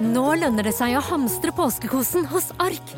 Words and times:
Nå 0.00 0.30
lønner 0.40 0.64
det 0.64 0.72
seg 0.72 0.94
å 0.96 1.02
hamstre 1.04 1.52
påskekosen 1.52 2.24
hos 2.30 2.46
Ark. 2.62 2.92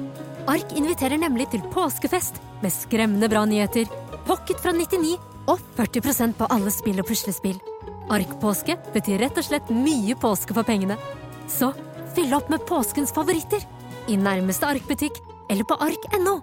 Ark 0.46 0.74
inviterer 0.78 1.18
nemlig 1.18 1.48
til 1.50 1.64
påskefest 1.74 2.36
med 2.62 2.70
skremmende 2.70 3.26
bra 3.30 3.42
nyheter, 3.42 3.88
pocket 4.28 4.60
fra 4.62 4.70
99 4.70 5.16
og 5.50 5.58
40% 5.74 6.36
på 6.38 6.46
alle 6.54 6.70
spill 6.70 7.02
og 7.02 7.08
puslespill. 7.08 7.58
Ark-påske 8.06 8.76
betyr 8.94 9.18
rett 9.24 9.40
og 9.40 9.48
slett 9.48 9.72
mye 9.74 10.14
påske 10.14 10.54
for 10.54 10.62
pengene. 10.68 10.94
Så 11.50 11.72
fyll 12.14 12.30
opp 12.38 12.52
med 12.54 12.62
påskens 12.70 13.10
favoritter 13.16 13.66
i 14.06 14.20
nærmeste 14.20 14.70
Ark-butikk 14.70 15.18
eller 15.50 15.66
på 15.66 15.80
ark.no. 15.82 16.36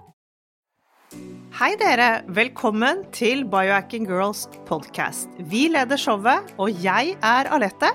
Hei 1.56 1.72
dere, 1.80 2.10
velkommen 2.28 3.06
til 3.16 3.46
Biohacking 3.48 4.04
Girls 4.12 4.44
podcast. 4.68 5.32
Vi 5.40 5.70
leder 5.72 5.96
showet, 5.96 6.52
og 6.60 6.84
jeg 6.84 7.16
er 7.16 7.48
Alette. 7.48 7.94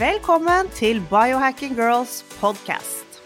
Velkommen 0.00 0.70
til 0.72 0.96
Biohacking 1.10 1.74
Girls 1.76 2.22
podcast. 2.38 3.18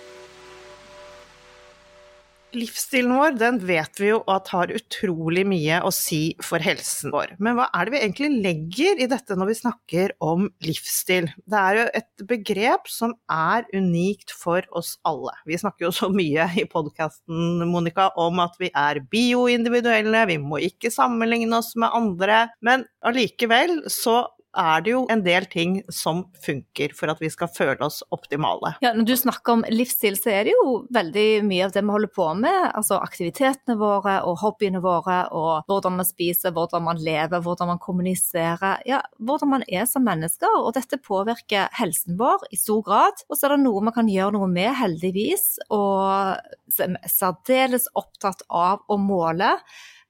Livsstilen 2.54 3.12
vår 3.14 3.36
den 3.38 3.60
vet 3.62 4.00
vi 4.02 4.08
jo 4.08 4.16
at 4.30 4.50
har 4.50 4.72
utrolig 4.74 5.44
mye 5.46 5.78
å 5.86 5.92
si 5.94 6.34
for 6.42 6.62
helsen 6.62 7.14
vår. 7.14 7.36
Men 7.38 7.54
hva 7.58 7.68
er 7.70 7.86
det 7.86 7.94
vi 7.94 8.00
egentlig 8.00 8.42
legger 8.48 9.04
i 9.04 9.08
dette 9.10 9.36
når 9.38 9.52
vi 9.52 9.56
snakker 9.60 10.16
om 10.24 10.48
livsstil? 10.66 11.30
Det 11.46 11.60
er 11.60 11.78
jo 11.78 11.86
et 12.00 12.26
begrep 12.34 12.90
som 12.90 13.14
er 13.30 13.70
unikt 13.70 14.34
for 14.34 14.66
oss 14.74 14.96
alle. 15.06 15.36
Vi 15.46 15.60
snakker 15.62 15.86
jo 15.86 15.94
så 15.94 16.10
mye 16.10 16.48
i 16.58 16.66
podkasten 16.70 17.68
Monica, 17.70 18.10
om 18.18 18.42
at 18.42 18.58
vi 18.58 18.74
er 18.74 19.04
bioindividuelle, 19.14 20.26
vi 20.32 20.42
må 20.42 20.58
ikke 20.72 20.90
sammenligne 20.94 21.62
oss 21.62 21.76
med 21.78 21.94
andre. 21.94 22.48
Men 22.66 22.88
allikevel 23.06 23.84
så 23.86 24.24
er 24.58 24.84
det 24.84 24.92
jo 24.92 25.02
en 25.10 25.22
del 25.24 25.46
ting 25.50 25.76
som 25.92 26.24
funker 26.44 26.94
for 26.96 27.12
at 27.12 27.20
vi 27.22 27.30
skal 27.32 27.50
føle 27.52 27.78
oss 27.84 28.02
optimale. 28.14 28.74
Ja, 28.84 28.92
Når 28.94 29.08
du 29.08 29.14
snakker 29.18 29.56
om 29.56 29.64
livsstil, 29.70 30.16
så 30.20 30.32
er 30.32 30.48
det 30.48 30.54
jo 30.54 30.74
veldig 30.94 31.44
mye 31.46 31.66
av 31.66 31.74
det 31.74 31.82
vi 31.84 31.94
holder 31.94 32.12
på 32.14 32.28
med. 32.38 32.60
Altså 32.74 32.98
aktivitetene 33.02 33.76
våre 33.80 34.16
og 34.28 34.38
hobbyene 34.42 34.82
våre, 34.84 35.18
og 35.34 35.68
hvordan 35.70 35.98
man 36.00 36.08
spiser, 36.08 36.54
hvordan 36.54 36.86
man 36.86 37.02
lever, 37.02 37.42
hvordan 37.44 37.72
man 37.74 37.82
kommuniserer. 37.82 38.82
Ja, 38.88 39.02
hvordan 39.18 39.54
man 39.56 39.66
er 39.68 39.88
som 39.90 40.06
mennesker. 40.06 40.60
Og 40.60 40.74
dette 40.78 41.00
påvirker 41.02 41.72
helsen 41.78 42.18
vår 42.20 42.46
i 42.54 42.60
stor 42.60 42.84
grad. 42.86 43.24
Og 43.28 43.38
så 43.38 43.48
er 43.48 43.56
det 43.56 43.64
noe 43.64 43.84
man 43.84 43.96
kan 43.96 44.10
gjøre 44.10 44.36
noe 44.36 44.50
med, 44.50 44.72
heldigvis. 44.78 45.58
Og 45.74 46.38
særdeles 46.70 47.90
opptatt 47.98 48.46
av 48.48 48.84
å 48.88 48.98
måle. 49.00 49.56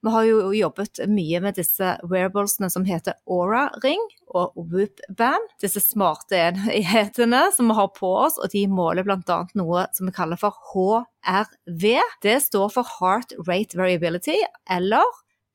Vi 0.04 0.12
har 0.12 0.24
jo 0.28 0.52
jobbet 0.52 1.00
mye 1.08 1.40
med 1.40 1.56
disse 1.56 1.94
wearablesene 2.04 2.68
som 2.68 2.84
heter 2.84 3.16
Aura-ring 3.24 4.02
og 4.36 4.52
Whoop-band. 4.58 5.54
Disse 5.64 5.80
smarte 5.80 6.36
enhetene 6.36 7.46
som 7.56 7.70
vi 7.70 7.76
har 7.78 7.88
på 7.96 8.10
oss, 8.26 8.36
og 8.36 8.52
de 8.52 8.66
måler 8.68 9.06
bl.a. 9.06 9.38
noe 9.56 9.86
som 9.96 10.10
vi 10.10 10.12
kaller 10.16 10.40
for 10.40 10.58
HRV. 10.74 11.86
Det 12.20 12.36
står 12.44 12.74
for 12.74 12.96
Heart 12.98 13.32
Rate 13.48 13.80
Variability, 13.80 14.36
eller 14.68 15.08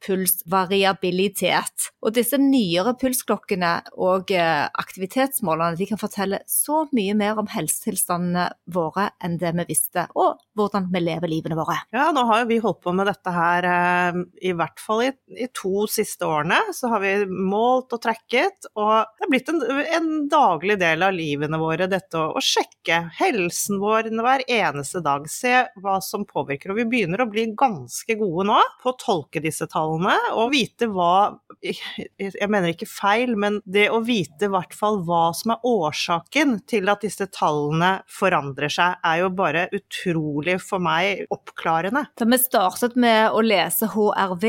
pulsvariabilitet. 0.06 1.90
Og 2.06 2.16
disse 2.16 2.40
nyere 2.42 2.96
pulsklokkene 3.00 3.74
og 4.00 4.32
aktivitetsmålerne 4.32 5.00
aktivitetsmålene 5.10 5.78
de 5.78 5.86
kan 5.90 6.00
fortelle 6.00 6.40
så 6.48 6.86
mye 6.96 7.14
mer 7.18 7.40
om 7.40 7.48
helsetilstandene 7.50 8.50
våre 8.74 9.10
enn 9.24 9.38
det 9.40 9.52
vi 9.58 9.66
visste, 9.70 10.08
og 10.16 10.40
hvordan 10.58 10.90
vi 10.92 11.02
lever 11.02 11.32
livene 11.32 11.58
våre. 11.58 11.78
Ja, 11.92 12.12
nå 12.16 12.26
har 12.30 12.46
vi 12.50 12.60
holdt 12.60 12.82
på 12.84 12.94
med 12.94 13.08
dette 13.10 13.32
her 13.34 13.68
eh, 13.70 14.20
i 14.42 14.54
hvert 14.54 14.80
fall 14.80 15.04
i, 15.08 15.12
i, 15.38 15.48
to 15.54 15.88
siste 15.90 16.26
årene. 16.26 16.60
Så 16.76 16.92
har 16.92 17.02
vi 17.04 17.14
målt 17.26 17.94
og 17.96 18.02
trekket, 18.04 18.70
og 18.76 19.10
det 19.18 19.26
er 19.26 19.32
blitt 19.32 19.52
en, 19.52 19.62
en 20.00 20.10
daglig 20.30 20.80
del 20.80 21.04
av 21.06 21.16
livene 21.16 21.60
våre 21.60 21.90
dette 21.90 22.20
å, 22.20 22.34
å 22.38 22.44
sjekke 22.44 23.02
helsen 23.20 23.80
vår 23.82 24.12
hver 24.20 24.46
eneste 24.46 25.04
dag. 25.06 25.28
Se 25.30 25.56
hva 25.82 26.00
som 26.04 26.28
påvirker. 26.28 26.74
Og 26.74 26.82
vi 26.82 26.88
begynner 26.90 27.24
å 27.24 27.30
bli 27.30 27.50
ganske 27.58 28.20
gode 28.20 28.48
nå 28.50 28.60
på 28.84 28.94
å 28.94 29.00
tolke 29.00 29.42
disse 29.44 29.68
tallene 29.70 29.89
tallene 29.90 30.34
og 30.38 30.52
vite 30.54 30.90
hva 30.92 31.40
Jeg 31.60 32.48
mener 32.48 32.72
ikke 32.72 32.88
feil, 32.88 33.34
men 33.36 33.60
det 33.66 33.90
å 33.92 34.00
vite 34.06 34.48
i 34.48 34.52
hvert 34.54 34.72
fall 34.72 35.02
hva 35.04 35.34
som 35.36 35.52
er 35.52 35.66
årsaken 35.68 36.62
til 36.70 36.88
at 36.88 37.04
disse 37.04 37.28
tallene 37.36 37.98
forandrer 38.08 38.72
seg, 38.72 38.96
er 39.04 39.26
jo 39.26 39.32
bare 39.36 39.66
utrolig 39.76 40.56
for 40.64 40.80
meg 40.80 41.26
oppklarende. 41.34 42.06
Da 42.16 42.28
vi 42.30 42.40
startet 42.40 42.96
med 42.96 43.36
å 43.36 43.44
lese 43.44 43.90
HRV, 43.92 44.48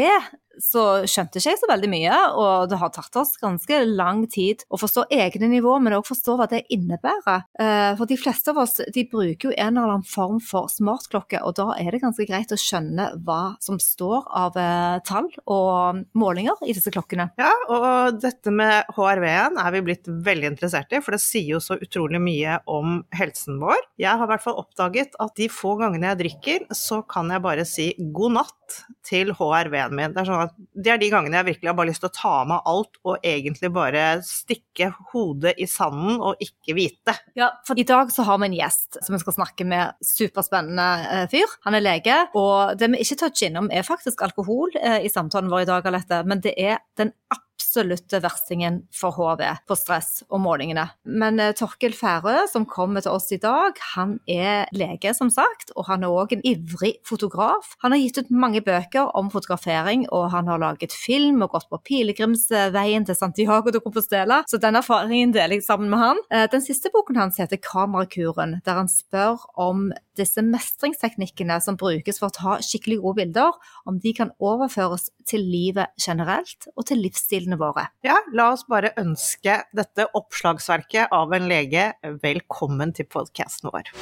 så 0.62 0.84
skjønte 1.08 1.40
ikke 1.40 1.54
jeg 1.54 1.60
så 1.60 1.68
veldig 1.70 1.90
mye, 1.90 2.18
og 2.38 2.70
det 2.70 2.78
har 2.80 2.92
tatt 2.94 3.16
oss 3.20 3.36
ganske 3.40 3.80
lang 3.88 4.24
tid 4.30 4.64
å 4.70 4.78
forstå 4.80 5.06
egne 5.14 5.50
nivå, 5.50 5.76
men 5.82 5.96
også 5.96 6.14
forstå 6.14 6.36
hva 6.38 6.48
det 6.50 6.62
innebærer. 6.74 7.44
Eh, 7.60 7.92
for 7.98 8.10
de 8.10 8.18
fleste 8.20 8.52
av 8.52 8.60
oss 8.64 8.78
de 8.92 9.04
bruker 9.10 9.50
jo 9.50 9.54
en 9.56 9.76
eller 9.76 9.94
annen 9.96 10.06
form 10.06 10.40
for 10.44 10.70
smartklokke, 10.72 11.42
og 11.46 11.56
da 11.58 11.70
er 11.80 11.90
det 11.94 12.02
ganske 12.04 12.26
greit 12.28 12.52
å 12.52 12.60
skjønne 12.60 13.10
hva 13.26 13.56
som 13.62 13.80
står 13.82 14.28
av 14.40 14.58
eh, 14.60 15.00
tall 15.06 15.30
og 15.46 16.02
målinger 16.18 16.60
i 16.66 16.74
disse 16.76 16.92
klokkene. 16.92 17.30
Ja, 17.40 17.52
og 17.72 18.20
dette 18.22 18.52
med 18.54 18.90
HRV-en 18.96 19.60
er 19.60 19.76
vi 19.76 19.84
blitt 19.90 20.08
veldig 20.10 20.52
interessert 20.52 20.92
i, 20.92 21.02
for 21.04 21.16
det 21.16 21.22
sier 21.24 21.56
jo 21.56 21.62
så 21.64 21.78
utrolig 21.80 22.20
mye 22.22 22.60
om 22.70 23.00
helsen 23.16 23.60
vår. 23.62 23.78
Jeg 24.00 24.12
har 24.12 24.26
i 24.26 24.32
hvert 24.34 24.44
fall 24.44 24.60
oppdaget 24.60 25.16
at 25.22 25.36
de 25.38 25.50
få 25.52 25.76
gangene 25.80 26.12
jeg 26.12 26.22
drikker, 26.24 26.66
så 26.76 27.02
kan 27.08 27.30
jeg 27.32 27.44
bare 27.44 27.66
si 27.68 27.92
god 28.14 28.38
natt 28.40 28.80
til 29.10 29.32
HRV-en 29.34 29.96
min. 29.96 30.14
Det 30.14 30.22
er 30.22 30.28
sånn 30.28 30.44
at 30.46 30.54
det 30.56 30.94
er 30.94 31.00
de 31.00 31.10
gangene 31.12 31.40
jeg 31.40 31.48
virkelig 31.50 31.70
har 31.72 31.78
bare 31.78 31.90
lyst 31.90 32.04
til 32.04 32.10
å 32.10 32.16
ta 32.16 32.32
av 32.40 32.48
meg 32.50 32.70
alt 32.70 33.00
og 33.02 33.26
egentlig 33.26 33.72
bare 33.74 34.04
stikke 34.26 34.90
hodet 35.12 35.56
i 35.60 35.66
sanden 35.70 36.20
og 36.22 36.40
ikke 36.44 36.76
vite. 36.78 37.16
Ja, 37.38 37.50
for 37.66 37.80
i 37.80 37.86
dag 37.88 38.12
så 38.14 38.26
har 38.28 38.40
vi 38.40 38.50
en 38.50 38.58
gjest 38.60 39.00
som 39.00 39.16
vi 39.16 39.22
skal 39.22 39.36
snakke 39.40 39.66
med. 39.68 39.98
Superspennende 40.06 40.88
eh, 41.10 41.26
fyr. 41.32 41.58
Han 41.66 41.76
er 41.76 41.84
lege, 41.84 42.16
og 42.38 42.78
det 42.80 42.90
vi 42.94 43.04
ikke 43.04 43.20
toucher 43.24 43.50
innom 43.50 43.70
er 43.74 43.86
faktisk 43.86 44.22
alkohol 44.26 44.74
eh, 44.80 45.00
i 45.06 45.12
samtalen 45.12 45.50
vår 45.52 45.66
i 45.66 45.70
dag, 45.70 45.90
Alette, 45.90 46.24
men 46.28 46.42
det 46.44 46.56
er 46.56 46.82
den 47.00 47.14
absolutt 47.28 47.48
absolutte 47.70 48.18
verstingen 48.22 48.80
for 48.94 49.14
HV 49.14 49.44
på 49.68 49.76
stress 49.78 50.24
og 50.28 50.40
målingene. 50.42 50.88
Men 51.06 51.38
uh, 51.38 51.52
Torkel 51.54 51.94
Færø, 51.94 52.46
som 52.50 52.66
kommer 52.66 53.04
til 53.04 53.14
oss 53.14 53.30
i 53.30 53.38
dag, 53.40 53.78
han 53.94 54.16
er 54.26 54.66
lege, 54.74 55.12
som 55.14 55.30
sagt, 55.30 55.70
og 55.76 55.86
han 55.86 56.02
er 56.02 56.10
òg 56.10 56.34
en 56.34 56.42
ivrig 56.46 56.96
fotograf. 57.06 57.76
Han 57.84 57.94
har 57.94 58.02
gitt 58.02 58.18
ut 58.18 58.32
mange 58.34 58.62
bøker 58.66 59.12
om 59.18 59.30
fotografering, 59.30 60.08
og 60.10 60.30
han 60.34 60.50
har 60.50 60.62
laget 60.62 60.96
film 60.96 61.44
og 61.46 61.54
gått 61.54 61.70
på 61.70 61.80
pilegrimsveien 61.86 63.06
til 63.06 63.18
Santiago 63.18 63.70
de 63.70 63.82
Compostela, 63.84 64.42
så 64.50 64.58
den 64.58 64.78
erfaringen 64.80 65.34
deler 65.36 65.60
jeg 65.60 65.68
sammen 65.68 65.92
med 65.94 66.02
han. 66.02 66.22
Uh, 66.34 66.46
den 66.50 66.66
siste 66.66 66.90
boken 66.94 67.22
hans 67.22 67.38
heter 67.38 67.60
Kamerakuren, 67.62 68.58
der 68.66 68.82
han 68.82 68.90
spør 68.90 69.46
om 69.60 69.90
disse 70.18 70.42
mestringsteknikkene 70.44 71.60
som 71.62 71.78
brukes 71.80 72.18
for 72.20 72.30
å 72.30 72.34
ta 72.34 72.58
skikkelig 72.64 72.98
gode 73.04 73.22
bilder, 73.22 73.56
om 73.88 74.00
de 74.02 74.12
kan 74.16 74.34
overføres 74.42 75.08
til 75.28 75.44
livet 75.46 75.94
generelt 76.00 76.66
og 76.74 76.86
til 76.90 77.02
livsstilene 77.04 77.59
våre. 77.60 77.86
Ja, 78.06 78.18
la 78.36 78.50
oss 78.54 78.66
bare 78.70 78.94
ønske 79.00 79.60
dette 79.76 80.08
oppslagsverket 80.16 81.12
av 81.14 81.32
en 81.36 81.48
lege 81.50 81.92
velkommen 82.24 82.94
til 82.96 83.08
podkasten 83.10 83.70
vår. 83.72 83.92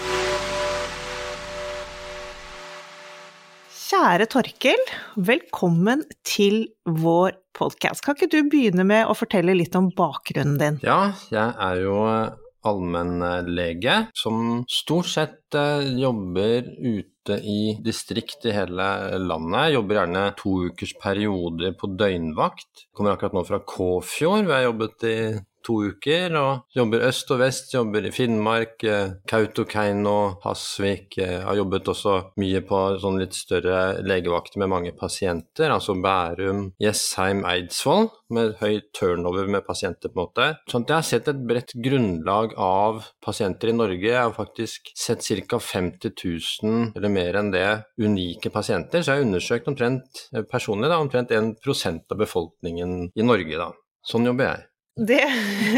Kjære 3.89 4.27
Torkel, 4.29 4.83
velkommen 5.17 6.03
til 6.27 6.67
vår 6.85 7.39
podkast. 7.57 8.03
Kan 8.05 8.19
ikke 8.19 8.29
du 8.35 8.51
begynne 8.53 8.85
med 8.85 9.09
å 9.09 9.17
fortelle 9.17 9.55
litt 9.57 9.79
om 9.79 9.89
bakgrunnen 9.97 10.59
din? 10.61 10.77
Ja, 10.85 11.15
jeg 11.33 11.57
er 11.57 11.81
jo 11.81 12.03
allmennlege 12.67 14.09
som 14.17 14.65
stort 14.71 15.11
sett 15.11 15.55
eh, 15.55 15.85
jobber 16.01 16.67
ute 16.79 17.39
i 17.39 17.77
distrikt 17.85 18.47
i 18.49 18.55
hele 18.57 18.89
landet. 19.21 19.75
Jobber 19.75 20.01
gjerne 20.01 20.25
to 20.39 20.55
ukers 20.71 20.95
perioder 21.03 21.77
på 21.79 21.91
døgnvakt. 22.01 22.89
Kommer 22.97 23.15
akkurat 23.15 23.37
nå 23.37 23.45
fra 23.47 23.61
Kåfjord, 23.63 24.49
hvor 24.49 24.57
jeg 24.57 24.69
jobbet 24.69 25.09
i 25.09 25.19
to 25.69 25.79
uker, 25.93 26.35
og 26.39 26.77
jobber 26.77 27.05
øst 27.09 27.31
og 27.35 27.43
vest, 27.43 27.73
jobber 27.75 28.07
i 28.09 28.13
Finnmark, 28.15 28.77
eh, 28.85 29.15
Kautokeino, 29.29 30.41
Hasvik. 30.45 31.19
Jeg 31.21 31.43
har 31.45 31.59
jobbet 31.59 31.91
også 31.93 32.15
mye 32.41 32.63
på 32.67 32.81
sånn 33.03 33.19
litt 33.21 33.37
større 33.37 34.01
legevakter 34.05 34.63
med 34.63 34.73
mange 34.73 34.95
pasienter, 34.97 35.73
altså 35.75 35.97
Bærum, 36.03 36.73
Jessheim, 36.81 37.45
Eidsvoll, 37.49 38.09
med 38.35 38.57
høy 38.61 38.81
turnover 38.97 39.49
med 39.49 39.67
pasienter, 39.67 40.13
på 40.13 40.19
en 40.19 40.25
måte. 40.25 40.49
Sånn 40.71 40.85
at 40.87 40.93
jeg 40.93 40.99
har 40.99 41.09
sett 41.11 41.29
et 41.33 41.45
bredt 41.49 41.75
grunnlag 41.85 42.55
av 42.57 43.05
pasienter 43.25 43.73
i 43.73 43.77
Norge. 43.77 44.09
Jeg 44.09 44.21
har 44.21 44.37
faktisk 44.37 44.93
sett 44.97 45.27
ca. 45.49 45.59
50 45.59 46.15
000, 46.17 46.93
eller 46.97 47.13
mer 47.13 47.37
enn 47.41 47.51
det, 47.53 47.67
unike 48.01 48.51
pasienter. 48.55 49.03
Så 49.03 49.13
jeg 49.13 49.21
har 49.21 49.27
undersøkt 49.27 49.69
omtrent 49.69 50.25
personlig 50.51 50.89
da, 50.89 51.01
omtrent 51.03 51.33
1 51.35 51.57
av 52.11 52.19
befolkningen 52.19 53.13
i 53.15 53.27
Norge. 53.27 53.57
da. 53.59 53.73
Sånn 54.09 54.29
jobber 54.29 54.49
jeg. 54.49 54.68
Det 54.99 55.23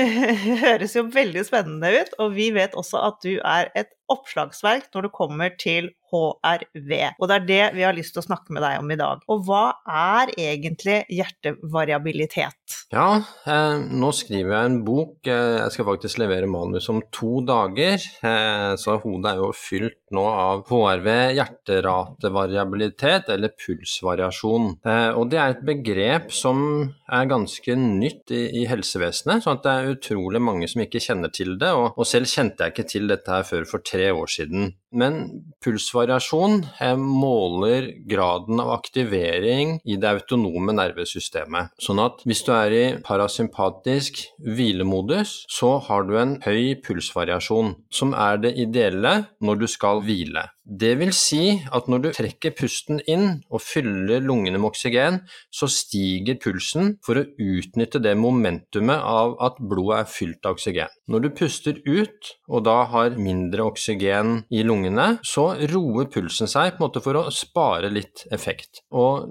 høres 0.64 0.94
jo 0.96 1.05
veldig 1.12 1.43
spennende 1.44 1.90
ut, 2.00 2.14
og 2.22 2.32
vi 2.38 2.49
vet 2.56 2.76
også 2.78 3.02
at 3.11 3.19
du 3.25 3.34
er 3.37 3.69
et 3.76 3.90
oppslagsverk 4.12 4.90
når 4.94 5.08
det 5.08 5.16
kommer 5.16 5.56
til 5.60 5.90
HRV. 6.10 6.92
Og 7.20 7.28
det 7.30 7.36
er 7.36 7.46
det 7.46 7.62
vi 7.76 7.84
har 7.86 7.96
lyst 7.96 8.14
til 8.14 8.22
å 8.22 8.26
snakke 8.26 8.54
med 8.54 8.64
deg 8.64 8.80
om 8.82 8.90
i 8.90 8.98
dag. 8.98 9.22
Og 9.30 9.44
hva 9.46 9.64
er 9.86 10.32
egentlig 10.34 11.02
hjertevariabilitet? 11.12 12.78
Ja, 12.90 13.22
eh, 13.46 13.76
nå 13.78 14.10
skriver 14.16 14.56
jeg 14.56 14.70
en 14.70 14.80
bok. 14.86 15.18
Eh, 15.26 15.60
jeg 15.60 15.76
skal 15.76 15.88
faktisk 15.92 16.20
levere 16.22 16.50
manus 16.50 16.88
om 16.90 17.02
to 17.14 17.40
dager. 17.46 17.98
Eh, 18.26 18.72
så 18.80 18.98
hodet 19.02 19.32
er 19.32 19.42
jo 19.42 19.52
fylt 19.54 19.98
nå 20.10 20.24
av 20.26 20.64
HRV, 20.66 21.10
hjerteratevariabilitet 21.38 23.30
eller 23.30 23.54
pulsvariasjon. 23.54 24.72
Eh, 24.82 25.10
og 25.14 25.30
det 25.30 25.38
er 25.38 25.54
et 25.54 25.66
begrep 25.66 26.34
som 26.34 26.90
er 27.10 27.30
ganske 27.30 27.76
nytt 27.78 28.34
i, 28.34 28.42
i 28.62 28.66
helsevesenet, 28.70 29.44
sånn 29.44 29.58
at 29.58 29.64
det 29.66 29.72
er 29.76 29.94
utrolig 29.94 30.42
mange 30.42 30.68
som 30.70 30.82
ikke 30.82 31.02
kjenner 31.02 31.30
til 31.34 31.56
det. 31.60 31.70
Og, 31.76 31.94
og 31.94 32.08
selv 32.08 32.30
kjente 32.30 32.66
jeg 32.66 32.74
ikke 32.74 32.88
til 32.90 33.10
dette 33.10 33.30
her 33.30 33.46
før 33.46 33.66
for 33.70 33.86
tre 33.86 34.00
år 34.12 34.26
siden. 34.26 34.75
Men 34.90 35.20
pulsvariasjon 35.62 36.64
eh, 36.82 36.96
måler 36.98 37.90
graden 38.10 38.60
av 38.62 38.72
aktivering 38.75 39.76
i 39.84 39.98
det 40.00 40.10
autonome 40.16 40.75
nervesystemet. 40.75 41.76
Sånn 41.82 42.02
at 42.02 42.25
hvis 42.26 42.42
du 42.46 42.52
er 42.56 42.75
i 42.75 42.84
parasympatisk 43.06 44.25
hvilemodus, 44.42 45.44
så 45.50 45.76
har 45.87 46.08
du 46.08 46.16
en 46.19 46.38
høy 46.46 46.81
pulsvariasjon, 46.82 47.76
som 47.94 48.16
er 48.19 48.42
det 48.42 48.56
ideelle 48.58 49.14
når 49.44 49.62
du 49.62 49.69
skal 49.70 50.02
hvile. 50.06 50.48
Det 50.70 50.93
vil 51.00 51.10
si 51.16 51.58
at 51.75 51.88
når 51.90 52.02
du 52.04 52.08
trekker 52.14 52.52
pusten 52.54 53.00
inn 53.10 53.40
og 53.50 53.62
fyller 53.64 54.22
lungene 54.22 54.60
med 54.60 54.69
oksygen, 54.70 55.16
så 55.50 55.66
stiger 55.66 56.38
pulsen 56.38 56.93
for 57.02 57.19
å 57.19 57.25
utnytte 57.26 57.98
det 58.02 58.12
momentumet 58.14 59.02
av 59.02 59.34
at 59.43 59.58
blodet 59.58 60.04
er 60.04 60.12
fylt 60.12 60.46
av 60.46 60.54
oksygen. 60.54 60.93
Når 61.10 61.25
du 61.25 61.28
puster 61.40 61.81
ut, 61.88 62.31
og 62.46 62.62
da 62.69 62.84
har 62.93 63.19
mindre 63.19 63.66
oksygen 63.66 64.44
i 64.46 64.62
lungene, 64.62 64.80
så 65.27 65.47
roer 65.71 66.09
pulsen 66.12 66.50
seg 66.50 66.75
på 66.75 66.81
en 66.81 66.87
måte 66.87 67.03
for 67.05 67.19
å 67.19 67.27
spare 67.35 67.91
litt 67.93 68.25
effekt. 68.32 68.82
Og 68.91 69.29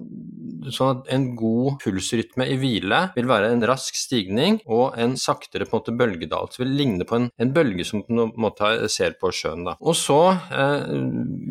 sånn 0.74 0.98
at 0.98 1.12
en 1.16 1.30
god 1.40 1.80
pulsrytme 1.84 2.48
i 2.52 2.58
hvile 2.60 3.02
vil 3.16 3.30
være 3.30 3.52
en 3.54 3.66
rask 3.70 3.96
stigning 3.98 4.60
og 4.68 4.98
en 5.00 5.16
saktere 5.20 5.68
på 5.68 5.76
en 5.76 5.80
måte 5.80 5.96
bølgedal. 6.00 6.50
Det 6.52 6.64
vil 6.64 6.76
ligne 6.82 7.08
på 7.08 7.18
en, 7.18 7.30
en 7.40 7.54
bølge 7.56 7.86
som 7.88 8.04
du 8.04 8.10
på 8.10 8.18
en 8.20 8.34
måte 8.46 8.72
ser 8.92 9.16
på 9.20 9.32
sjøen. 9.36 9.66
Da. 9.68 9.76
Og 9.80 9.98
så 9.98 10.20
eh, 10.34 10.90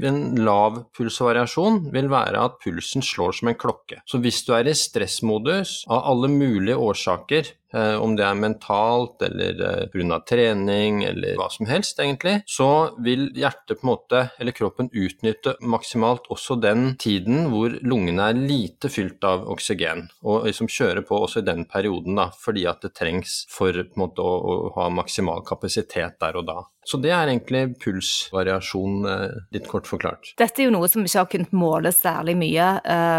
en 0.08 0.20
lav 0.44 0.82
pulsvariasjon 0.96 1.88
vil 1.94 2.10
være 2.12 2.44
at 2.48 2.58
pulsen 2.64 3.04
slår 3.04 3.38
som 3.40 3.52
en 3.52 3.58
klokke. 3.58 4.02
Så 4.08 4.20
hvis 4.22 4.42
du 4.46 4.54
er 4.56 4.68
i 4.68 4.76
stressmodus 4.76 5.82
av 5.88 6.04
alle 6.12 6.30
mulige 6.32 6.78
årsaker, 6.78 7.54
om 8.00 8.14
det 8.16 8.24
er 8.24 8.38
mentalt 8.38 9.22
eller 9.26 9.60
eh, 9.66 9.82
pga. 9.92 10.20
trening 10.28 11.02
eller 11.04 11.36
hva 11.36 11.48
som 11.52 11.68
helst, 11.68 12.00
egentlig, 12.00 12.38
så 12.48 12.94
vil 13.04 13.28
hjertet 13.36 13.80
på 13.80 13.86
en 13.86 13.90
måte, 13.90 14.22
eller 14.40 14.56
kroppen 14.56 14.88
utnytte 14.92 15.56
maksimalt 15.60 16.30
også 16.32 16.58
den 16.62 16.94
tiden 17.00 17.50
hvor 17.52 17.76
lungene 17.82 18.30
er 18.30 18.40
lite 18.40 18.90
fylt 18.92 19.24
av 19.28 19.44
oksygen, 19.52 20.08
og 20.24 20.48
liksom 20.48 20.70
kjøre 20.72 21.04
på 21.06 21.20
også 21.26 21.42
i 21.42 21.48
den 21.50 21.66
perioden, 21.68 22.16
da, 22.18 22.30
fordi 22.32 22.64
at 22.70 22.82
det 22.84 22.94
trengs 22.96 23.42
for 23.52 23.72
på 23.72 23.98
en 23.98 24.04
måte 24.06 24.24
å, 24.24 24.34
å 24.38 24.74
ha 24.78 24.88
maksimal 24.92 25.44
kapasitet 25.46 26.18
der 26.22 26.40
og 26.40 26.48
da. 26.48 26.60
Så 26.88 27.00
det 27.02 27.12
er 27.12 27.28
egentlig 27.28 27.74
pulsvariasjon, 27.82 28.98
eh, 29.12 29.36
litt 29.52 29.68
kort 29.68 29.88
forklart. 29.90 30.32
Dette 30.40 30.62
er 30.62 30.70
jo 30.70 30.74
noe 30.74 30.88
som 30.88 31.04
ikke 31.04 31.20
har 31.20 31.30
kunnet 31.34 31.52
måles 31.52 32.00
særlig 32.00 32.36
mye, 32.38 32.68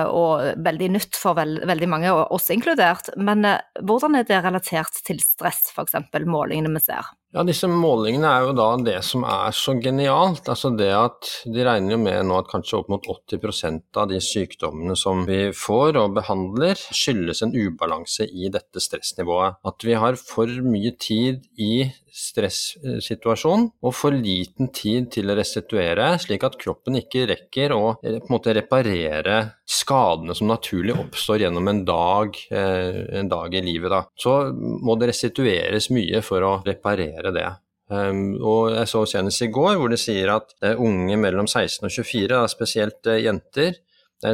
og 0.09 0.57
veldig 0.65 0.89
nytt 0.95 1.17
for 1.19 1.37
veldig 1.37 1.89
mange, 1.89 2.09
oss 2.09 2.49
inkludert. 2.53 3.11
Men 3.17 3.45
hvordan 3.77 4.17
er 4.17 4.27
det 4.27 4.41
relatert 4.43 5.01
til 5.05 5.21
stress, 5.23 5.69
f.eks. 5.75 5.97
målingene 6.25 6.73
vi 6.73 6.83
ser? 6.87 7.13
Ja, 7.29 7.43
disse 7.45 7.67
målingene 7.69 8.25
er 8.25 8.47
jo 8.47 8.53
da 8.57 8.67
det 8.81 8.95
som 9.05 9.21
er 9.29 9.53
så 9.53 9.75
genialt. 9.77 10.47
Altså 10.49 10.71
det 10.73 10.89
at 10.97 11.29
de 11.45 11.61
regner 11.67 11.93
jo 11.93 11.99
med 12.01 12.25
nå 12.25 12.39
at 12.41 12.49
kanskje 12.49 12.79
opp 12.79 12.89
mot 12.89 13.05
80% 13.05 13.99
av 14.01 14.07
de 14.09 14.17
sykdommene 14.23 14.95
som 14.97 15.21
vi 15.27 15.51
får 15.53 15.99
og 16.01 16.15
behandler, 16.17 16.73
skyldes 16.73 17.43
en 17.45 17.53
ubalanse 17.53 18.25
i 18.25 18.49
dette 18.49 18.81
stressnivået. 18.81 19.61
At 19.61 19.85
vi 19.85 19.93
har 20.01 20.17
for 20.17 20.49
mye 20.65 20.95
tid 20.97 21.45
i 21.61 21.91
stressituasjon 22.15 23.65
og 23.85 23.95
for 23.95 24.15
liten 24.15 24.71
tid 24.75 25.09
til 25.13 25.31
å 25.31 25.37
restituere, 25.37 26.11
slik 26.21 26.43
at 26.47 26.57
kroppen 26.61 26.99
ikke 26.99 27.27
rekker 27.29 27.73
å 27.75 27.81
eh, 28.03 28.19
på 28.19 28.29
en 28.29 28.35
måte 28.35 28.55
reparere 28.57 29.39
skadene 29.69 30.35
som 30.37 30.49
naturlig 30.49 30.97
oppstår 30.97 31.45
gjennom 31.45 31.71
en 31.71 31.81
dag, 31.87 32.37
eh, 32.51 33.01
en 33.19 33.31
dag 33.31 33.55
i 33.55 33.63
livet. 33.65 33.91
Da. 33.93 34.03
Så 34.17 34.37
må 34.55 34.97
det 34.99 35.11
restitueres 35.11 35.89
mye 35.93 36.23
for 36.25 36.45
å 36.45 36.53
reparere 36.65 37.33
det. 37.35 37.49
Um, 37.89 38.35
og 38.45 38.75
jeg 38.75 38.85
så 38.91 38.99
senest 39.09 39.41
i 39.41 39.47
går 39.49 39.79
hvor 39.79 39.89
det 39.89 39.97
sier 39.97 40.29
at 40.29 40.51
uh, 40.61 40.75
unge 40.77 41.15
mellom 41.17 41.47
16 41.49 41.87
og 41.87 41.93
24, 41.95 42.27
da, 42.35 42.43
spesielt 42.51 43.09
jenter, 43.17 43.79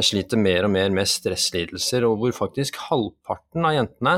sliter 0.02 0.36
mer 0.36 0.66
og 0.66 0.72
mer 0.74 0.90
med 0.90 1.06
stresslidelser, 1.06 2.04
og 2.08 2.18
hvor 2.18 2.32
faktisk 2.34 2.80
halvparten 2.88 3.68
av 3.68 3.76
jentene 3.76 4.14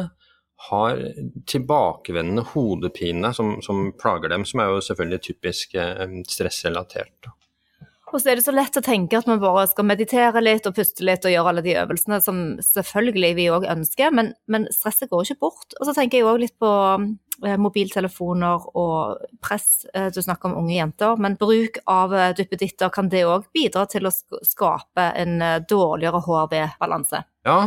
har 0.69 1.01
tilbakevendende 1.47 2.43
hodepine 2.51 3.31
som, 3.37 3.57
som 3.63 3.93
plager 4.01 4.33
dem, 4.33 4.47
som 4.49 4.63
er 4.63 4.73
jo 4.73 4.81
selvfølgelig 4.89 5.21
typisk 5.29 5.77
stressrelatert. 6.29 7.31
Og 8.13 8.23
så 8.23 8.33
er 8.33 8.39
det 8.39 8.45
så 8.47 8.55
lett 8.55 8.77
å 8.79 8.85
tenke 8.85 9.19
at 9.19 9.29
man 9.29 9.41
bare 9.43 9.67
skal 9.69 9.87
meditere 9.89 10.41
litt 10.43 10.67
og 10.69 10.77
puste 10.79 11.05
litt 11.05 11.27
og 11.29 11.33
gjøre 11.33 11.53
alle 11.53 11.65
de 11.65 11.77
øvelsene 11.81 12.21
som 12.25 12.43
selvfølgelig 12.65 13.33
vi 13.37 13.49
òg 13.53 13.67
ønsker, 13.69 14.13
men, 14.15 14.33
men, 14.51 14.69
stresset 14.73 15.11
går 15.13 15.27
ikke 15.27 15.43
bort. 15.45 15.77
Og 15.79 15.89
så 15.89 15.95
tenker 15.97 16.21
jeg 16.21 16.29
òg 16.29 16.41
litt 16.43 16.57
på 16.61 16.71
eh, 17.45 17.59
mobiltelefoner 17.61 18.69
og 18.81 19.27
press. 19.45 19.85
Eh, 19.93 20.09
du 20.15 20.23
snakker 20.25 20.51
om 20.51 20.63
unge 20.63 20.79
jenter, 20.79 21.21
men 21.21 21.37
bruk 21.41 21.81
av 21.91 22.15
eh, 22.17 22.33
duppeditter, 22.39 22.93
kan 22.95 23.11
det 23.13 23.27
òg 23.29 23.51
bidra 23.55 23.85
til 23.91 24.09
å 24.09 24.15
skape 24.15 25.11
en 25.21 25.37
dårligere 25.69 26.23
HRV-balanse? 26.25 27.23
Ja, 27.49 27.61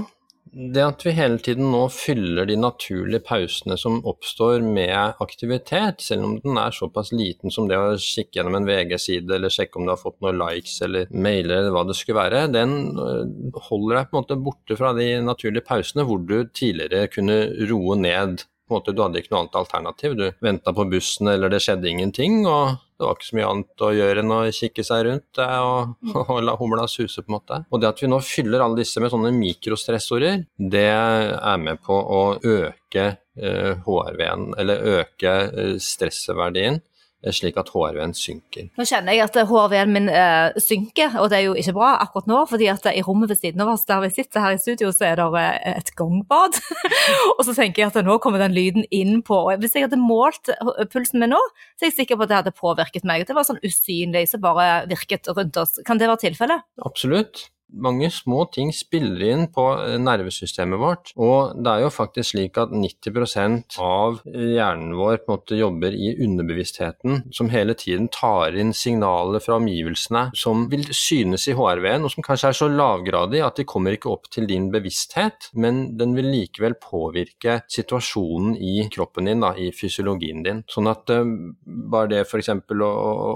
det 0.52 0.84
at 0.84 1.04
vi 1.06 1.14
hele 1.16 1.40
tiden 1.40 1.70
nå 1.72 1.86
fyller 1.96 2.48
de 2.50 2.58
naturlige 2.60 3.24
pausene 3.24 3.78
som 3.80 4.02
oppstår 4.08 4.60
med 4.66 5.22
aktivitet, 5.24 6.04
selv 6.04 6.28
om 6.28 6.34
den 6.44 6.60
er 6.60 6.76
såpass 6.76 7.14
liten 7.16 7.54
som 7.54 7.70
det 7.70 7.80
å 7.80 7.94
kikke 7.96 8.40
gjennom 8.40 8.58
en 8.60 8.68
VG-side 8.68 9.32
eller 9.38 9.54
sjekke 9.54 9.80
om 9.80 9.88
du 9.88 9.94
har 9.94 10.02
fått 10.02 10.20
noen 10.20 10.42
likes 10.42 10.76
eller 10.84 11.08
mailer 11.12 11.62
eller 11.62 11.76
hva 11.76 11.86
det 11.88 11.96
skulle 11.96 12.20
være, 12.20 12.44
den 12.52 12.76
øh, 13.00 13.62
holder 13.70 14.02
deg 14.02 14.10
på 14.10 14.18
en 14.18 14.20
måte 14.20 14.40
borte 14.50 14.80
fra 14.80 14.92
de 14.98 15.08
naturlige 15.24 15.68
pausene 15.68 16.06
hvor 16.08 16.20
du 16.20 16.42
tidligere 16.52 17.08
kunne 17.14 17.40
roe 17.72 18.00
ned 18.00 18.44
på 18.72 18.78
en 18.78 18.82
måte, 18.82 18.96
Du 18.96 19.04
hadde 19.04 19.20
ikke 19.20 19.34
noe 19.34 19.44
annet 19.44 19.60
alternativ. 19.60 20.16
Du 20.16 20.26
venta 20.42 20.74
på 20.74 20.88
bussen, 20.90 21.28
eller 21.28 21.52
det 21.52 21.62
skjedde 21.66 21.92
ingenting. 21.92 22.46
og 22.48 22.80
det 23.02 23.08
var 23.08 23.18
ikke 23.18 23.26
så 23.26 23.36
mye 23.40 23.50
annet 23.50 23.82
å 23.82 23.88
gjøre 23.98 24.22
enn 24.22 24.34
å 24.36 24.40
kikke 24.54 24.84
seg 24.86 25.08
rundt 25.08 25.40
og, 25.42 25.96
og 26.22 26.44
la 26.46 26.54
humla 26.60 26.86
suse, 26.86 27.24
på 27.24 27.32
en 27.32 27.38
måte. 27.40 27.58
Og 27.74 27.82
det 27.82 27.90
at 27.90 28.04
vi 28.04 28.12
nå 28.12 28.20
fyller 28.22 28.62
alle 28.62 28.78
disse 28.84 29.02
med 29.02 29.10
sånne 29.10 29.34
mikrostressorer, 29.34 30.46
det 30.56 30.86
er 30.94 31.58
med 31.64 31.82
på 31.82 31.98
å 31.98 32.22
øke 32.38 33.08
eh, 33.42 33.74
HRV-en, 33.88 34.52
eller 34.62 34.86
øke 35.02 35.34
eh, 35.50 35.76
stressverdien 35.82 36.78
Eh, 36.78 36.91
slik 37.30 37.58
at 37.62 37.70
HRV-en 37.70 38.16
synker. 38.18 38.70
Nå 38.80 38.86
kjenner 38.90 39.14
jeg 39.14 39.28
at 39.28 39.38
HRV-en 39.50 39.94
min 39.94 40.10
eh, 40.10 40.58
synker, 40.62 41.14
og 41.22 41.30
det 41.32 41.38
er 41.38 41.46
jo 41.46 41.54
ikke 41.60 41.76
bra 41.78 41.92
akkurat 42.02 42.30
nå. 42.32 42.40
fordi 42.50 42.70
at 42.72 42.88
i 42.90 43.04
rommet 43.06 43.30
ved 43.30 43.38
siden 43.38 43.62
av 43.62 43.74
oss 43.76 43.86
der 43.90 44.02
vi 44.02 44.10
sitter 44.16 44.42
her 44.42 44.58
i 44.58 44.62
studio, 44.62 44.90
så 44.96 45.12
er 45.12 45.22
det 45.22 45.28
eh, 45.44 45.78
et 45.78 45.94
gangbad. 45.98 46.58
og 47.38 47.46
så 47.46 47.56
tenker 47.58 47.84
jeg 47.84 47.92
at 47.92 48.02
nå 48.08 48.18
kommer 48.24 48.42
den 48.42 48.58
lyden 48.58 48.88
inn 48.90 49.22
på 49.22 49.42
og 49.42 49.62
Hvis 49.62 49.76
jeg 49.78 49.86
hadde 49.86 50.02
målt 50.02 50.52
pulsen 50.94 51.22
min 51.22 51.34
nå, 51.34 51.40
så 51.78 51.86
er 51.86 51.92
jeg 51.92 52.00
sikker 52.02 52.18
på 52.18 52.26
at 52.26 52.32
det 52.32 52.40
hadde 52.40 52.58
påvirket 52.58 53.06
meg. 53.08 53.26
Det 53.28 53.38
var 53.38 53.46
sånn 53.48 53.62
usynlig 53.66 54.28
som 54.32 54.44
bare 54.44 54.88
virket 54.90 55.30
rundt 55.30 55.58
oss. 55.62 55.78
Kan 55.86 56.02
det 56.02 56.10
være 56.10 56.26
tilfellet? 56.26 56.66
Absolutt. 56.86 57.50
Mange 57.72 58.10
små 58.12 58.46
ting 58.54 58.72
spiller 58.76 59.24
inn 59.32 59.46
på 59.54 59.66
eh, 59.80 59.98
nervesystemet 60.02 60.82
vårt. 60.82 61.14
Og 61.20 61.56
det 61.58 61.72
er 61.72 61.86
jo 61.86 61.94
faktisk 61.94 62.34
slik 62.34 62.60
at 62.62 62.74
90% 62.74 63.78
av 63.82 64.22
hjernen 64.26 64.96
vår 64.98 65.22
på 65.22 65.32
en 65.32 65.38
måte 65.38 65.60
jobber 65.60 65.96
i 65.96 66.14
underbevisstheten, 66.26 67.26
som 67.34 67.52
hele 67.54 67.76
tiden 67.78 68.10
tar 68.12 68.58
inn 68.60 68.74
signaler 68.76 69.44
fra 69.44 69.58
omgivelsene 69.60 70.28
som 70.38 70.68
vil 70.72 70.88
synes 70.96 71.48
i 71.50 71.56
HRV-en, 71.58 72.06
og 72.06 72.14
som 72.14 72.26
kanskje 72.26 72.52
er 72.52 72.58
så 72.58 72.70
lavgradig 72.72 73.42
at 73.46 73.60
de 73.60 73.68
kommer 73.68 73.96
ikke 73.96 74.12
opp 74.12 74.30
til 74.34 74.48
din 74.50 74.70
bevissthet, 74.74 75.52
men 75.54 75.84
den 76.00 76.16
vil 76.18 76.30
likevel 76.32 76.76
påvirke 76.82 77.62
situasjonen 77.72 78.56
i 78.58 78.88
kroppen 78.92 79.30
din, 79.30 79.44
da, 79.44 79.54
i 79.56 79.72
fysiologien 79.76 80.44
din. 80.46 80.64
Sånn 80.72 80.90
at 80.92 81.12
uh, 81.14 81.26
bare 81.66 82.12
det 82.12 82.24
f.eks. 82.26 82.52
Å, 82.52 82.92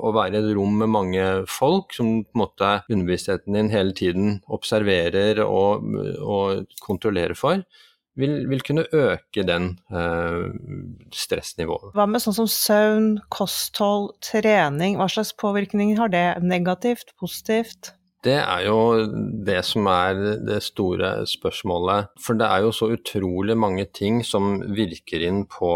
å 0.08 0.12
være 0.16 0.40
i 0.40 0.42
et 0.42 0.52
rom 0.58 0.80
med 0.82 0.92
mange 0.92 1.26
folk, 1.50 1.94
som 1.96 2.24
på 2.26 2.38
en 2.38 2.42
måte 2.42 2.72
underbevisstheten 2.90 3.56
din 3.58 3.72
hele 3.74 3.96
tiden 3.96 4.25
observerer 4.52 5.42
og, 5.46 5.86
og 6.22 6.78
kontrollerer 6.84 7.36
for, 7.38 7.64
vil, 8.16 8.46
vil, 8.50 8.64
kunne 8.64 8.86
øke 8.96 9.44
den 9.48 9.74
eh, 9.92 10.46
stressnivået. 11.14 11.92
Hva 11.98 12.08
med 12.08 12.24
sånn 12.24 12.38
som 12.38 12.50
søvn, 12.52 13.10
kosthold, 13.34 14.14
trening, 14.24 14.96
hva 15.00 15.10
slags 15.12 15.36
påvirkning 15.36 15.96
har 16.00 16.14
det? 16.14 16.28
Negativt, 16.44 17.12
positivt? 17.20 17.94
Det 18.26 18.40
er 18.40 18.64
jo 18.66 19.06
det 19.46 19.60
som 19.68 19.86
er 19.92 20.18
det 20.48 20.58
store 20.66 21.12
spørsmålet. 21.30 22.10
For 22.18 22.38
det 22.40 22.48
er 22.50 22.64
jo 22.66 22.72
så 22.74 22.90
utrolig 22.96 23.54
mange 23.58 23.86
ting 23.94 24.24
som 24.26 24.64
virker 24.74 25.28
inn 25.28 25.44
på 25.46 25.70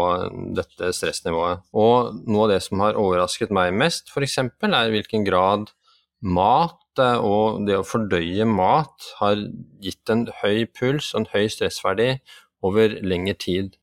dette 0.56 0.90
stressnivået. 0.96 1.62
Og 1.78 2.24
noe 2.26 2.48
av 2.48 2.54
det 2.56 2.62
som 2.66 2.82
har 2.82 2.98
overrasket 2.98 3.54
meg 3.54 3.76
mest, 3.78 4.10
f.eks., 4.10 4.40
er 4.40 4.80
i 4.80 4.96
hvilken 4.96 5.28
grad 5.28 5.70
mat 6.20 6.79
og 6.98 7.66
det 7.68 7.76
å 7.78 7.86
fordøye 7.86 8.46
mat 8.48 9.12
har 9.20 9.44
gitt 9.84 10.10
en 10.10 10.26
høy 10.42 10.66
puls 10.66 11.12
og 11.14 11.22
en 11.22 11.30
høy 11.34 11.46
stressverdi 11.52 12.16
over 12.66 12.98
lengre 13.06 13.36
tid. 13.38 13.76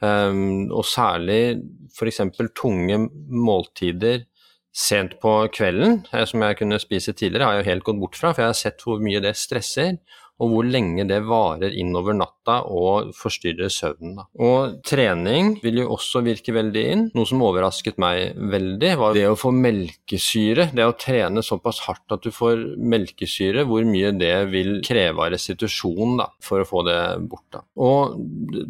Um, 0.00 0.70
og 0.72 0.84
særlig 0.88 1.60
f.eks. 1.92 2.20
tunge 2.56 2.98
måltider 3.28 4.24
sent 4.72 5.16
på 5.20 5.32
kvelden, 5.52 6.04
eh, 6.12 6.24
som 6.24 6.42
jeg 6.44 6.60
kunne 6.60 6.78
spise 6.80 7.12
tidligere, 7.12 7.44
har 7.44 7.58
jeg 7.58 7.64
jo 7.64 7.70
helt 7.70 7.84
gått 7.88 8.00
bort 8.00 8.16
fra, 8.16 8.30
for 8.32 8.44
jeg 8.44 8.52
har 8.52 8.58
sett 8.58 8.84
hvor 8.86 9.02
mye 9.02 9.20
det 9.22 9.34
stresser 9.36 9.96
og 10.40 10.54
hvor 10.54 10.66
lenge 10.66 11.04
det 11.08 11.20
varer 11.28 11.74
innover 11.76 12.16
natta 12.16 12.60
og 12.68 13.12
forstyrrer 13.16 13.70
søvnen. 13.72 14.16
Da. 14.18 14.26
Og 14.40 14.78
trening 14.86 15.54
vil 15.64 15.82
jo 15.82 15.90
også 15.96 16.22
virke 16.26 16.54
veldig 16.56 16.84
inn. 16.94 17.06
Noe 17.16 17.28
som 17.28 17.42
overrasket 17.44 18.00
meg 18.00 18.38
veldig, 18.52 18.92
var 19.00 19.16
det 19.16 19.26
å 19.28 19.38
få 19.38 19.52
melkesyre. 19.54 20.70
Det 20.76 20.86
å 20.86 20.96
trene 20.98 21.44
såpass 21.44 21.82
hardt 21.86 22.16
at 22.16 22.24
du 22.24 22.32
får 22.34 22.64
melkesyre, 22.80 23.66
hvor 23.68 23.86
mye 23.88 24.12
det 24.16 24.34
vil 24.52 24.78
kreve 24.86 25.26
av 25.26 25.34
restitusjon 25.34 26.16
da, 26.22 26.30
for 26.44 26.64
å 26.64 26.68
få 26.68 26.84
det 26.88 27.00
bort. 27.30 27.46
Da. 27.52 27.64
Og 27.80 28.16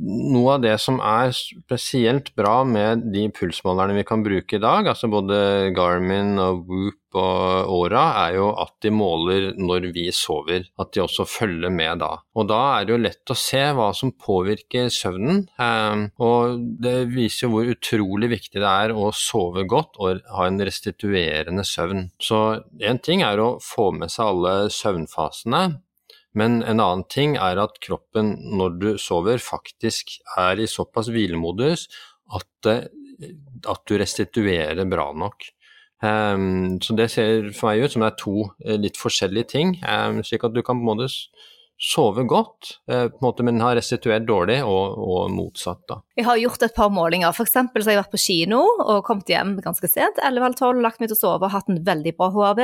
noe 0.01 0.57
av 0.57 0.65
det 0.65 0.77
som 0.83 1.01
er 1.05 1.35
spesielt 1.37 2.33
bra 2.39 2.61
med 2.67 3.07
de 3.15 3.29
pulsmålerne 3.35 3.99
vi 4.01 4.07
kan 4.09 4.25
bruke 4.27 4.59
i 4.59 4.63
dag, 4.63 4.91
altså 4.91 5.11
både 5.13 5.71
Garmin 5.77 6.37
og 6.41 6.67
Whoop 6.67 7.00
og 7.19 7.71
åra, 7.75 8.05
er 8.27 8.37
jo 8.39 8.51
at 8.61 8.75
de 8.85 8.93
måler 8.95 9.51
når 9.59 9.89
vi 9.95 10.07
sover. 10.15 10.67
At 10.81 10.93
de 10.95 11.03
også 11.05 11.27
følger 11.29 11.73
med 11.75 12.03
da. 12.03 12.13
Og 12.39 12.49
da 12.51 12.61
er 12.77 12.87
det 12.87 12.95
jo 12.95 13.03
lett 13.03 13.35
å 13.35 13.39
se 13.39 13.63
hva 13.77 13.91
som 13.97 14.13
påvirker 14.15 14.91
søvnen. 14.95 15.45
Ehm, 15.61 16.07
og 16.23 16.63
det 16.83 17.11
viser 17.15 17.47
jo 17.47 17.53
hvor 17.55 17.71
utrolig 17.75 18.31
viktig 18.37 18.63
det 18.63 18.71
er 18.71 18.95
å 18.95 19.11
sove 19.17 19.67
godt 19.71 20.01
og 20.01 20.25
ha 20.37 20.49
en 20.49 20.63
restituerende 20.63 21.67
søvn. 21.67 22.09
Så 22.21 22.61
én 22.79 23.03
ting 23.03 23.25
er 23.27 23.43
å 23.43 23.53
få 23.63 23.91
med 23.97 24.13
seg 24.13 24.31
alle 24.31 24.57
søvnfasene. 24.75 25.65
Men 26.39 26.61
en 26.63 26.79
annen 26.79 27.07
ting 27.11 27.35
er 27.43 27.59
at 27.59 27.81
kroppen 27.83 28.37
når 28.55 28.77
du 28.79 28.91
sover 29.03 29.41
faktisk 29.43 30.21
er 30.39 30.63
i 30.63 30.69
såpass 30.71 31.11
hvilemodus 31.11 31.89
at, 32.37 32.71
at 32.71 33.83
du 33.91 33.97
restituerer 33.99 34.87
bra 34.87 35.11
nok. 35.11 35.51
Um, 36.03 36.81
så 36.81 36.97
det 36.97 37.11
ser 37.13 37.51
for 37.53 37.69
meg 37.69 37.85
ut 37.85 37.93
som 37.93 38.01
det 38.01 38.09
er 38.09 38.21
to 38.21 38.35
uh, 38.49 38.77
litt 38.81 38.97
forskjellige 38.97 39.51
ting, 39.53 39.75
um, 39.85 40.23
slik 40.25 40.47
at 40.49 40.55
du 40.57 40.63
kan 40.65 40.79
på 40.81 40.87
en 40.87 40.89
måte 40.89 41.11
sove 41.81 42.27
godt, 42.29 42.75
en 42.93 43.13
måte, 43.25 43.45
men 43.47 43.61
har 43.65 43.79
restituert 43.79 44.27
dårlig, 44.29 44.59
og, 44.69 44.99
og, 45.01 45.31
motsatt. 45.33 45.81
da. 45.89 46.01
Jeg 46.19 46.27
har 46.27 46.41
gjort 46.43 46.65
et 46.67 46.75
par 46.77 46.91
målinger. 46.93 47.33
For 47.33 47.49
eksempel 47.49 47.81
så 47.81 47.91
har 47.91 47.97
jeg 47.97 48.03
vært 48.03 48.13
på 48.13 48.21
kino 48.21 48.61
og 48.85 49.01
kommet 49.07 49.33
hjem 49.33 49.55
ganske 49.65 49.89
sent, 49.89 50.21
11-12, 50.21 50.83
lagt 50.85 51.01
meg 51.01 51.09
til 51.09 51.17
å 51.17 51.21
sove 51.23 51.49
og 51.49 51.55
hatt 51.55 51.73
en 51.73 51.81
veldig 51.87 52.13
bra 52.19 52.29
HRV. 52.35 52.63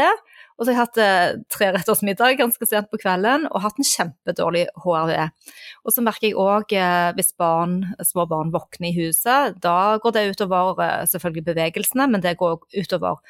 Og 0.56 0.64
så 0.64 0.68
har 0.68 0.75
jeg 0.75 0.82
hatt 0.82 1.00
eh, 1.00 1.40
treretters 1.52 2.04
middag 2.06 2.38
ganske 2.40 2.68
sent 2.68 2.92
på 2.92 3.00
kvelden 3.00 3.49
og 3.50 3.64
hatt 3.64 3.80
en 3.80 3.88
kjempedårlig 3.88 4.66
HRV. 4.85 5.12
Og 5.85 5.96
så 5.96 6.04
merker 6.04 6.30
jeg 6.30 6.38
òg 6.40 6.76
eh, 6.76 7.11
hvis 7.16 7.32
barn, 7.40 7.82
små 8.04 8.28
barn 8.28 8.52
våkner 8.54 8.92
i 8.92 8.96
huset, 8.96 9.56
da 9.64 9.96
går 10.02 10.16
det 10.16 10.28
utover 10.37 10.80
eh, 10.85 11.04
selvfølgelig 11.12 11.49
bevegelsene, 11.50 12.08
men 12.12 12.25
det 12.25 12.38
går 12.40 12.61
utover 12.76 13.20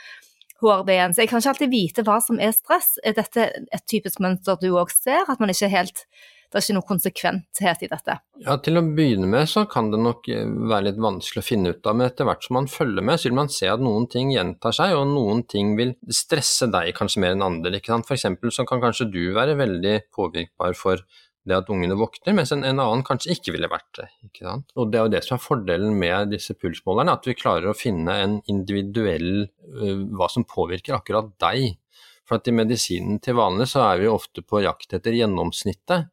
HRV-en. 0.62 1.14
Så 1.14 1.24
jeg 1.24 1.32
kan 1.32 1.42
ikke 1.42 1.52
alltid 1.54 1.74
vite 1.74 2.06
hva 2.06 2.20
som 2.24 2.40
er 2.40 2.54
stress. 2.56 2.96
Er 3.04 3.16
dette 3.18 3.50
et 3.56 3.86
typisk 3.90 4.22
mønster 4.24 4.58
du 4.60 4.70
òg 4.74 4.92
ser, 4.94 5.24
at 5.28 5.42
man 5.42 5.52
ikke 5.52 5.72
helt 5.72 6.06
det 6.46 6.60
er 6.60 6.64
ikke 6.64 6.74
noe 6.76 6.86
konsekventhet 6.86 7.80
i 7.82 7.88
dette. 7.90 8.14
Ja, 8.44 8.54
Til 8.62 8.78
å 8.78 8.82
begynne 8.86 9.26
med 9.30 9.48
så 9.50 9.64
kan 9.70 9.90
det 9.92 9.98
nok 10.00 10.28
eh, 10.30 10.46
være 10.46 10.88
litt 10.88 11.00
vanskelig 11.02 11.42
å 11.42 11.46
finne 11.46 11.72
ut 11.74 11.88
av, 11.88 11.98
men 11.98 12.06
etter 12.06 12.28
hvert 12.28 12.46
som 12.46 12.56
man 12.56 12.70
følger 12.70 13.04
med, 13.04 13.20
så 13.20 13.28
vil 13.28 13.38
man 13.40 13.50
se 13.52 13.68
at 13.70 13.82
noen 13.82 14.06
ting 14.12 14.30
gjentar 14.32 14.76
seg, 14.76 14.94
og 14.96 15.10
noen 15.10 15.42
ting 15.50 15.74
vil 15.78 15.96
stresse 16.06 16.70
deg 16.72 16.92
kanskje 16.96 17.24
mer 17.24 17.34
enn 17.36 17.44
andre. 17.46 17.74
ikke 17.76 17.92
sant? 17.92 18.08
For 18.08 18.16
eksempel 18.16 18.54
så 18.54 18.66
kan 18.68 18.82
kanskje 18.84 19.08
du 19.10 19.22
være 19.36 19.58
veldig 19.58 19.96
påvirkbar 20.14 20.78
for 20.78 21.02
det 21.46 21.56
at 21.56 21.68
ungene 21.70 21.96
våkner, 21.98 22.34
mens 22.34 22.50
en, 22.54 22.64
en, 22.66 22.80
annen 22.82 23.04
kanskje 23.06 23.36
ikke 23.36 23.54
ville 23.54 23.70
vært 23.70 23.88
det. 24.00 24.08
ikke 24.26 24.46
sant? 24.48 24.72
Og 24.74 24.90
Det 24.90 24.98
er 24.98 25.06
jo 25.06 25.12
det 25.14 25.22
som 25.26 25.36
er 25.36 25.44
fordelen 25.44 25.94
med 26.00 26.32
disse 26.34 26.56
pulsmålerne, 26.58 27.14
at 27.14 27.28
vi 27.28 27.36
klarer 27.38 27.70
å 27.70 27.76
finne 27.78 28.16
en 28.22 28.36
individuell 28.50 29.46
uh, 29.46 30.02
hva 30.18 30.28
som 30.32 30.46
påvirker 30.48 30.98
akkurat 30.98 31.30
deg. 31.42 31.78
For 32.26 32.40
at 32.40 32.50
i 32.50 32.54
medisinen 32.58 33.20
til 33.22 33.38
vanlig 33.38 33.68
så 33.70 33.84
er 33.86 34.02
vi 34.02 34.10
ofte 34.10 34.42
på 34.42 34.64
jakt 34.64 34.96
etter 34.98 35.14
gjennomsnittet. 35.14 36.08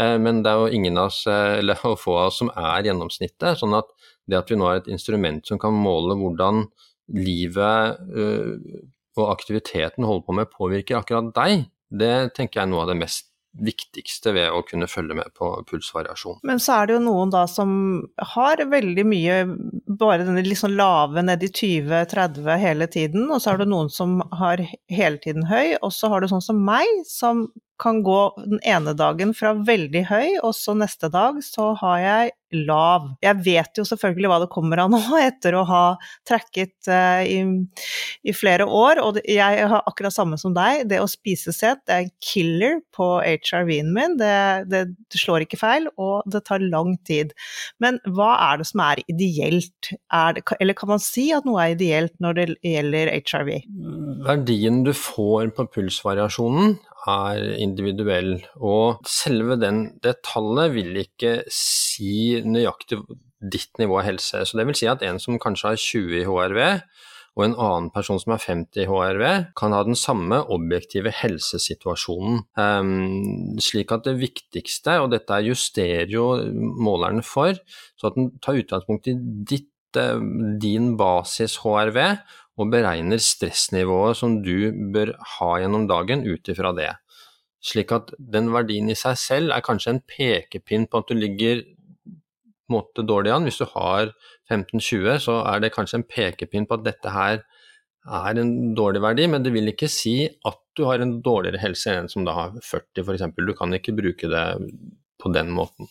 Eh, 0.00 0.16
men 0.22 0.42
det 0.44 0.52
er 0.52 0.62
jo 0.62 0.78
ingen 0.78 0.98
av 0.98 1.10
oss, 1.10 1.24
eh, 1.28 1.58
eller 1.60 1.80
få 2.04 2.16
av 2.16 2.30
oss, 2.30 2.40
som 2.40 2.52
er 2.54 2.88
gjennomsnittet. 2.88 3.58
sånn 3.60 3.76
at 3.76 3.90
det 4.30 4.38
at 4.38 4.50
vi 4.50 4.58
nå 4.60 4.68
har 4.68 4.80
et 4.80 4.88
instrument 4.92 5.44
som 5.46 5.60
kan 5.60 5.74
måle 5.74 6.16
hvordan 6.20 6.68
livet 7.10 7.98
uh, 8.14 8.52
og 9.18 9.32
aktiviteten 9.32 10.06
holder 10.06 10.22
på 10.22 10.34
med, 10.38 10.52
påvirker 10.54 11.00
akkurat 11.00 11.32
deg, 11.34 11.64
det 11.90 12.30
tenker 12.36 12.60
jeg 12.60 12.68
er 12.68 12.70
noe 12.70 12.84
av 12.84 12.92
det 12.92 13.00
mest 13.00 13.29
viktigste 13.58 14.32
ved 14.36 14.52
å 14.54 14.62
kunne 14.66 14.88
følge 14.90 15.16
med 15.18 15.32
på 15.36 15.50
pulsvariasjon. 15.68 16.38
Men 16.46 16.60
så 16.62 16.78
er 16.78 16.88
det 16.88 16.96
jo 16.96 17.02
noen 17.04 17.32
da 17.34 17.44
som 17.50 17.72
har 18.34 18.62
veldig 18.70 19.04
mye 19.08 19.40
bare 20.00 20.24
denne 20.24 20.44
liksom 20.46 20.76
lave 20.78 21.24
ned 21.26 21.42
i 21.44 21.50
20-30 21.50 22.50
hele 22.62 22.88
tiden, 22.90 23.26
og 23.28 23.42
så 23.42 23.54
er 23.54 23.62
det 23.62 23.70
noen 23.72 23.90
som 23.92 24.20
har 24.38 24.62
hele 24.90 25.18
tiden 25.22 25.48
høy, 25.50 25.76
og 25.80 25.90
så 25.94 26.12
har 26.12 26.22
du 26.22 26.30
sånn 26.30 26.44
som 26.44 26.62
meg, 26.66 26.86
som 27.10 27.48
kan 27.80 28.02
gå 28.04 28.20
den 28.44 28.60
ene 28.68 28.94
dagen 28.94 29.32
fra 29.36 29.54
veldig 29.56 30.04
høy, 30.10 30.28
og 30.44 30.52
så 30.56 30.76
neste 30.76 31.10
dag 31.12 31.40
så 31.44 31.72
har 31.80 32.04
jeg 32.04 32.34
lav. 32.54 33.10
Jeg 33.22 33.38
vet 33.44 33.80
jo 33.80 33.84
selvfølgelig 33.86 34.30
hva 34.30 34.38
det 34.42 34.50
kommer 34.52 34.82
av 34.84 34.90
nå, 34.92 35.00
etter 35.30 35.56
å 35.58 35.64
ha 35.68 35.84
tracket 36.28 36.90
uh, 36.90 37.22
i, 37.24 37.40
i, 38.26 38.34
flere 38.36 38.66
år, 38.66 39.02
og 39.04 39.20
jeg 39.24 39.68
har 39.70 39.86
akkurat 39.88 40.14
samme 40.14 40.38
som 40.40 40.54
deg. 40.56 40.86
Det 40.90 41.00
å 41.02 41.08
spise 41.10 41.54
sent 41.56 41.82
det 41.86 41.96
er 41.96 42.06
en 42.06 42.12
killer 42.24 42.78
på 42.96 43.08
HRV-en 43.22 43.92
min. 43.94 44.16
Det, 44.20 44.34
det, 44.70 44.84
det, 45.10 45.20
slår 45.20 45.46
ikke 45.46 45.60
feil, 45.60 45.88
og 46.00 46.26
det 46.30 46.44
tar 46.48 46.64
lang 46.64 46.96
tid. 47.08 47.34
Men 47.82 48.00
hva 48.08 48.32
er 48.50 48.60
det 48.60 48.68
som 48.70 48.84
er 48.84 49.02
ideelt? 49.06 49.92
Er 50.14 50.36
det, 50.36 50.44
eller 50.60 50.76
kan 50.78 50.92
man 50.94 51.02
si 51.02 51.30
at 51.36 51.46
noe 51.48 51.62
er 51.62 51.76
ideelt 51.76 52.16
når 52.22 52.38
det 52.38 52.46
gjelder 52.66 53.12
HRV? 53.20 53.52
Verdien 54.26 54.82
du 54.86 54.92
får 54.96 55.52
på 55.56 55.68
pulsvariasjonen 55.76 56.78
er 57.08 57.42
individuell, 57.62 58.38
og 58.60 59.04
selve 59.08 59.56
den, 59.60 59.84
det 60.04 60.18
tallet 60.26 60.74
vil 60.74 60.96
ikke 61.04 61.40
si 61.54 62.40
nøyaktig 62.44 63.00
ditt 63.40 63.80
nivå 63.80 64.00
av 64.00 64.08
helse. 64.10 64.42
Så 64.44 64.58
det 64.58 64.66
vil 64.68 64.76
si 64.76 64.88
at 64.90 65.04
en 65.06 65.20
som 65.22 65.40
kanskje 65.40 65.72
har 65.72 65.80
20 65.80 66.18
i 66.20 66.26
HRV, 66.28 66.60
og 67.38 67.44
en 67.46 67.56
annen 67.62 67.88
person 67.94 68.18
som 68.20 68.34
har 68.34 68.42
50 68.42 68.82
i 68.82 68.86
HRV, 68.90 69.24
kan 69.56 69.74
ha 69.74 69.80
den 69.86 69.96
samme 69.98 70.42
objektive 70.52 71.12
helsesituasjonen. 71.14 72.42
Um, 72.58 73.56
slik 73.62 73.94
at 73.94 74.04
det 74.08 74.18
viktigste, 74.20 74.98
og 75.00 75.12
dette 75.14 75.38
justerer 75.46 76.10
jo 76.10 76.32
målerne 76.58 77.24
for, 77.26 77.54
så 77.96 78.10
at 78.10 78.18
den 78.18 78.32
tar 78.42 78.58
utgangspunkt 78.60 79.08
i 79.08 79.16
ditt, 79.54 79.70
eh, 79.96 80.18
din 80.60 80.96
basis 80.98 81.60
HRV, 81.62 82.00
og 82.60 82.70
beregner 82.72 83.20
stressnivået 83.22 84.18
som 84.20 84.40
du 84.44 84.70
bør 84.94 85.14
ha 85.36 85.50
gjennom 85.62 85.86
dagen 85.88 86.26
ut 86.28 86.50
ifra 86.52 86.74
det. 86.76 86.90
Slik 87.64 87.92
at 87.92 88.12
den 88.18 88.50
verdien 88.52 88.88
i 88.92 88.96
seg 88.96 89.18
selv 89.20 89.54
er 89.56 89.64
kanskje 89.64 89.94
en 89.94 90.02
pekepinn 90.04 90.86
på 90.90 91.00
at 91.00 91.10
du 91.10 91.16
ligger 91.16 91.62
måte 92.70 93.04
dårlig 93.06 93.32
an. 93.34 93.48
Hvis 93.48 93.60
du 93.60 93.66
har 93.72 94.12
15-20, 94.50 95.18
så 95.26 95.40
er 95.50 95.62
det 95.64 95.74
kanskje 95.74 96.00
en 96.00 96.08
pekepinn 96.08 96.68
på 96.68 96.78
at 96.78 96.86
dette 96.86 97.14
her 97.14 97.42
er 98.10 98.40
en 98.40 98.52
dårlig 98.76 99.02
verdi, 99.04 99.26
men 99.28 99.44
det 99.44 99.52
vil 99.52 99.72
ikke 99.72 99.90
si 99.92 100.24
at 100.48 100.60
du 100.78 100.86
har 100.88 101.02
en 101.02 101.18
dårligere 101.24 101.60
helse 101.60 101.92
enn 101.92 102.06
en 102.06 102.12
som 102.12 102.24
da 102.24 102.36
har 102.36 102.54
40 102.64 103.04
f.eks. 103.04 103.26
Du 103.36 103.54
kan 103.58 103.76
ikke 103.76 103.96
bruke 103.98 104.30
det 104.30 104.44
på 105.20 105.32
den 105.34 105.52
måten. 105.52 105.90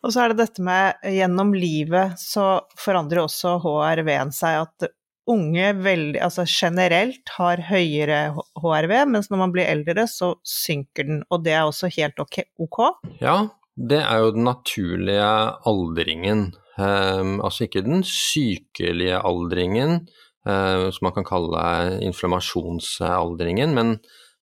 Og 0.00 0.14
så 0.14 0.22
er 0.22 0.32
det 0.32 0.44
dette 0.44 0.62
med 0.64 1.02
gjennom 1.12 1.50
livet 1.56 2.16
så 2.20 2.62
forandrer 2.78 3.24
også 3.24 3.58
HRV-en 3.64 4.30
seg. 4.32 4.68
At 4.68 4.92
unge 5.30 5.70
veldig, 5.84 6.20
altså 6.24 6.44
generelt 6.48 7.32
har 7.36 7.62
høyere 7.70 8.20
HRV, 8.60 8.94
mens 9.12 9.30
når 9.30 9.42
man 9.44 9.54
blir 9.54 9.68
eldre 9.70 10.06
så 10.10 10.34
synker 10.46 11.08
den. 11.08 11.22
Og 11.30 11.44
det 11.44 11.54
er 11.56 11.66
også 11.68 11.90
helt 11.94 12.20
ok? 12.20 12.82
Ja, 13.22 13.36
det 13.76 14.02
er 14.02 14.24
jo 14.24 14.32
den 14.36 14.48
naturlige 14.48 15.30
aldringen. 15.70 16.50
Um, 16.80 17.40
altså 17.44 17.66
ikke 17.66 17.84
den 17.84 18.04
sykelige 18.06 19.20
aldringen, 19.26 20.06
uh, 20.48 20.88
som 20.92 21.08
man 21.08 21.16
kan 21.16 21.26
kalle 21.28 21.64
inflammasjonsaldringen, 22.06 23.74
men, 23.76 23.98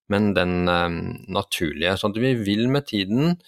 men 0.08 0.34
den 0.36 0.68
um, 0.68 1.00
naturlige. 1.28 1.96
at 1.98 2.20
vi 2.20 2.34
vil 2.34 2.68
med 2.70 2.86
tiden 2.90 3.40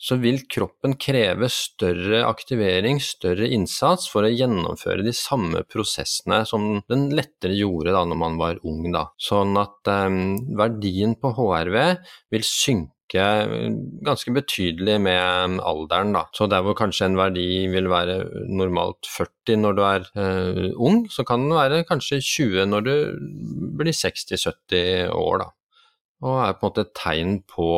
så 0.00 0.16
vil 0.20 0.40
kroppen 0.48 0.94
kreve 1.00 1.50
større 1.52 2.22
aktivering, 2.24 3.02
større 3.04 3.50
innsats, 3.52 4.08
for 4.08 4.24
å 4.24 4.32
gjennomføre 4.32 5.04
de 5.04 5.12
samme 5.16 5.60
prosessene 5.68 6.40
som 6.48 6.80
den 6.88 7.10
lettere 7.16 7.58
gjorde 7.58 7.92
da 7.92 8.06
når 8.08 8.20
man 8.22 8.40
var 8.40 8.62
ung. 8.64 8.86
Da. 8.94 9.10
Sånn 9.20 9.52
at 9.60 9.92
um, 9.92 10.40
verdien 10.56 11.14
på 11.20 11.34
HRV 11.36 11.78
vil 12.32 12.48
synke 12.48 12.98
ganske 13.10 14.32
betydelig 14.32 14.96
med 15.02 15.60
alderen. 15.66 16.14
Da. 16.16 16.24
Så 16.32 16.48
der 16.48 16.64
hvor 16.64 16.78
kanskje 16.78 17.10
en 17.10 17.20
verdi 17.20 17.66
vil 17.68 17.90
være 17.92 18.22
normalt 18.48 19.04
40 19.10 19.60
når 19.60 19.76
du 19.76 19.82
er 19.84 20.10
uh, 20.16 20.66
ung, 20.80 21.02
så 21.12 21.26
kan 21.28 21.44
den 21.44 21.58
være 21.58 21.84
kanskje 21.88 22.22
20 22.24 22.70
når 22.72 22.86
du 22.88 22.94
blir 23.76 23.92
60-70 23.92 25.10
år. 25.12 25.42
Da. 25.44 25.50
Og 26.24 26.46
er 26.46 26.54
på 26.56 26.64
en 26.64 26.70
måte 26.70 26.88
et 26.88 26.96
tegn 26.96 27.42
på 27.50 27.68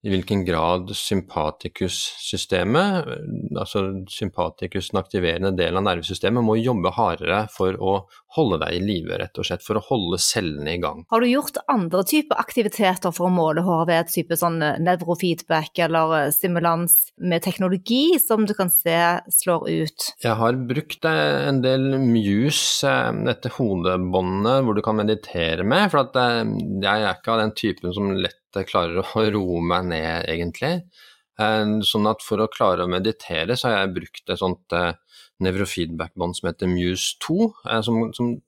i 0.00 0.08
hvilken 0.08 0.46
grad 0.48 0.88
sympatikussystemet, 0.96 3.04
altså 3.52 3.82
sympaticus, 4.08 4.88
den 4.94 5.02
aktiverende 5.02 5.50
delen 5.52 5.76
av 5.82 5.84
nervesystemet, 5.90 6.44
må 6.44 6.56
jobbe 6.56 6.88
hardere 6.96 7.42
for 7.52 7.76
å 7.76 8.08
holde 8.36 8.58
deg 8.62 8.78
i 8.78 8.80
live, 8.80 9.18
rett 9.20 9.36
og 9.36 9.44
slett, 9.44 9.64
for 9.66 9.76
å 9.76 9.82
holde 9.90 10.16
cellene 10.22 10.72
i 10.72 10.80
gang. 10.80 11.04
Har 11.12 11.20
du 11.20 11.28
gjort 11.28 11.58
andre 11.68 12.04
typer 12.08 12.40
aktiviteter 12.40 13.12
for 13.12 13.28
å 13.28 13.34
måle 13.34 13.60
HRV, 13.66 13.92
type 14.14 14.36
sånn 14.40 14.62
eh, 14.64 14.80
nevrofeedback 14.80 15.76
eller 15.84 16.16
eh, 16.22 16.32
stimulans 16.32 17.12
med 17.20 17.44
teknologi 17.44 18.16
som 18.22 18.46
du 18.48 18.54
kan 18.56 18.72
se 18.72 19.20
slår 19.36 19.68
ut? 19.68 20.08
Jeg 20.24 20.36
har 20.40 20.52
brukt 20.70 21.04
eh, 21.10 21.48
en 21.50 21.60
del 21.64 21.98
Muse, 22.00 22.94
dette 23.26 23.52
hodebåndet 23.58 24.64
hvor 24.64 24.74
du 24.78 24.82
kan 24.86 24.96
meditere 24.96 25.66
med, 25.66 25.90
for 25.92 26.08
jeg 26.08 26.88
er 26.88 27.12
ikke 27.12 27.36
av 27.36 27.44
den 27.44 27.52
typen 27.58 27.92
som 27.92 28.14
lett 28.16 28.39
jeg 28.58 28.70
klarer 28.70 29.00
å 29.02 29.24
roe 29.36 29.62
meg 29.62 29.88
ned, 29.92 30.28
egentlig. 30.30 30.74
Eh, 31.40 31.78
sånn 31.86 32.10
at 32.10 32.24
for 32.24 32.42
å 32.42 32.50
klare 32.52 32.84
å 32.84 32.90
meditere, 32.90 33.56
så 33.56 33.70
har 33.70 33.82
jeg 33.82 33.96
brukt 33.96 34.30
et 34.30 34.40
sånt 34.40 34.76
eh, 34.76 34.92
nevrofeedback-bånd 35.44 36.36
som 36.36 36.50
heter 36.50 36.70
Muse 36.70 37.16
2, 37.24 37.50
eh, 37.70 37.82
som, 37.86 38.06
som, 38.16 38.38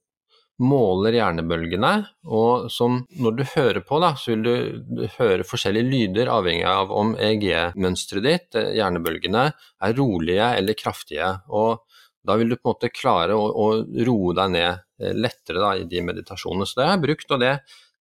måler 0.63 1.15
hjernebølgene, 1.17 1.89
og 2.29 2.67
som 2.71 2.99
når 3.19 3.33
du 3.39 3.41
hører 3.55 3.81
på, 3.83 3.97
da, 3.99 4.11
så 4.15 4.31
vil 4.31 4.43
du 4.45 5.07
høre 5.15 5.47
forskjellige 5.49 5.89
lyder 5.89 6.29
avhengig 6.29 6.67
av 6.69 6.93
om 6.93 7.15
EEG-mønsteret 7.17 8.23
ditt, 8.23 8.59
hjernebølgene, 8.77 9.47
er 9.49 9.97
rolige 9.97 10.51
eller 10.59 10.77
kraftige. 10.77 11.31
og 11.49 11.81
da 12.23 12.37
vil 12.39 12.53
du 12.53 12.55
på 12.55 12.69
en 12.69 12.75
måte 12.75 12.91
klare 12.93 13.35
å, 13.35 13.49
å 13.49 13.65
roe 14.07 14.37
deg 14.37 14.53
ned 14.53 15.17
lettere 15.17 15.59
da, 15.59 15.73
i 15.75 15.89
de 15.89 16.05
meditasjonene. 16.05 16.69
Så 16.69 16.79
det 16.79 16.85
har 16.85 16.95
jeg 16.95 17.03
brukt, 17.09 17.33
og 17.33 17.41
det 17.41 17.53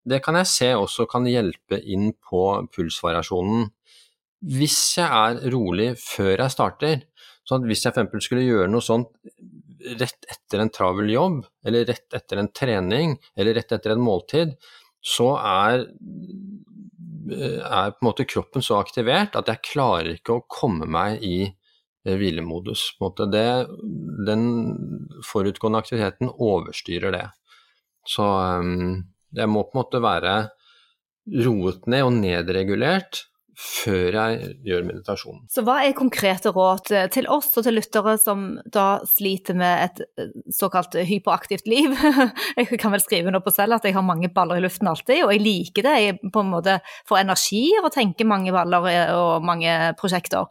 det 0.09 0.19
kan 0.25 0.39
jeg 0.41 0.51
se 0.51 0.73
også 0.75 1.07
kan 1.11 1.27
hjelpe 1.29 1.79
inn 1.79 2.11
på 2.19 2.43
pulsvariasjonen. 2.75 3.69
Hvis 4.53 4.79
jeg 4.99 5.07
er 5.07 5.53
rolig 5.55 5.93
før 6.03 6.35
jeg 6.35 6.55
starter, 6.55 7.05
sånn 7.47 7.63
at 7.63 7.71
hvis 7.71 7.85
jeg 7.87 7.95
f.eks. 7.95 8.27
skulle 8.27 8.47
gjøre 8.47 8.71
noe 8.71 8.83
sånt 8.83 9.13
rett 9.99 10.29
etter 10.31 10.63
en 10.63 10.71
travel 10.75 11.11
jobb, 11.11 11.41
eller 11.67 11.87
rett 11.89 12.15
etter 12.15 12.41
en 12.43 12.51
trening, 12.55 13.17
eller 13.37 13.59
rett 13.59 13.75
etter 13.75 13.95
en 13.95 14.03
måltid, 14.03 14.55
så 15.03 15.33
er, 15.39 15.87
er 17.35 17.95
på 17.95 18.03
en 18.03 18.07
måte 18.07 18.27
kroppen 18.29 18.63
så 18.63 18.79
aktivert 18.79 19.39
at 19.39 19.51
jeg 19.51 19.67
klarer 19.73 20.15
ikke 20.17 20.39
å 20.39 20.47
komme 20.51 20.87
meg 20.87 21.23
i 21.27 21.37
eh, 21.47 22.15
hvilemodus. 22.15 22.93
Det, 23.35 23.47
den 24.29 24.45
forutgående 25.27 25.83
aktiviteten 25.83 26.31
overstyrer 26.31 27.15
det. 27.15 27.27
Så 28.07 28.27
um, 28.63 29.03
jeg 29.33 29.49
må 29.51 29.65
på 29.65 29.77
en 29.77 29.83
måte 29.83 30.03
være 30.05 30.35
roet 31.47 31.87
ned 31.91 32.07
og 32.07 32.17
nedregulert 32.19 33.25
før 33.63 34.17
jeg 34.17 34.53
gjør 34.67 34.87
meditasjon. 34.87 35.43
Så 35.53 35.63
hva 35.67 35.79
er 35.85 35.95
konkrete 35.97 36.51
råd 36.55 36.91
til 37.15 37.29
oss 37.31 37.51
og 37.59 37.67
til 37.67 37.77
lyttere 37.79 38.17
som 38.21 38.45
da 38.75 38.87
sliter 39.09 39.57
med 39.59 39.85
et 39.87 40.03
eh, 40.19 40.33
såkalt 40.55 40.97
hyperaktivt 41.09 41.69
liv? 41.71 41.95
Jeg 42.59 42.81
kan 42.81 42.93
vel 42.95 43.03
skrive 43.03 43.33
noe 43.33 43.43
på 43.45 43.53
selv 43.55 43.77
at 43.77 43.87
jeg 43.87 43.95
har 43.97 44.05
mange 44.05 44.29
baller 44.33 44.59
i 44.59 44.63
luften 44.63 44.89
alltid, 44.89 45.23
og 45.25 45.33
jeg 45.33 45.43
liker 45.43 45.85
det. 45.87 45.93
Jeg 46.03 46.31
på 46.35 46.43
en 46.43 46.51
måte 46.53 46.77
får 47.09 47.23
energi 47.23 47.63
av 47.79 47.89
å 47.89 47.93
tenke 47.93 48.27
mange 48.29 48.53
baller 48.55 48.87
eh, 48.91 49.13
og 49.17 49.47
mange 49.47 49.73
prosjekter. 49.99 50.51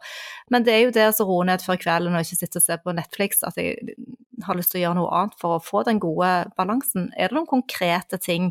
Men 0.52 0.66
det 0.66 0.74
er 0.74 0.82
jo 0.86 0.94
det 0.94 1.08
å 1.12 1.28
roe 1.28 1.46
ned 1.48 1.64
før 1.64 1.80
kvelden 1.80 2.16
og 2.16 2.24
ikke 2.24 2.40
sitte 2.42 2.60
og 2.60 2.66
se 2.66 2.78
på 2.82 2.94
Netflix, 2.96 3.42
at 3.46 3.58
jeg 3.60 3.96
har 4.46 4.58
lyst 4.58 4.74
til 4.74 4.82
å 4.82 4.84
gjøre 4.86 4.98
noe 5.00 5.12
annet 5.18 5.36
for 5.40 5.56
å 5.56 5.62
få 5.62 5.84
den 5.88 6.00
gode 6.02 6.30
balansen. 6.58 7.10
Er 7.16 7.30
det 7.30 7.38
noen 7.38 7.50
konkrete 7.50 8.18
ting 8.22 8.50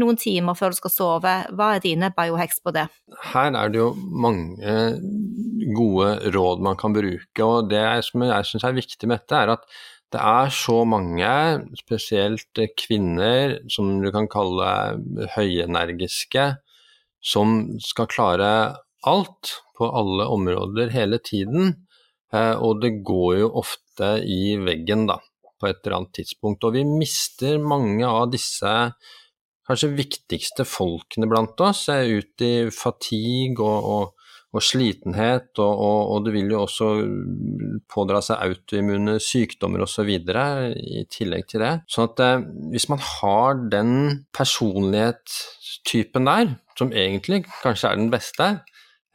noen 0.00 0.18
timer 0.20 0.56
før 0.58 0.72
du 0.72 0.78
skal 0.78 0.92
sove. 0.92 1.34
Hva 1.56 1.72
er 1.74 1.84
dine 1.84 2.12
biohacks 2.16 2.60
på 2.64 2.72
det? 2.76 2.86
Her 3.32 3.56
er 3.56 3.72
det 3.72 3.80
jo 3.80 3.90
mange 3.96 4.76
gode 5.76 6.30
råd 6.34 6.64
man 6.64 6.78
kan 6.80 6.94
bruke, 6.96 7.44
og 7.44 7.70
det 7.72 7.84
som 8.06 8.24
jeg 8.26 8.48
syns 8.48 8.66
er 8.66 8.76
viktig 8.76 9.08
med 9.08 9.22
dette, 9.22 9.42
er 9.42 9.54
at 9.56 9.68
det 10.14 10.22
er 10.22 10.52
så 10.54 10.84
mange, 10.86 11.30
spesielt 11.80 12.60
kvinner, 12.78 13.58
som 13.72 13.96
du 14.04 14.12
kan 14.14 14.28
kalle 14.30 14.68
høyenergiske, 15.34 16.46
som 17.26 17.56
skal 17.82 18.08
klare 18.12 18.50
alt 19.06 19.56
på 19.76 19.88
alle 19.90 20.28
områder 20.32 20.92
hele 20.94 21.18
tiden. 21.18 21.74
Eh, 22.32 22.54
og 22.54 22.82
det 22.82 23.00
går 23.06 23.40
jo 23.42 23.52
ofte 23.62 24.16
i 24.22 24.56
veggen, 24.62 25.06
da, 25.10 25.18
på 25.60 25.68
et 25.68 25.82
eller 25.82 26.00
annet 26.00 26.14
tidspunkt. 26.20 26.64
Og 26.64 26.76
vi 26.78 26.86
mister 26.86 27.58
mange 27.62 28.06
av 28.06 28.30
disse 28.32 28.72
kanskje 29.66 29.94
viktigste 29.96 30.66
folkene 30.68 31.28
blant 31.30 31.60
oss 31.64 31.88
er 31.92 32.06
ute 32.20 32.46
i 32.46 32.70
fatigue 32.74 33.64
og, 33.64 33.88
og, 33.90 34.28
og 34.56 34.64
slitenhet, 34.64 35.50
og, 35.60 35.82
og, 35.82 36.20
det 36.24 36.32
vil 36.36 36.54
jo 36.54 36.62
også 36.62 36.90
pådra 37.92 38.22
seg 38.24 38.40
autoimmune 38.46 39.18
sykdommer 39.20 39.84
osv. 39.84 40.08
i 40.14 41.02
tillegg 41.12 41.48
til 41.50 41.64
det. 41.64 41.74
Så 41.90 42.06
at 42.06 42.22
eh, 42.24 42.46
hvis 42.72 42.88
man 42.92 43.02
har 43.02 43.60
den 43.72 43.92
personlighetstypen 44.36 46.30
der, 46.30 46.56
som 46.78 46.94
egentlig 46.94 47.44
kanskje 47.62 47.90
er 47.90 48.00
den 48.00 48.12
beste, 48.12 48.48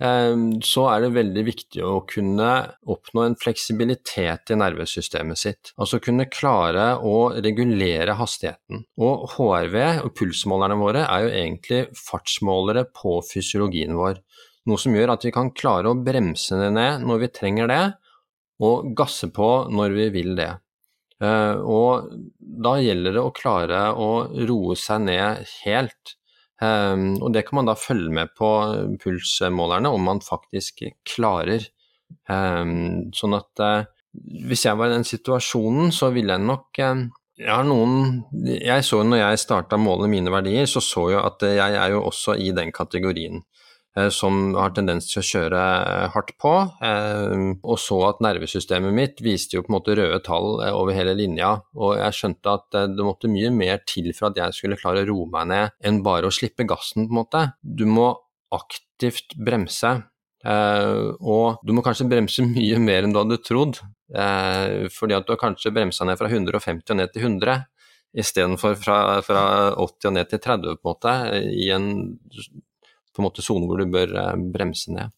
så 0.01 0.83
er 0.89 1.03
det 1.03 1.11
veldig 1.13 1.43
viktig 1.45 1.81
å 1.85 1.99
kunne 2.09 2.49
oppnå 2.89 3.21
en 3.25 3.35
fleksibilitet 3.37 4.49
i 4.49 4.57
nervesystemet 4.57 5.37
sitt. 5.37 5.71
Altså 5.77 5.99
kunne 6.01 6.25
klare 6.31 6.95
å 7.05 7.31
regulere 7.37 8.15
hastigheten. 8.17 8.81
Og 8.97 9.27
HRV 9.35 9.77
og 10.07 10.09
pulsmålerne 10.17 10.79
våre 10.81 11.05
er 11.05 11.25
jo 11.25 11.35
egentlig 11.43 11.83
fartsmålere 11.99 12.87
på 12.97 13.19
fysiologien 13.29 13.93
vår. 13.99 14.23
Noe 14.69 14.81
som 14.81 14.97
gjør 14.97 15.13
at 15.15 15.25
vi 15.25 15.33
kan 15.33 15.53
klare 15.53 15.91
å 15.91 16.01
bremse 16.01 16.57
det 16.57 16.71
ned 16.73 17.05
når 17.05 17.23
vi 17.23 17.31
trenger 17.37 17.69
det, 17.69 17.83
og 18.61 18.91
gasse 18.97 19.31
på 19.33 19.51
når 19.73 19.95
vi 19.97 20.09
vil 20.13 20.35
det. 20.37 20.51
Ehm, 21.21 21.61
og 21.65 22.09
da 22.39 22.75
gjelder 22.81 23.17
det 23.17 23.23
å 23.23 23.33
klare 23.35 23.83
å 23.93 24.09
roe 24.49 24.77
seg 24.79 25.05
ned 25.05 25.45
helt. 25.61 26.15
Um, 26.61 27.15
og 27.23 27.31
det 27.33 27.47
kan 27.47 27.57
man 27.57 27.69
da 27.71 27.73
følge 27.79 28.11
med 28.13 28.35
på 28.37 28.49
pulsmålerne 29.01 29.89
om 29.89 30.03
man 30.05 30.21
faktisk 30.21 30.83
klarer. 31.09 31.65
Um, 32.29 33.09
sånn 33.17 33.33
at 33.37 33.63
uh, 33.63 33.87
hvis 34.45 34.67
jeg 34.67 34.77
var 34.77 34.91
i 34.91 34.97
den 34.97 35.07
situasjonen, 35.07 35.89
så 35.95 36.11
ville 36.13 36.35
jeg 36.35 36.45
nok 36.45 36.81
uh, 36.83 37.07
jeg 37.41 37.49
har 37.49 37.65
noen 37.65 38.21
Jeg 38.45 38.83
så 38.85 38.99
når 39.07 39.23
jeg 39.23 39.41
starta 39.41 39.79
å 39.79 39.81
mine 40.11 40.29
verdier, 40.29 40.67
så 40.69 40.83
så 40.83 41.07
jeg 41.09 41.21
at 41.23 41.45
jeg 41.47 41.77
er 41.79 41.95
jo 41.95 42.03
også 42.05 42.35
i 42.37 42.51
den 42.53 42.69
kategorien. 42.75 43.41
Eh, 43.97 44.07
som 44.09 44.53
har 44.55 44.71
tendens 44.71 45.09
til 45.09 45.19
å 45.19 45.25
kjøre 45.27 45.61
eh, 45.61 46.05
hardt 46.13 46.31
på, 46.39 46.51
eh, 46.87 47.41
og 47.59 47.79
så 47.81 47.97
at 48.07 48.21
nervesystemet 48.23 48.95
mitt 48.95 49.19
viste 49.23 49.57
jo 49.57 49.65
på 49.65 49.73
en 49.73 49.75
måte 49.75 49.97
røde 49.99 50.21
tall 50.23 50.61
over 50.69 50.95
hele 50.95 51.15
linja, 51.19 51.57
og 51.75 51.97
jeg 51.99 52.15
skjønte 52.15 52.53
at 52.55 52.77
det 52.95 53.03
måtte 53.03 53.31
mye 53.31 53.51
mer 53.51 53.83
til 53.83 54.07
for 54.15 54.29
at 54.29 54.39
jeg 54.39 54.55
skulle 54.55 54.79
klare 54.79 55.03
å 55.03 55.09
roe 55.09 55.27
meg 55.33 55.51
ned 55.51 55.75
enn 55.83 55.99
bare 56.07 56.31
å 56.31 56.35
slippe 56.35 56.67
gassen, 56.69 57.09
på 57.09 57.11
en 57.11 57.19
måte. 57.19 57.43
Du 57.59 57.83
må 57.89 58.13
aktivt 58.55 59.35
bremse, 59.35 59.93
og 60.41 61.59
du 61.61 61.75
må 61.75 61.83
kanskje 61.83 62.07
bremse 62.09 62.47
mye 62.55 62.79
mer 62.79 63.03
enn 63.03 63.11
du 63.11 63.19
hadde 63.19 63.41
trodd, 63.43 63.83
fordi 64.95 65.19
at 65.19 65.27
du 65.27 65.35
har 65.35 65.43
kanskje 65.43 65.75
bremsa 65.75 66.07
ned 66.07 66.19
fra 66.19 66.31
150 66.31 66.95
og 66.95 66.99
ned 66.99 67.11
til 67.11 67.27
100 67.27 67.59
istedenfor 68.23 68.75
fra, 68.79 68.97
fra 69.23 69.43
80 69.79 70.09
og 70.09 70.15
ned 70.15 70.31
til 70.31 70.41
30 70.43 70.79
på 70.79 70.79
en 70.79 70.89
måte, 70.89 71.13
i 71.51 71.71
en 71.75 71.87
på 73.11 73.21
en 73.21 73.27
måte 73.27 73.43
sone 73.45 73.67
hvor 73.69 73.81
du 73.81 73.91
bør 73.91 74.13
bremse 74.53 74.93
ned. 74.95 75.15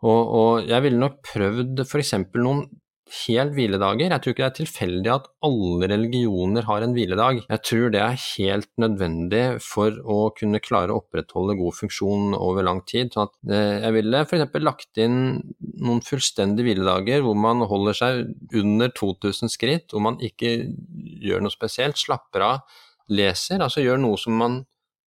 Og, 0.00 0.20
og 0.40 0.68
jeg 0.68 0.84
ville 0.86 1.00
nok 1.00 1.20
prøvd 1.28 1.82
f.eks. 1.84 2.14
noen 2.40 2.64
helt 3.10 3.54
hviledager. 3.56 4.12
Jeg 4.12 4.22
tror 4.22 4.34
ikke 4.34 4.42
det 4.42 4.48
er 4.48 4.56
tilfeldig 4.60 5.10
at 5.12 5.26
alle 5.46 5.88
religioner 5.90 6.66
har 6.68 6.84
en 6.84 6.94
hviledag. 6.94 7.40
Jeg 7.42 7.62
tror 7.66 7.92
det 7.92 8.02
er 8.04 8.20
helt 8.22 8.70
nødvendig 8.80 9.42
for 9.64 9.96
å 10.04 10.18
kunne 10.36 10.62
klare 10.62 10.94
å 10.94 11.00
opprettholde 11.02 11.58
god 11.58 11.76
funksjon 11.80 12.36
over 12.38 12.66
lang 12.66 12.82
tid. 12.88 13.10
Sånn 13.14 13.32
eh, 13.50 13.80
jeg 13.84 13.96
ville 13.98 14.22
f.eks. 14.24 14.58
lagt 14.62 15.02
inn 15.02 15.18
noen 15.80 16.02
fullstendige 16.06 16.70
hviledager 16.70 17.24
hvor 17.26 17.38
man 17.38 17.64
holder 17.70 17.98
seg 17.98 18.22
under 18.62 18.92
2000 18.96 19.52
skritt, 19.52 19.90
hvor 19.90 20.06
man 20.06 20.20
ikke 20.24 20.54
gjør 21.26 21.44
noe 21.44 21.54
spesielt, 21.54 21.98
slapper 22.00 22.46
av, 22.46 22.82
leser, 23.10 23.58
altså 23.58 23.82
gjør 23.82 23.98
noe 24.04 24.20
som 24.20 24.38
man 24.38 24.62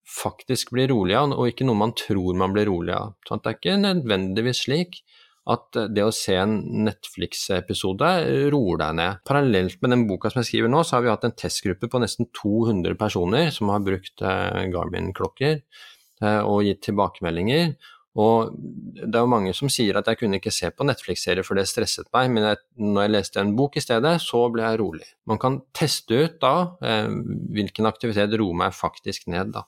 faktisk 0.07 0.73
blir 0.75 0.89
rolig 0.91 1.15
av, 1.17 1.33
og 1.35 1.49
ikke 1.49 1.67
noe 1.67 1.79
man 1.79 1.95
tror 1.97 2.35
man 2.37 2.55
blir 2.55 2.67
rolig 2.69 2.95
av. 2.95 3.15
Sånn 3.27 3.43
det 3.43 3.51
er 3.51 3.59
ikke 3.59 3.81
nødvendigvis 3.81 4.65
slik 4.65 5.03
at 5.49 5.75
det 5.91 6.03
å 6.05 6.13
se 6.15 6.35
en 6.39 6.53
Netflix-episode 6.85 8.11
roer 8.53 8.79
deg 8.79 8.93
ned. 8.99 9.23
Parallelt 9.27 9.81
med 9.83 9.91
den 9.91 10.05
boka 10.07 10.31
som 10.31 10.39
jeg 10.39 10.51
skriver 10.51 10.71
nå, 10.71 10.83
så 10.87 10.97
har 10.97 11.03
vi 11.03 11.11
hatt 11.11 11.25
en 11.27 11.35
testgruppe 11.35 11.89
på 11.91 11.99
nesten 11.99 12.29
200 12.31 12.95
personer 12.99 13.49
som 13.51 13.71
har 13.73 13.83
brukt 13.83 14.23
eh, 14.23 14.61
Garmin-klokker 14.71 15.57
eh, 15.57 16.39
og 16.39 16.63
gitt 16.67 16.83
tilbakemeldinger. 16.87 17.75
Og 18.23 18.53
det 18.53 19.09
er 19.09 19.23
jo 19.25 19.31
mange 19.31 19.51
som 19.57 19.71
sier 19.73 19.97
at 19.97 20.07
jeg 20.07 20.19
kunne 20.21 20.37
ikke 20.37 20.53
se 20.53 20.69
på 20.69 20.85
Netflix-serier 20.85 21.45
for 21.45 21.57
det 21.57 21.65
stresset 21.67 22.07
meg, 22.13 22.29
men 22.31 22.45
jeg, 22.45 22.61
når 22.77 23.07
jeg 23.07 23.13
leste 23.15 23.41
en 23.41 23.55
bok 23.57 23.79
i 23.79 23.83
stedet, 23.83 24.13
så 24.21 24.45
ble 24.53 24.63
jeg 24.67 24.79
rolig. 24.83 25.07
Man 25.27 25.41
kan 25.41 25.59
teste 25.75 26.21
ut 26.21 26.39
da 26.43 26.55
eh, 26.85 27.09
hvilken 27.57 27.89
aktivitet 27.89 28.37
roer 28.39 28.59
meg 28.63 28.77
faktisk 28.77 29.27
ned, 29.33 29.51
da. 29.57 29.65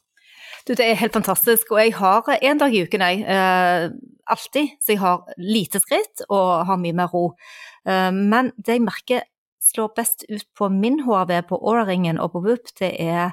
Du, 0.65 0.73
det 0.73 0.85
er 0.87 0.97
helt 0.97 1.13
fantastisk. 1.13 1.71
Og 1.75 1.79
jeg 1.83 1.93
har 1.99 2.25
en 2.41 2.57
dag 2.57 2.73
i 2.73 2.81
uken, 2.85 3.05
jeg. 3.05 3.21
Eh, 3.29 3.91
alltid. 4.33 4.73
Så 4.81 4.95
jeg 4.95 5.01
har 5.03 5.21
lite 5.37 5.81
skritt 5.83 6.25
og 6.29 6.65
har 6.65 6.81
mye 6.81 6.95
mer 6.97 7.11
ro. 7.13 7.27
Eh, 7.85 8.09
men 8.09 8.49
det 8.57 8.79
jeg 8.79 8.85
merker 8.85 9.27
slår 9.65 9.93
best 9.97 10.25
ut 10.29 10.45
på 10.57 10.69
min 10.69 10.99
HRV 11.05 11.31
på 11.49 11.57
Aura-ringen 11.57 12.19
og 12.21 12.35
på 12.35 12.41
Whoop, 12.45 12.69
det 12.79 12.91
er 13.01 13.31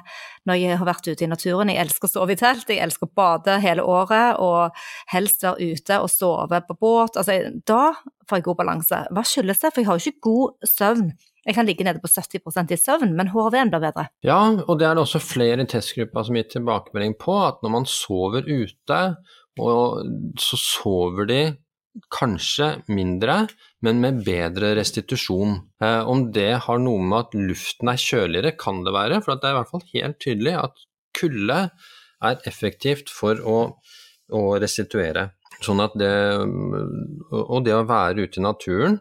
når 0.49 0.57
jeg 0.57 0.79
har 0.81 0.89
vært 0.89 1.09
ute 1.09 1.25
i 1.25 1.29
naturen. 1.29 1.69
Jeg 1.69 1.81
elsker 1.83 2.09
å 2.09 2.13
sove 2.13 2.33
i 2.33 2.39
telt, 2.39 2.69
jeg 2.69 2.81
elsker 2.81 3.09
å 3.09 3.13
bade 3.17 3.59
hele 3.61 3.85
året 3.85 4.41
og 4.41 4.73
helst 5.13 5.45
være 5.45 5.73
ute 5.73 5.99
og 6.01 6.09
sove 6.09 6.61
på 6.67 6.77
båt. 6.81 7.19
Altså, 7.21 7.37
da 7.69 7.93
får 8.29 8.41
jeg 8.41 8.47
god 8.49 8.59
balanse. 8.63 9.03
Hva 9.13 9.25
skyldes 9.29 9.61
det? 9.61 9.73
For 9.73 9.83
jeg 9.83 9.89
har 9.91 10.01
jo 10.01 10.13
ikke 10.13 10.29
god 10.29 10.73
søvn 10.73 11.13
jeg 11.43 11.55
kan 11.57 11.67
ligge 11.67 11.83
nede 11.83 11.99
på 11.99 12.07
70% 12.07 12.71
i 12.71 12.79
søvn, 12.79 13.15
men 13.17 13.31
HRV-en 13.33 13.71
blir 13.73 13.83
bedre. 13.83 14.07
Ja, 14.23 14.39
og 14.63 14.77
det 14.79 14.87
er 14.87 14.95
det 14.95 15.03
også 15.03 15.19
flere 15.23 15.59
i 15.59 15.69
testgruppa 15.69 16.23
som 16.23 16.37
gir 16.39 16.47
tilbakemelding 16.51 17.17
på, 17.19 17.35
at 17.43 17.59
når 17.65 17.73
man 17.73 17.87
sover 17.89 18.47
ute, 18.47 19.01
så 20.39 20.59
sover 20.59 21.27
de 21.29 21.41
kanskje 22.13 22.69
mindre, 22.89 23.43
men 23.85 23.99
med 24.01 24.23
bedre 24.25 24.71
restitusjon. 24.79 25.59
Eh, 25.83 26.01
om 26.09 26.25
det 26.33 26.63
har 26.65 26.81
noe 26.81 27.03
med 27.03 27.19
at 27.19 27.35
luften 27.37 27.91
er 27.91 28.01
kjøligere, 28.01 28.55
kan 28.57 28.81
det 28.85 28.95
være, 28.95 29.19
for 29.21 29.37
det 29.37 29.49
er 29.49 29.53
i 29.53 29.59
hvert 29.59 29.73
fall 29.73 29.85
helt 29.91 30.19
tydelig 30.23 30.55
at 30.63 30.87
kulde 31.13 31.59
er 32.23 32.47
effektivt 32.49 33.11
for 33.13 33.37
å, 33.45 33.57
å 34.33 34.43
restituere. 34.63 35.29
Sånn 35.63 35.83
det, 35.99 36.13
og 37.29 37.59
det 37.63 37.75
å 37.77 37.85
være 37.87 38.25
ute 38.25 38.41
i 38.41 38.43
naturen 38.43 38.97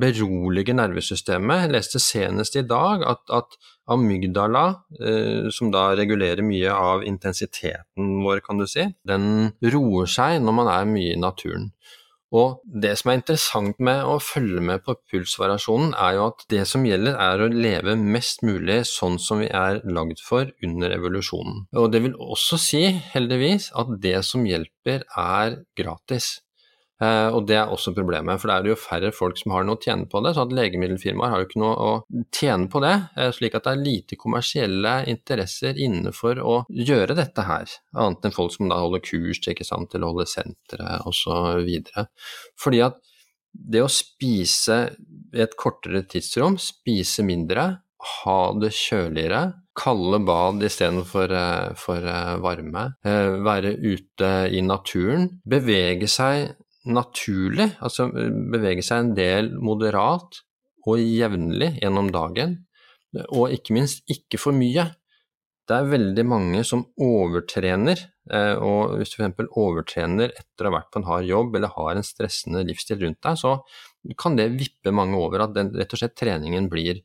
berolige 0.00 0.74
nervesystemet. 0.76 1.64
Jeg 1.64 1.74
leste 1.74 2.02
senest 2.02 2.56
i 2.56 2.64
dag 2.66 3.04
at, 3.08 3.22
at 3.32 3.58
amygdala, 3.90 4.64
eh, 5.00 5.50
som 5.54 5.72
da 5.74 5.90
regulerer 5.98 6.44
mye 6.46 6.72
av 6.72 7.04
intensiteten 7.06 8.22
vår, 8.24 8.40
kan 8.46 8.60
du 8.60 8.66
si, 8.70 8.88
den 9.06 9.52
roer 9.74 10.10
seg 10.10 10.40
når 10.44 10.58
man 10.62 10.72
er 10.72 10.88
mye 10.88 11.12
i 11.14 11.20
naturen. 11.20 11.70
Og 12.34 12.56
det 12.82 12.96
som 12.98 13.12
er 13.12 13.20
interessant 13.20 13.78
med 13.84 14.00
å 14.10 14.16
følge 14.22 14.62
med 14.64 14.82
på 14.86 14.96
pulsvariasjonen, 15.10 15.92
er 15.94 16.16
jo 16.16 16.24
at 16.32 16.42
det 16.50 16.64
som 16.66 16.86
gjelder 16.86 17.18
er 17.22 17.44
å 17.44 17.50
leve 17.52 17.94
mest 18.00 18.42
mulig 18.46 18.80
sånn 18.90 19.20
som 19.22 19.44
vi 19.44 19.50
er 19.54 19.78
lagd 19.86 20.22
for 20.24 20.50
under 20.66 20.96
evolusjonen. 20.96 21.68
Og 21.78 21.92
det 21.94 22.02
vil 22.08 22.16
også 22.18 22.58
si, 22.58 22.82
heldigvis, 23.12 23.70
at 23.78 23.92
det 24.02 24.16
som 24.26 24.48
hjelper 24.48 25.06
er 25.20 25.60
gratis. 25.78 26.40
Uh, 27.02 27.34
og 27.34 27.48
det 27.48 27.56
er 27.58 27.72
også 27.74 27.90
problemet, 27.94 28.38
for 28.38 28.50
da 28.50 28.56
er 28.58 28.64
det 28.64 28.70
jo 28.70 28.78
færre 28.78 29.10
folk 29.14 29.38
som 29.40 29.50
har 29.56 29.64
noe 29.66 29.74
å 29.74 29.82
tjene 29.82 30.06
på 30.10 30.20
det. 30.22 30.34
så 30.36 30.44
at 30.44 30.52
Legemiddelfirmaer 30.54 31.32
har 31.32 31.42
jo 31.42 31.48
ikke 31.48 31.62
noe 31.62 31.74
å 31.74 31.94
tjene 32.30 32.68
på 32.70 32.82
det, 32.84 32.94
uh, 33.18 33.30
slik 33.34 33.56
at 33.58 33.66
det 33.66 33.72
er 33.72 33.82
lite 33.82 34.18
kommersielle 34.20 34.92
interesser 35.10 35.80
innenfor 35.80 36.38
å 36.38 36.60
gjøre 36.70 37.18
dette 37.18 37.46
her. 37.48 37.74
Annet 37.98 38.28
enn 38.28 38.36
folk 38.36 38.54
som 38.54 38.70
da 38.70 38.78
holder 38.84 39.02
kurs 39.02 39.42
ikke 39.42 39.66
sant, 39.66 39.94
eller 39.94 40.12
holder 40.12 40.30
sentre 40.30 41.00
osv. 41.10 41.74
Fordi 42.62 42.84
at 42.86 43.02
det 43.54 43.82
å 43.82 43.90
spise 43.90 44.78
i 45.34 45.42
et 45.42 45.58
kortere 45.58 46.06
tidsrom, 46.10 46.56
spise 46.62 47.26
mindre, 47.26 47.68
ha 48.24 48.40
det 48.60 48.70
kjøligere, 48.76 49.44
kalde 49.74 50.20
bad 50.22 50.62
istedenfor 50.62 51.32
for, 51.80 52.06
uh, 52.06 52.36
varme, 52.42 52.92
være 53.02 53.74
ute 53.82 54.34
i 54.54 54.62
naturen, 54.62 55.32
bevege 55.42 56.06
seg 56.10 56.52
naturlig, 56.84 57.70
altså 57.84 58.10
bevege 58.12 58.84
seg 58.84 59.00
en 59.00 59.14
del 59.16 59.54
moderat 59.56 60.42
og 60.84 61.00
jevnlig 61.00 61.78
gjennom 61.80 62.10
dagen, 62.12 62.58
og 63.30 63.54
ikke 63.54 63.76
minst 63.76 64.04
ikke 64.10 64.40
for 64.40 64.56
mye. 64.56 64.88
Det 65.64 65.76
er 65.78 65.88
veldig 65.88 66.24
mange 66.28 66.60
som 66.68 66.82
overtrener, 67.00 68.02
eh, 68.28 68.52
og 68.60 68.98
hvis 68.98 69.14
du 69.14 69.22
f.eks. 69.22 69.46
overtrener 69.56 70.34
etter 70.34 70.66
å 70.66 70.70
ha 70.70 70.76
vært 70.76 70.90
på 70.92 71.00
en 71.00 71.08
hard 71.08 71.28
jobb 71.28 71.56
eller 71.56 71.72
har 71.72 71.94
en 71.94 72.04
stressende 72.04 72.66
livsstil 72.68 73.00
rundt 73.00 73.22
deg, 73.24 73.38
så 73.40 73.54
kan 74.20 74.36
det 74.36 74.50
vippe 74.58 74.92
mange 74.92 75.16
over 75.16 75.46
at 75.46 75.54
den, 75.56 75.72
rett 75.72 75.96
og 75.96 76.02
slett 76.02 76.18
treningen 76.20 76.68
blir 76.72 77.00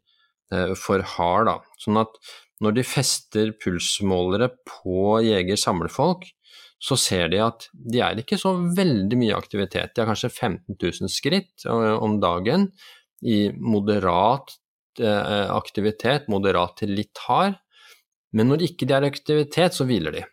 eh, 0.51 0.75
for 0.75 1.05
hard. 1.15 1.47
Da. 1.47 1.55
Sånn 1.79 2.01
at 2.01 2.19
når 2.59 2.75
de 2.75 2.83
fester 2.83 3.53
pulsmålere 3.63 4.51
på 4.67 5.21
jeger-samlefolk, 5.23 6.27
så 6.79 6.95
ser 6.99 7.27
de 7.33 7.41
at 7.43 7.67
de 7.73 8.01
er 8.03 8.21
ikke 8.21 8.39
så 8.39 8.53
veldig 8.55 9.19
mye 9.19 9.35
aktivitet. 9.37 9.93
De 9.93 10.01
har 10.01 10.09
kanskje 10.09 10.31
15 10.31 10.77
000 10.79 11.11
skritt 11.11 11.67
eh, 11.67 11.95
om 11.99 12.19
dagen 12.23 12.69
i 13.19 13.49
moderat 13.51 14.55
eh, 15.01 15.47
aktivitet, 15.51 16.29
moderat 16.31 16.79
til 16.79 16.95
litt 16.95 17.19
hard. 17.27 17.59
Men 18.35 18.51
når 18.51 18.69
ikke 18.69 18.87
de 18.87 18.95
er 18.95 19.07
i 19.07 19.11
aktivitet, 19.11 19.75
så 19.75 19.87
hviler 19.89 20.15
de. 20.15 20.27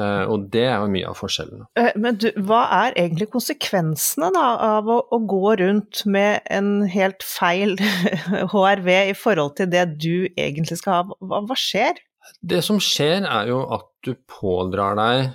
Uh, 0.00 0.24
og 0.32 0.46
det 0.48 0.62
er 0.64 0.78
jo 0.80 0.88
mye 0.88 1.08
av 1.10 1.18
forskjellen. 1.18 1.66
Men 2.00 2.16
du, 2.16 2.30
hva 2.48 2.62
er 2.78 2.94
egentlig 2.96 3.26
konsekvensene 3.34 4.30
da, 4.32 4.44
av 4.78 4.88
å, 4.88 5.02
å, 5.12 5.18
gå 5.28 5.52
rundt 5.60 6.00
med 6.08 6.40
en 6.48 6.86
helt 6.88 7.20
feil 7.20 7.76
HRV 8.54 8.88
i 9.10 9.16
forhold 9.16 9.58
til 9.58 9.68
det 9.72 9.84
du 10.00 10.30
egentlig 10.32 10.80
skal 10.80 11.02
ha? 11.02 11.18
Hva, 11.20 11.42
hva 11.44 11.58
skjer? 11.60 12.00
Det 12.40 12.62
som 12.64 12.80
skjer 12.80 13.26
er 13.28 13.50
jo 13.52 13.60
at 13.76 13.84
du 14.06 14.14
pådrar 14.30 14.96
deg 14.96 15.28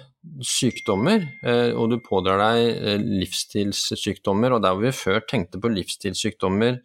sykdommer, 0.43 1.25
eh, 1.43 1.73
og 1.73 1.91
du 1.91 1.97
pådrar 2.03 2.41
deg 2.41 2.61
eh, 2.77 3.03
livsstilssykdommer. 3.21 4.55
Og 4.55 4.63
der 4.63 4.75
hvor 4.75 4.85
vi 4.85 4.95
før 4.95 5.21
tenkte 5.27 5.61
på 5.61 5.71
livsstilssykdommer 5.73 6.81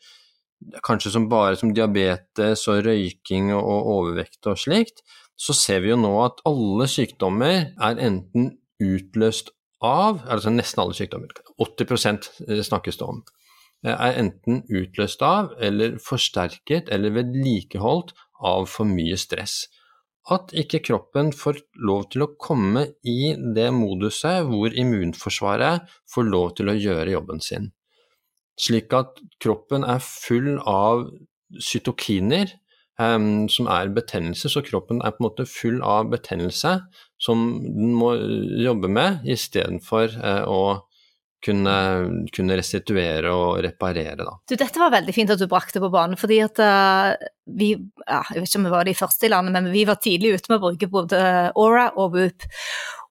kanskje 0.87 1.11
som 1.17 1.27
bare 1.31 1.59
som 1.59 1.73
diabetes 1.75 2.69
og 2.71 2.85
røyking 2.87 3.51
og 3.57 3.89
overvekt 3.97 4.47
og 4.47 4.61
slikt, 4.63 5.03
så 5.35 5.55
ser 5.57 5.83
vi 5.83 5.91
jo 5.91 5.99
nå 5.99 6.13
at 6.23 6.43
alle 6.47 6.87
sykdommer 6.91 7.73
er 7.73 7.99
enten 7.99 8.53
utløst 8.83 9.51
av, 9.83 10.23
altså 10.31 10.53
nesten 10.55 10.85
alle 10.85 10.95
sykdommer, 10.95 11.33
80 11.59 12.47
eh, 12.47 12.63
snakkes 12.63 13.01
det 13.01 13.09
om, 13.09 13.23
er 13.83 14.19
enten 14.21 14.63
utløst 14.71 15.25
av 15.27 15.57
eller 15.59 15.97
forsterket 15.99 16.93
eller 16.95 17.17
vedlikeholdt 17.17 18.15
av 18.47 18.69
for 18.71 18.87
mye 18.87 19.19
stress 19.19 19.65
at 20.31 20.53
ikke 20.55 20.83
kroppen 20.87 21.33
får 21.35 21.59
lov 21.83 22.07
til 22.13 22.25
å 22.25 22.33
komme 22.39 22.85
i 23.03 23.33
det 23.57 23.69
moduset 23.75 24.47
hvor 24.47 24.75
immunforsvaret 24.79 25.89
får 26.13 26.29
lov 26.29 26.53
til 26.59 26.71
å 26.71 26.79
gjøre 26.79 27.15
jobben 27.17 27.43
sin. 27.43 27.73
Slik 28.61 28.95
at 28.95 29.19
kroppen 29.43 29.83
er 29.89 30.03
full 30.05 30.61
av 30.69 31.09
cytokiner, 31.59 32.53
um, 33.01 33.49
som 33.51 33.67
er 33.67 33.91
betennelse, 33.95 34.53
så 34.53 34.63
kroppen 34.65 35.03
er 35.03 35.17
på 35.17 35.23
en 35.23 35.27
måte 35.27 35.49
full 35.49 35.83
av 35.83 36.13
betennelse 36.13 36.79
som 37.23 37.45
den 37.65 37.95
må 37.99 38.15
jobbe 38.63 38.91
med, 38.93 39.27
istedenfor 39.27 40.15
uh, 40.23 40.45
å 40.47 40.63
kunne, 41.45 41.77
kunne, 42.35 42.57
restituere 42.59 43.33
og 43.35 43.61
reparere. 43.65 44.23
Da. 44.23 44.35
Du, 44.49 44.57
dette 44.59 44.81
var 44.81 44.93
veldig 44.95 45.15
fint 45.15 45.33
at 45.35 45.41
du 45.41 45.49
brakte 45.51 45.83
på 45.83 45.91
banen, 45.93 46.19
fordi 46.21 46.39
at 46.45 46.61
uh, 46.63 47.13
vi 47.43 47.73
ja, 47.75 48.21
Jeg 48.31 48.39
vet 48.39 48.49
ikke 48.49 48.61
om 48.61 48.67
vi 48.69 48.73
var 48.73 48.87
de 48.87 48.95
første 48.95 49.27
i 49.27 49.33
landet, 49.33 49.55
men 49.57 49.73
vi 49.75 49.83
var 49.89 49.99
tidlig 50.03 50.37
ute 50.37 50.53
med 50.53 50.61
å 50.61 50.63
bruke 50.69 50.89
både 50.93 51.23
Aura 51.59 51.89
og 51.99 52.15
Whoop. 52.15 52.47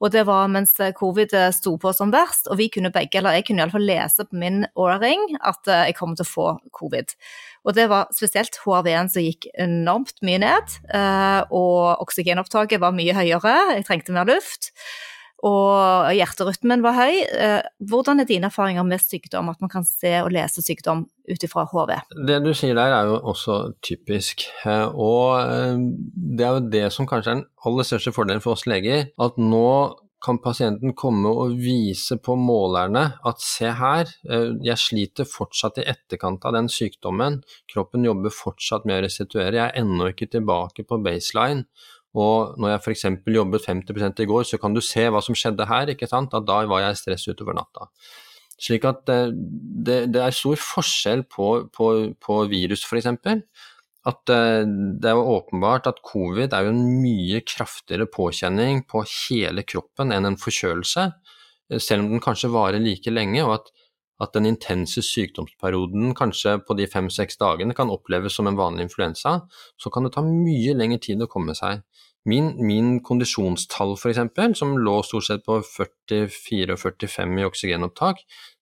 Og 0.01 0.13
det 0.15 0.23
var 0.25 0.49
mens 0.49 0.73
covid 0.97 1.35
sto 1.53 1.75
på 1.81 1.91
som 1.93 2.13
verst, 2.13 2.47
og 2.49 2.57
vi 2.57 2.71
kunne 2.73 2.93
begge, 2.93 3.19
eller 3.19 3.37
jeg 3.37 3.49
kunne 3.49 3.61
iallfall 3.61 3.85
lese 3.85 4.25
på 4.25 4.39
min 4.39 4.63
Aura-ring 4.73 5.27
at 5.37 5.61
uh, 5.69 5.83
jeg 5.89 5.97
kom 5.99 6.15
til 6.15 6.25
å 6.25 6.31
få 6.31 6.49
covid. 6.77 7.15
Og 7.67 7.77
det 7.77 7.89
var 7.91 8.09
spesielt 8.15 8.57
HRV-en 8.63 9.11
som 9.11 9.27
gikk 9.27 9.51
enormt 9.59 10.17
mye 10.25 10.41
ned, 10.41 10.77
uh, 10.95 11.43
og 11.51 12.01
oksygenopptaket 12.07 12.81
var 12.81 12.95
mye 12.95 13.15
høyere, 13.17 13.57
jeg 13.75 13.89
trengte 13.89 14.15
mer 14.15 14.29
luft. 14.31 14.71
Og 15.47 16.11
hjerterytmen 16.13 16.83
var 16.85 16.97
høy. 16.99 17.15
Eh, 17.25 17.61
hvordan 17.89 18.21
er 18.21 18.29
dine 18.29 18.51
erfaringer 18.51 18.85
med 18.85 19.01
sykdom, 19.01 19.49
at 19.49 19.61
man 19.63 19.71
kan 19.73 19.85
se 19.87 20.13
og 20.21 20.29
lese 20.35 20.61
sykdom 20.61 21.07
ut 21.31 21.45
ifra 21.47 21.65
HV? 21.71 21.95
Det 22.27 22.37
du 22.45 22.51
sier 22.57 22.77
der 22.77 22.93
er 22.93 23.09
jo 23.09 23.17
også 23.33 23.57
typisk, 23.85 24.45
eh, 24.65 24.85
og 24.85 25.41
det 26.37 26.45
er 26.45 26.59
jo 26.59 26.69
det 26.77 26.85
som 26.93 27.09
kanskje 27.09 27.33
er 27.33 27.41
den 27.41 27.49
aller 27.65 27.89
største 27.89 28.13
fordelen 28.13 28.43
for 28.43 28.53
oss 28.53 28.67
leger, 28.69 29.09
at 29.17 29.41
nå 29.41 29.67
kan 30.21 30.37
pasienten 30.41 30.93
komme 30.97 31.31
og 31.33 31.55
vise 31.61 32.17
på 32.21 32.35
målerne 32.37 33.03
at 33.27 33.41
se 33.43 33.71
her, 33.77 34.09
eh, 34.29 34.51
jeg 34.63 34.77
sliter 34.77 35.27
fortsatt 35.29 35.81
i 35.81 35.87
etterkant 35.89 36.45
av 36.45 36.53
den 36.57 36.69
sykdommen, 36.69 37.41
kroppen 37.71 38.05
jobber 38.05 38.33
fortsatt 38.33 38.85
med 38.85 38.99
å 38.99 39.05
restituere, 39.07 39.57
jeg 39.57 39.65
er 39.65 39.81
ennå 39.81 40.11
ikke 40.13 40.29
tilbake 40.37 40.85
på 40.87 41.01
baseline. 41.03 41.65
Og 42.17 42.57
når 42.59 42.73
jeg 42.73 42.81
f.eks. 42.83 43.05
jobbet 43.35 43.67
50 43.69 44.23
i 44.23 44.27
går, 44.27 44.43
så 44.47 44.59
kan 44.59 44.75
du 44.75 44.81
se 44.83 45.05
hva 45.07 45.21
som 45.23 45.37
skjedde 45.37 45.67
her, 45.69 45.93
ikke 45.93 46.09
sant, 46.11 46.33
at 46.35 46.47
da 46.47 46.61
var 46.67 46.83
jeg 46.83 46.99
stress 46.99 47.27
utover 47.31 47.55
natta. 47.55 47.87
Slik 48.61 48.85
at 48.85 49.09
eh, 49.09 49.31
det, 49.31 49.99
det 50.13 50.21
er 50.21 50.35
stor 50.35 50.59
forskjell 50.59 51.23
på, 51.31 51.51
på, 51.73 51.91
på 52.21 52.41
virus, 52.51 52.83
f.eks 52.85 53.07
at 54.09 54.31
eh, 54.33 54.63
det 54.65 55.11
er 55.11 55.19
åpenbart 55.19 55.89
at 55.89 56.01
covid 56.05 56.55
er 56.55 56.65
jo 56.65 56.73
en 56.73 56.85
mye 57.03 57.41
kraftigere 57.45 58.07
påkjenning 58.09 58.81
på 58.89 59.03
hele 59.05 59.65
kroppen 59.67 60.13
enn 60.15 60.25
en 60.25 60.39
forkjølelse, 60.41 61.05
eh, 61.69 61.81
selv 61.81 62.05
om 62.05 62.15
den 62.15 62.23
kanskje 62.23 62.51
varer 62.53 62.81
like 62.81 63.13
lenge, 63.13 63.43
og 63.45 63.59
at, 63.59 63.71
at 64.21 64.35
den 64.35 64.47
intense 64.49 65.03
sykdomsperioden 65.05 66.13
kanskje 66.17 66.57
på 66.67 66.77
de 66.77 66.87
fem-seks 66.89 67.39
dagene 67.41 67.75
kan 67.77 67.91
oppleves 67.93 68.37
som 68.37 68.49
en 68.49 68.59
vanlig 68.59 68.87
influensa, 68.87 69.39
så 69.81 69.91
kan 69.93 70.05
det 70.05 70.13
ta 70.15 70.23
mye 70.25 70.75
lengre 70.77 71.01
tid 71.01 71.23
å 71.23 71.29
komme 71.31 71.55
seg. 71.57 71.81
Min, 72.29 72.53
min 72.61 72.99
kondisjonstall 73.01 73.95
f.eks., 73.97 74.59
som 74.59 74.77
lå 74.77 74.99
stort 75.05 75.25
sett 75.25 75.45
på 75.47 75.57
44-45 75.65 77.39
i 77.41 77.47
oksygenopptak, 77.47 78.21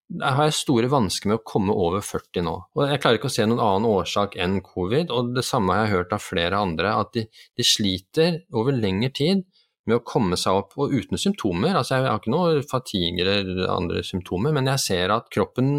der 0.09 0.33
har 0.33 0.47
jeg 0.47 0.57
store 0.57 0.89
vansker 0.89 1.29
med 1.29 1.37
å 1.37 1.45
komme 1.45 1.75
over 1.75 2.01
40 2.01 2.45
nå. 2.47 2.55
Og 2.73 2.87
jeg 2.87 3.01
klarer 3.03 3.19
ikke 3.19 3.29
å 3.29 3.33
se 3.35 3.45
noen 3.45 3.61
annen 3.61 3.85
årsak 3.91 4.39
enn 4.41 4.57
covid, 4.65 5.11
og 5.13 5.35
det 5.35 5.45
samme 5.45 5.75
har 5.75 5.85
jeg 5.85 5.97
hørt 5.99 6.15
av 6.15 6.23
flere 6.23 6.61
andre, 6.63 6.95
at 7.03 7.11
de, 7.13 7.27
de 7.29 7.65
sliter 7.67 8.39
over 8.55 8.73
lengre 8.73 9.11
tid 9.13 9.43
med 9.89 9.99
å 9.99 10.05
komme 10.05 10.37
seg 10.39 10.61
opp, 10.61 10.75
og 10.79 10.93
uten 10.93 11.19
symptomer. 11.19 11.75
Altså 11.75 11.97
jeg 11.97 12.07
har 12.07 12.21
ikke 12.21 12.33
noe 12.33 12.63
fatigue 12.69 13.25
eller 13.25 13.65
andre 13.73 14.03
symptomer, 14.05 14.53
men 14.55 14.69
jeg 14.73 14.83
ser 14.85 15.13
at 15.15 15.29
kroppen 15.33 15.69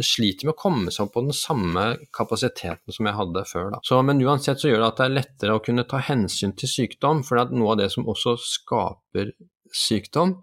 sliter 0.00 0.48
med 0.48 0.54
å 0.56 0.60
komme 0.64 0.94
seg 0.94 1.06
opp 1.06 1.14
på 1.16 1.24
den 1.28 1.36
samme 1.36 1.86
kapasiteten 2.16 2.96
som 2.96 3.08
jeg 3.08 3.18
hadde 3.20 3.46
før. 3.48 3.78
Så, 3.86 4.00
men 4.06 4.22
uansett 4.24 4.62
så 4.62 4.72
gjør 4.72 4.82
det 4.82 4.90
at 4.90 5.00
det 5.00 5.08
er 5.08 5.16
lettere 5.20 5.56
å 5.56 5.64
kunne 5.64 5.86
ta 5.88 6.02
hensyn 6.02 6.56
til 6.58 6.70
sykdom, 6.70 7.24
for 7.26 7.42
noe 7.52 7.74
av 7.74 7.82
det 7.82 7.90
som 7.94 8.08
også 8.08 8.36
skaper 8.40 9.34
sykdom, 9.72 10.38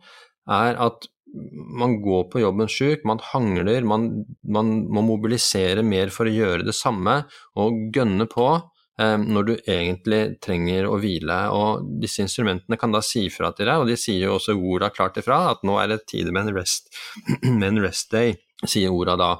er 0.50 0.78
at 0.82 1.10
man 1.80 2.00
går 2.02 2.24
på 2.32 2.41
jobben 2.41 2.69
syk, 2.72 3.06
man 3.06 3.22
hangler, 3.22 3.86
man, 3.86 4.10
man, 4.50 4.72
må 4.89 5.04
mobilisere 5.06 5.84
mer 5.86 6.10
for 6.13 6.30
å 6.30 6.34
gjøre 6.34 6.65
det 6.65 6.76
samme 6.78 7.22
og 7.60 7.89
gønne 7.95 8.26
på 8.30 8.48
når 8.99 9.45
du 9.47 9.51
egentlig 9.57 10.21
trenger 10.43 10.89
å 10.89 10.97
hvile. 10.99 11.38
Og 11.55 11.85
disse 12.01 12.23
instrumentene 12.25 12.77
kan 12.79 12.91
da 12.91 12.99
si 13.05 13.27
fra 13.31 13.53
til 13.55 13.69
deg, 13.69 13.79
og 13.79 13.88
de 13.88 13.95
sier 13.99 14.25
jo 14.25 14.38
også 14.38 14.57
orda 14.57 14.91
klart 14.91 15.19
ifra, 15.21 15.41
at 15.53 15.63
nå 15.67 15.77
er 15.79 15.93
det 15.93 16.01
tid 16.12 16.31
med 16.35 16.49
en 16.49 16.59
rest, 16.59 16.91
med 17.45 17.67
en 17.71 17.83
rest 17.85 18.12
day, 18.12 18.35
sier 18.65 18.91
orda 18.91 19.15
da, 19.19 19.31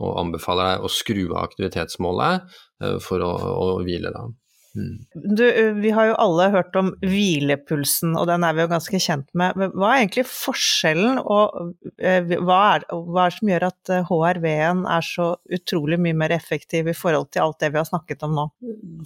og 0.00 0.18
anbefaler 0.22 0.74
deg 0.74 0.84
å 0.86 0.92
skru 0.92 1.24
av 1.32 1.42
aktivitetsmålet 1.48 2.54
eh, 2.84 2.98
for 3.04 3.24
å, 3.24 3.32
å 3.50 3.66
hvile 3.84 4.12
da. 4.14 4.28
Mm. 4.76 5.06
Du, 5.36 5.42
vi 5.80 5.90
har 5.90 6.06
jo 6.10 6.16
alle 6.22 6.44
hørt 6.52 6.76
om 6.78 6.92
hvilepulsen, 7.02 8.12
og 8.18 8.28
den 8.30 8.44
er 8.46 8.54
vi 8.54 8.62
jo 8.62 8.70
ganske 8.70 9.00
kjent 9.02 9.26
med. 9.34 9.56
Hva 9.58 9.88
er 9.90 10.02
egentlig 10.04 10.24
forskjellen, 10.30 11.18
og 11.18 11.72
hva 11.98 12.58
er, 12.76 12.86
hva 12.86 13.24
er 13.24 13.32
det 13.32 13.38
som 13.38 13.50
gjør 13.50 13.66
at 13.70 13.92
HRV-en 14.10 14.84
er 14.86 15.06
så 15.06 15.26
utrolig 15.58 15.98
mye 16.02 16.18
mer 16.22 16.34
effektiv 16.36 16.90
i 16.90 16.94
forhold 16.96 17.32
til 17.34 17.46
alt 17.46 17.58
det 17.64 17.72
vi 17.74 17.80
har 17.80 17.88
snakket 17.88 18.22
om 18.26 18.36
nå? 18.38 18.46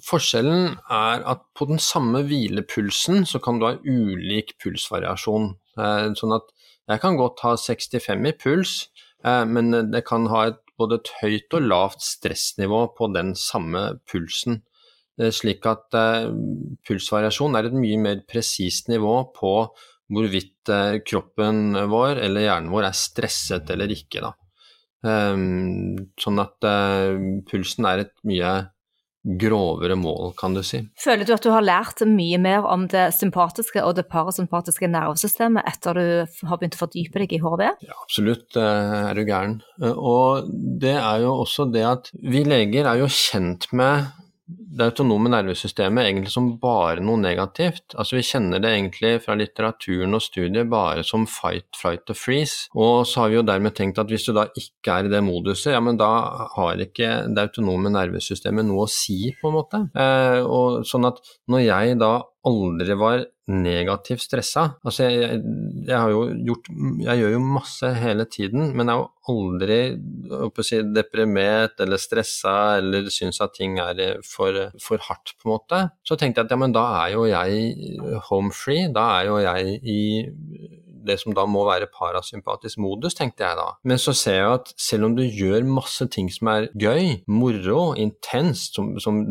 Forskjellen 0.05 0.75
er 0.85 1.25
at 1.33 1.41
på 1.57 1.67
den 1.71 1.81
samme 1.81 2.21
hvilepulsen 2.29 3.25
så 3.25 3.41
kan 3.41 3.57
du 3.57 3.65
ha 3.69 3.73
ulik 3.81 4.53
pulsvariasjon. 4.61 5.49
Sånn 6.19 6.37
at 6.37 6.53
jeg 6.91 7.01
kan 7.01 7.17
godt 7.17 7.41
ha 7.41 7.55
65 7.57 8.29
i 8.29 8.35
puls, 8.37 8.75
men 9.25 9.73
det 9.89 10.05
kan 10.05 10.29
ha 10.29 10.45
et, 10.51 10.61
både 10.77 10.99
et 10.99 11.09
høyt 11.21 11.55
og 11.55 11.67
lavt 11.71 12.03
stressnivå 12.03 12.81
på 12.97 13.09
den 13.15 13.33
samme 13.39 13.95
pulsen. 14.11 14.61
Eh, 15.15 15.31
slik 15.31 15.63
at 15.69 15.95
eh, 15.95 16.27
pulsvariasjon 16.85 17.55
er 17.55 17.69
et 17.69 17.77
mye 17.77 17.99
mer 18.01 18.23
presist 18.27 18.91
nivå 18.91 19.15
på 19.35 19.55
hvorvidt 20.11 20.71
eh, 20.73 20.99
kroppen 21.07 21.79
vår 21.91 22.19
eller 22.25 22.49
hjernen 22.49 22.73
vår 22.73 22.89
er 22.89 22.99
stresset 22.99 23.71
eller 23.73 23.95
ikke. 23.95 24.25
Da. 24.25 24.35
Ehm, 25.05 26.07
sånn 26.19 26.41
at 26.41 26.65
pulsen 27.47 27.87
er 27.87 28.07
et 28.07 28.15
mye 28.27 28.55
grovere 29.41 29.95
mål, 29.97 30.35
kan 30.37 30.53
du 30.53 30.61
si. 30.65 30.83
Føler 31.01 31.25
du 31.25 31.31
at 31.33 31.45
du 31.45 31.49
har 31.49 31.63
lært 31.65 32.03
mye 32.05 32.37
mer 32.41 32.67
om 32.69 32.83
det 32.89 33.07
sympatiske 33.17 33.81
og 33.81 33.95
det 33.97 34.03
parasympatiske 34.11 34.89
nervesystemet 34.93 35.65
etter 35.71 35.97
du 35.97 36.45
har 36.49 36.59
begynt 36.59 36.77
å 36.77 36.83
fordype 36.83 37.23
deg 37.23 37.33
i 37.33 37.39
HRV? 37.41 37.63
Ja, 37.87 37.97
absolutt, 38.03 38.53
er 38.53 39.17
du 39.17 39.23
gæren. 39.25 39.55
Og 39.95 40.51
det 40.53 40.93
er 40.99 41.23
jo 41.25 41.39
også 41.39 41.65
det 41.73 41.87
at 41.89 42.13
vi 42.21 42.43
leger 42.45 42.91
er 42.91 43.01
jo 43.01 43.09
kjent 43.09 43.65
med 43.73 44.11
det 44.65 44.87
autonome 44.89 45.29
nervesystemet 45.31 46.07
egentlig 46.09 46.31
som 46.33 46.49
bare 46.61 47.03
noe 47.03 47.19
negativt. 47.21 47.95
Altså 47.95 48.17
Vi 48.17 48.25
kjenner 48.25 48.63
det 48.63 48.71
egentlig 48.73 49.13
fra 49.23 49.37
litteraturen 49.37 50.17
og 50.17 50.23
studier 50.23 50.67
bare 50.69 51.05
som 51.07 51.27
fight, 51.29 51.69
flight 51.77 52.09
og 52.11 52.19
freeze. 52.19 52.69
Og 52.73 53.05
så 53.07 53.23
har 53.23 53.31
vi 53.31 53.39
jo 53.39 53.45
dermed 53.47 53.75
tenkt 53.77 54.01
at 54.01 54.11
hvis 54.11 54.27
du 54.27 54.33
da 54.35 54.47
ikke 54.57 54.99
er 54.99 55.09
i 55.09 55.13
det 55.13 55.23
moduset, 55.25 55.73
ja, 55.75 55.81
men 55.83 55.99
da 56.01 56.11
har 56.55 56.81
ikke 56.81 57.11
det 57.29 57.47
autonome 57.49 57.93
nervesystemet 57.93 58.67
noe 58.67 58.87
å 58.87 58.91
si, 58.91 59.35
på 59.41 59.51
en 59.51 59.57
måte. 59.59 59.83
Eh, 59.93 60.41
og 60.41 60.83
sånn 60.87 61.11
at 61.11 61.21
når 61.51 61.67
jeg 61.67 61.99
da 62.01 62.15
aldri 62.45 62.95
var 62.97 63.23
negativt 63.51 64.23
stressa. 64.25 64.63
Altså, 64.85 65.05
jeg, 65.05 65.41
jeg, 65.85 65.93
har 65.93 66.09
jo 66.09 66.23
gjort 66.47 66.69
Jeg 67.05 67.19
gjør 67.21 67.35
jo 67.35 67.41
masse 67.45 67.91
hele 67.99 68.25
tiden, 68.29 68.71
men 68.73 68.89
jeg 68.89 68.97
har 68.97 69.03
jo 69.03 69.11
aldri 69.35 69.79
si, 70.65 70.81
deprimert 70.93 71.81
eller 71.81 72.01
stressa 72.01 72.55
eller 72.79 73.09
syns 73.13 73.41
at 73.45 73.53
ting 73.57 73.77
er 73.81 74.21
for, 74.25 74.54
for, 74.81 75.01
hardt, 75.09 75.35
på 75.39 75.49
en 75.49 75.53
måte. 75.55 75.81
Så 76.07 76.17
tenkte 76.19 76.41
jeg 76.41 76.49
at 76.49 76.55
ja, 76.55 76.61
men 76.61 76.75
da 76.75 76.85
er 77.03 77.13
jo 77.15 77.27
jeg 77.29 78.19
home 78.29 78.53
free. 78.55 78.89
Da 78.95 79.05
er 79.19 79.29
jo 79.29 79.37
jeg 79.43 79.77
i 79.83 80.01
det 81.05 81.17
som 81.21 81.35
da 81.37 81.45
må 81.49 81.63
være 81.67 81.89
parasympatisk 81.93 82.79
modus, 82.81 83.15
tenkte 83.17 83.45
jeg 83.45 83.59
da. 83.59 83.67
Men 83.87 84.01
så 84.01 84.13
ser 84.17 84.39
jeg 84.39 84.59
at 84.59 84.73
selv 84.81 85.09
om 85.09 85.15
du 85.17 85.23
gjør 85.23 85.65
masse 85.69 86.07
ting 86.13 86.31
som 86.33 86.49
er 86.53 86.69
gøy, 86.81 87.21
moro, 87.29 87.93
intenst, 87.99 88.77
som, 88.77 88.95
som, 89.01 89.21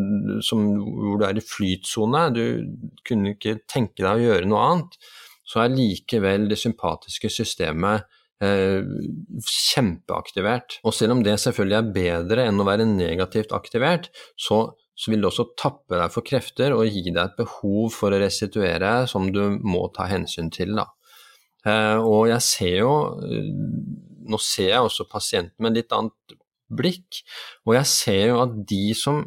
som, 0.44 0.64
hvor 0.78 1.20
du 1.20 1.26
er 1.28 1.40
i 1.40 1.44
flytsone, 1.44 2.26
du 2.34 2.44
kunne 3.06 3.34
ikke 3.34 3.58
tenke 3.70 4.04
deg 4.04 4.12
å 4.12 4.26
gjøre 4.28 4.50
noe 4.50 4.66
annet, 4.68 4.98
så 5.44 5.64
er 5.64 5.74
likevel 5.74 6.48
det 6.48 6.60
sympatiske 6.60 7.28
systemet 7.32 8.06
eh, 8.44 8.80
kjempeaktivert. 9.44 10.78
Og 10.86 10.96
selv 10.96 11.18
om 11.18 11.24
det 11.26 11.36
selvfølgelig 11.42 11.78
er 11.80 11.92
bedre 11.98 12.48
enn 12.48 12.62
å 12.62 12.68
være 12.68 12.88
negativt 12.88 13.52
aktivert, 13.56 14.08
så, 14.40 14.66
så 14.94 15.10
vil 15.10 15.22
det 15.22 15.30
også 15.30 15.48
tappe 15.58 15.98
deg 15.98 16.12
for 16.14 16.26
krefter 16.26 16.74
og 16.76 16.86
gi 16.86 17.08
deg 17.08 17.22
et 17.24 17.38
behov 17.38 17.90
for 17.94 18.14
å 18.14 18.20
restituere 18.22 18.92
som 19.10 19.26
du 19.34 19.42
må 19.62 19.88
ta 19.94 20.06
hensyn 20.10 20.52
til. 20.54 20.76
da. 20.78 20.86
Eh, 21.66 21.98
og 21.98 22.28
jeg 22.30 22.44
ser 22.44 22.74
jo 22.82 22.94
eh, 23.24 23.52
Nå 24.24 24.38
ser 24.40 24.70
jeg 24.70 24.84
også 24.86 25.04
pasienten 25.10 25.64
med 25.64 25.76
litt 25.76 25.92
annet 25.92 26.36
blikk, 26.72 27.18
og 27.68 27.74
jeg 27.76 27.88
ser 27.90 28.22
jo 28.30 28.38
at 28.40 28.54
de 28.70 28.94
som, 28.96 29.18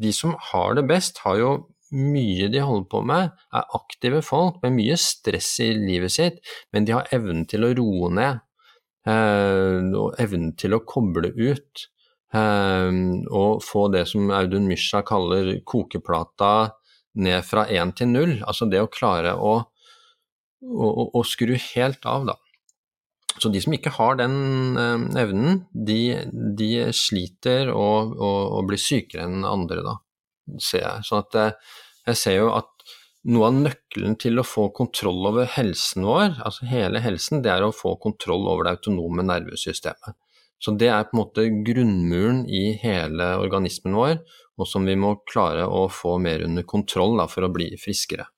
de 0.00 0.08
som 0.16 0.32
har 0.50 0.78
det 0.78 0.86
best, 0.88 1.20
har 1.26 1.36
jo 1.36 1.50
mye 1.92 2.48
de 2.48 2.62
holder 2.64 2.88
på 2.88 3.02
med, 3.04 3.34
er 3.52 3.76
aktive 3.76 4.22
folk 4.24 4.62
med 4.64 4.72
mye 4.78 4.96
stress 4.96 5.50
i 5.60 5.68
livet 5.76 6.14
sitt, 6.14 6.40
men 6.72 6.88
de 6.88 6.96
har 6.96 7.12
evnen 7.12 7.44
til 7.44 7.68
å 7.68 7.74
roe 7.76 8.08
ned, 8.16 8.40
eh, 9.04 9.84
og 10.00 10.16
evnen 10.22 10.54
til 10.56 10.78
å 10.78 10.82
koble 10.88 11.34
ut. 11.36 11.86
Og 12.32 13.58
få 13.60 13.88
det 13.92 14.06
som 14.08 14.30
Audun 14.32 14.64
Mysja 14.70 15.02
kaller 15.04 15.58
kokeplata 15.68 16.72
ned 17.20 17.44
fra 17.44 17.66
én 17.68 17.92
til 17.92 18.08
null. 18.08 18.38
Altså 18.48 18.68
det 18.72 18.80
å 18.80 18.88
klare 18.92 19.34
å 19.36 19.58
å, 20.62 20.88
å, 21.10 21.22
skru 21.26 21.56
helt 21.74 22.06
av, 22.08 22.26
da. 22.30 22.38
Så 23.40 23.50
de 23.52 23.62
som 23.64 23.74
ikke 23.74 23.94
har 23.96 24.18
den 24.20 24.76
eh, 24.78 25.06
evnen, 25.22 25.62
de, 25.72 26.00
de 26.30 26.70
sliter 26.96 27.72
og, 27.72 28.12
og, 28.18 28.40
og, 28.58 28.66
blir 28.68 28.80
sykere 28.80 29.26
enn 29.26 29.46
andre, 29.48 29.82
da, 29.86 29.96
ser 30.60 30.84
jeg. 30.84 31.06
Sånn 31.08 31.24
at 31.24 31.38
eh, 31.40 31.78
jeg 32.12 32.20
ser 32.20 32.38
jo 32.38 32.50
at 32.54 32.68
noe 33.32 33.48
av 33.48 33.58
nøkkelen 33.62 34.16
til 34.20 34.42
å 34.42 34.46
få 34.46 34.68
kontroll 34.74 35.30
over 35.30 35.48
helsen 35.56 36.06
vår, 36.06 36.40
altså 36.42 36.66
hele 36.70 37.02
helsen, 37.02 37.42
det 37.44 37.52
er 37.54 37.64
å 37.64 37.74
få 37.74 37.94
kontroll 38.02 38.48
over 38.50 38.66
det 38.66 38.76
autonome 38.76 39.24
nervesystemet. 39.26 40.18
Så 40.62 40.76
det 40.78 40.92
er 40.94 41.08
på 41.08 41.16
en 41.16 41.22
måte 41.24 41.44
grunnmuren 41.66 42.44
i 42.46 42.76
hele 42.78 43.32
organismen 43.42 43.96
vår, 43.98 44.20
og 44.60 44.68
som 44.70 44.86
vi 44.86 44.94
må 44.94 45.16
klare 45.26 45.64
å 45.66 45.88
få 45.90 46.18
mer 46.22 46.44
under 46.46 46.62
kontroll 46.68 47.16
da, 47.18 47.26
for 47.30 47.48
å 47.48 47.50
bli 47.50 47.72
friskere. 47.82 48.28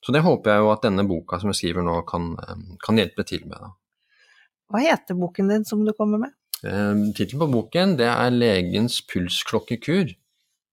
Så 0.00 0.14
det 0.14 0.22
håper 0.24 0.54
jeg 0.54 0.62
jo 0.62 0.70
at 0.72 0.86
denne 0.86 1.04
boka 1.08 1.40
som 1.42 1.50
jeg 1.52 1.58
skriver 1.60 1.84
nå, 1.84 1.98
kan, 2.08 2.32
eh, 2.40 2.62
kan 2.80 2.96
hjelpe 2.96 3.26
til 3.28 3.44
med. 3.44 3.60
Da. 3.60 3.72
Hva 4.72 4.82
heter 4.86 5.18
boken 5.18 5.52
din 5.52 5.66
som 5.68 5.84
du 5.84 5.92
kommer 5.92 6.22
med? 6.22 6.32
Eh, 6.64 7.12
Tittelen 7.12 7.42
på 7.44 7.52
boken 7.52 7.96
det 7.98 8.08
er 8.08 8.30
'Legens 8.30 9.02
pulsklokkekur'. 9.10 10.16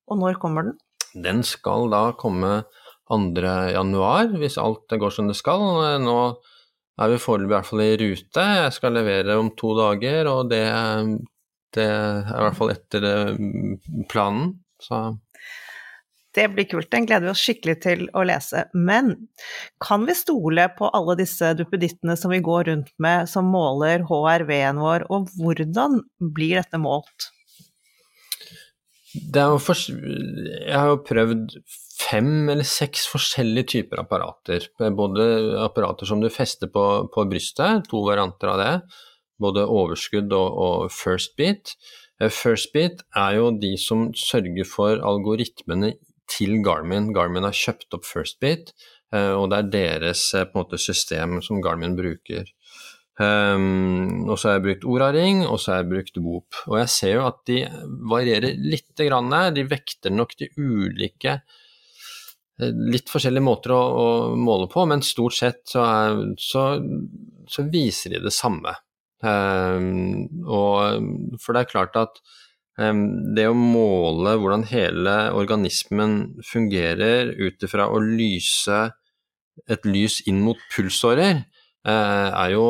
Og 0.08 0.18
når 0.18 0.40
kommer 0.40 0.64
den? 0.64 0.78
Den 1.14 1.44
skal 1.44 1.90
da 1.90 2.14
komme 2.14 2.64
2. 3.10 3.74
januar, 3.74 4.32
hvis 4.40 4.58
alt 4.58 4.88
går 4.88 5.12
som 5.12 5.28
det 5.28 5.36
skal. 5.36 6.00
Nå 6.00 6.38
er 7.02 7.14
vi 7.14 7.22
foreløpig 7.22 7.50
i 7.50 7.56
hvert 7.56 7.70
fall 7.70 7.84
i 7.84 7.98
rute. 8.02 8.46
Jeg 8.60 8.76
skal 8.76 8.98
levere 8.98 9.38
om 9.42 9.52
to 9.58 9.74
dager, 9.78 10.30
og 10.30 10.52
det, 10.52 10.64
det 11.74 11.90
er 11.90 12.30
i 12.30 12.46
hvert 12.46 12.58
fall 12.60 12.74
etter 12.76 13.08
eh, 13.10 13.44
planen. 14.12 14.56
Så 14.84 15.02
Det 16.34 16.48
blir 16.54 16.66
kult, 16.70 16.92
den 16.92 17.06
gleder 17.10 17.28
vi 17.28 17.34
oss 17.34 17.44
skikkelig 17.46 17.78
til 17.86 18.08
å 18.14 18.26
lese. 18.26 18.66
Men 18.74 19.14
kan 19.82 20.06
vi 20.06 20.18
stole 20.18 20.68
på 20.78 20.90
alle 20.94 21.18
disse 21.20 21.54
duppedittene 21.58 22.18
som 22.20 22.34
vi 22.34 22.42
går 22.46 22.70
rundt 22.72 22.92
med, 23.02 23.30
som 23.30 23.50
måler 23.54 24.06
HRV-en 24.10 24.82
vår, 24.82 25.08
og 25.14 25.32
hvordan 25.38 26.02
blir 26.34 26.62
dette 26.62 26.82
målt? 26.82 27.32
Det 29.14 29.42
er 29.42 29.52
jo 29.54 29.60
for, 29.62 29.78
jeg 29.78 30.74
har 30.74 30.90
jo 30.90 31.02
prøvd 31.06 31.58
fem 32.10 32.50
eller 32.52 32.68
seks 32.68 33.08
forskjellige 33.12 33.70
typer 33.76 34.04
apparater. 34.04 34.68
Både 34.98 35.26
apparater 35.64 36.10
som 36.10 36.22
du 36.24 36.30
fester 36.34 36.72
på, 36.72 36.86
på 37.14 37.26
brystet, 37.30 37.88
to 37.92 38.04
varianter 38.08 38.54
av 38.54 38.62
det. 38.62 38.72
Både 39.42 39.66
overskudd 39.66 40.34
og, 40.36 40.58
og 40.66 40.94
first 40.94 41.38
beat. 41.40 41.76
First 42.32 42.72
beat 42.76 43.02
er 43.18 43.40
jo 43.40 43.52
de 43.60 43.74
som 43.82 44.12
sørger 44.16 44.68
for 44.70 45.02
algoritmene 45.04 45.96
til 46.32 46.60
Garmin. 46.66 47.12
Garmin 47.16 47.46
har 47.48 47.56
kjøpt 47.56 47.96
opp 47.98 48.08
First 48.08 48.40
Beat, 48.44 48.74
og 49.14 49.50
det 49.52 49.60
er 49.60 49.72
deres 49.74 50.26
en 50.38 50.54
måte, 50.56 50.80
system 50.82 51.42
som 51.46 51.62
Garmin 51.64 51.98
bruker. 51.98 52.50
Um, 53.22 54.24
og 54.26 54.40
så 54.42 54.50
har 54.50 54.56
jeg 54.58 54.64
brukt 54.64 54.88
Oraring, 54.90 55.44
og 55.46 55.60
så 55.62 55.74
har 55.74 55.84
jeg 55.84 55.92
brukt 55.92 56.16
Whoop. 56.18 56.62
Og 56.72 56.80
jeg 56.82 56.94
ser 56.96 57.14
jo 57.20 57.28
at 57.28 57.44
de 57.50 57.60
varierer 58.10 58.58
lite 58.58 59.10
grann. 59.10 59.34
De 59.54 59.68
vekter 59.70 60.14
nok 60.14 60.34
de 60.40 60.50
ulike 60.58 61.42
Litt 62.62 63.10
forskjellige 63.10 63.44
måter 63.44 63.74
å, 63.74 63.82
å 63.82 64.08
måle 64.38 64.68
på, 64.70 64.86
men 64.90 65.02
stort 65.06 65.38
sett 65.38 65.64
så, 65.70 65.84
er, 65.84 66.20
så, 66.38 66.66
så 67.50 67.66
viser 67.74 68.14
de 68.14 68.24
det 68.28 68.34
samme. 68.36 68.76
Um, 69.24 70.28
og, 70.44 71.40
for 71.42 71.56
det 71.56 71.64
er 71.64 71.72
klart 71.72 71.98
at 72.00 72.22
det 72.74 73.44
å 73.46 73.54
måle 73.54 74.32
hvordan 74.42 74.64
hele 74.66 75.14
organismen 75.38 76.40
fungerer 76.42 77.30
ut 77.38 77.62
ifra 77.62 77.86
å 77.86 78.00
lyse 78.02 78.80
et 79.70 79.86
lys 79.86 80.24
inn 80.26 80.40
mot 80.42 80.58
pulsårer, 80.74 81.44
eh, 81.86 82.30
er 82.34 82.56
jo 82.56 82.66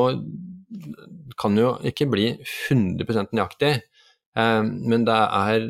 kan 1.40 1.56
jo 1.58 1.78
ikke 1.88 2.10
bli 2.12 2.26
100% 2.70 3.32
nøyaktig, 3.34 3.74
men 4.36 5.06
det 5.06 5.16
er, 5.16 5.68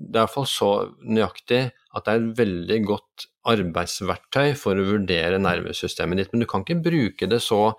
det 0.00 0.16
er 0.16 0.24
iallfall 0.24 0.48
så 0.48 0.70
nøyaktig 1.04 1.60
at 1.68 2.06
det 2.06 2.12
er 2.12 2.20
et 2.20 2.38
veldig 2.38 2.78
godt 2.88 3.26
arbeidsverktøy 3.50 4.54
for 4.58 4.78
å 4.78 4.86
vurdere 4.86 5.40
nervesystemet 5.42 6.20
ditt. 6.20 6.32
Men 6.32 6.44
du 6.44 6.48
kan 6.50 6.64
ikke 6.64 6.80
bruke 6.84 7.28
det 7.30 7.40
så 7.44 7.72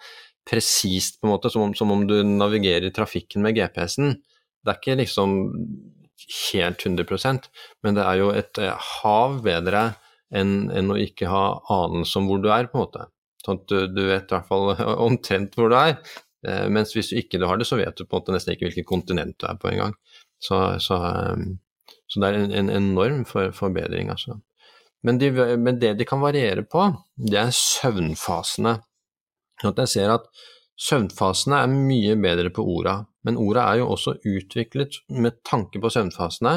presist 0.47 1.19
på 1.19 1.27
en 1.27 1.34
måte 1.36 1.51
som 1.53 1.67
om, 1.67 1.73
som 1.77 1.93
om 1.93 2.03
du 2.10 2.19
navigerer 2.25 2.89
i 2.89 2.93
trafikken 2.93 3.43
med 3.45 3.57
GPS-en. 3.57 4.15
Det 4.62 4.73
er 4.73 4.79
ikke 4.79 4.99
liksom 5.01 5.36
helt 6.51 6.84
100% 6.86 7.47
men 7.81 7.97
det 7.97 8.03
er 8.05 8.19
jo 8.19 8.29
et 8.36 8.60
eh, 8.62 8.89
hav 9.01 9.39
bedre 9.45 9.88
enn, 10.34 10.69
enn 10.69 10.93
å 10.93 10.99
ikke 11.01 11.29
ha 11.31 11.45
anelse 11.73 12.19
om 12.19 12.29
hvor 12.29 12.41
du 12.43 12.51
er, 12.53 12.69
på 12.69 12.77
en 12.77 12.86
måte. 12.86 13.07
Sånn 13.41 13.57
at 13.57 13.71
du, 13.71 13.79
du 13.89 14.03
vet 14.05 14.29
i 14.29 14.36
hvert 14.36 14.49
fall 14.49 14.73
omtrent 15.07 15.57
hvor 15.57 15.71
du 15.73 15.77
er. 15.79 15.97
Eh, 16.47 16.67
mens 16.73 16.93
hvis 16.95 17.12
du 17.12 17.19
ikke 17.21 17.41
har 17.45 17.62
det, 17.62 17.67
så 17.69 17.79
vet 17.79 17.97
du 17.97 18.05
på 18.05 18.15
en 18.15 18.21
måte 18.21 18.38
nesten 18.38 18.55
ikke 18.55 18.69
hvilket 18.69 18.89
kontinent 18.89 19.38
du 19.41 19.47
er 19.49 19.60
på 19.62 19.71
engang. 19.73 19.97
Så, 20.41 20.62
så, 20.81 21.01
eh, 21.10 21.45
så 22.12 22.19
det 22.19 22.30
er 22.30 22.39
en, 22.41 22.56
en 22.60 22.71
enorm 22.76 23.24
for, 23.28 23.54
forbedring, 23.56 24.12
altså. 24.12 24.41
Men, 25.08 25.17
de, 25.17 25.32
men, 25.58 25.80
det 25.82 25.95
de 25.97 26.06
kan 26.06 26.21
variere 26.21 26.65
på, 26.67 26.84
det 27.17 27.39
er 27.39 27.54
søvnfasene. 27.56 28.76
At 29.65 29.80
jeg 29.82 29.93
ser 29.95 30.13
at 30.13 30.28
søvnfasene 30.82 31.62
er 31.63 31.71
mye 31.71 32.17
bedre 32.21 32.52
på 32.54 32.65
orda, 32.76 33.00
men 33.26 33.39
orda 33.39 33.63
er 33.69 33.82
jo 33.82 33.91
også 33.95 34.17
utviklet 34.28 35.00
med 35.13 35.39
tanke 35.47 35.82
på 35.82 35.89
søvnfasene, 35.93 36.56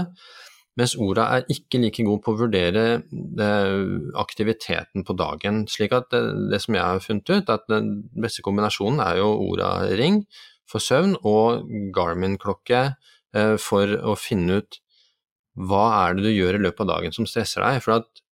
mens 0.75 0.97
orda 0.99 1.29
er 1.37 1.53
ikke 1.55 1.79
like 1.79 2.03
god 2.03 2.21
på 2.25 2.33
å 2.33 2.39
vurdere 2.41 2.85
eh, 2.99 3.83
aktiviteten 4.19 5.05
på 5.07 5.15
dagen. 5.17 5.63
Slik 5.71 5.95
at 5.95 6.09
det, 6.11 6.23
det 6.51 6.59
som 6.65 6.75
jeg 6.75 6.83
har 6.83 7.05
funnet 7.05 7.31
ut, 7.31 7.53
at 7.53 7.69
den 7.71 7.93
beste 8.11 8.43
kombinasjonen 8.43 8.99
er 9.05 9.21
jo 9.21 9.29
orda-ring 9.53 10.25
for 10.71 10.83
søvn 10.83 11.15
og 11.23 11.69
Garmin-klokke 11.95 12.83
eh, 12.91 13.55
for 13.63 13.95
å 14.03 14.17
finne 14.19 14.59
ut 14.59 14.81
hva 15.55 15.85
er 16.03 16.17
det 16.17 16.27
du 16.27 16.33
gjør 16.33 16.59
i 16.59 16.65
løpet 16.67 16.85
av 16.85 16.91
dagen 16.97 17.15
som 17.15 17.29
stresser 17.29 17.65
deg. 17.65 17.81
For 17.85 18.01
at 18.01 18.25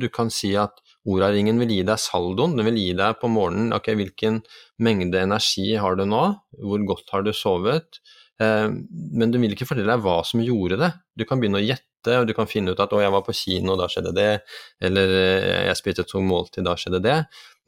du 0.00 0.08
kan 0.12 0.30
si 0.32 0.52
at 0.58 0.80
Oraringen 1.08 1.60
vil 1.62 1.72
gi 1.72 1.82
deg 1.86 2.00
saldoen, 2.00 2.56
den 2.58 2.66
vil 2.68 2.78
gi 2.80 2.90
deg 2.96 3.18
på 3.20 3.30
morgenen 3.32 3.72
ok, 3.72 3.92
hvilken 3.96 4.40
mengde 4.84 5.22
energi 5.22 5.70
har 5.80 5.96
du 5.96 6.04
nå, 6.08 6.24
hvor 6.60 6.82
godt 6.90 7.14
har 7.14 7.24
du 7.24 7.32
sovet, 7.36 8.02
eh, 8.42 8.68
men 8.68 9.32
den 9.32 9.40
vil 9.40 9.56
ikke 9.56 9.70
fortelle 9.70 9.88
deg 9.88 10.04
hva 10.04 10.20
som 10.28 10.42
gjorde 10.44 10.80
det. 10.82 10.90
Du 11.16 11.24
kan 11.28 11.40
begynne 11.40 11.62
å 11.62 11.64
gjette, 11.64 12.18
og 12.20 12.28
du 12.28 12.34
kan 12.36 12.48
finne 12.48 12.74
ut 12.74 12.80
at 12.80 12.92
å, 12.92 13.00
jeg 13.00 13.12
var 13.12 13.24
på 13.24 13.36
kino, 13.36 13.78
da 13.80 13.88
skjedde 13.92 14.12
det, 14.16 14.28
eller 14.84 15.14
eh, 15.16 15.62
jeg 15.70 15.80
spiste 15.80 16.04
to 16.08 16.20
måltid, 16.24 16.66
da 16.68 16.76
skjedde 16.76 17.00
det. 17.04 17.16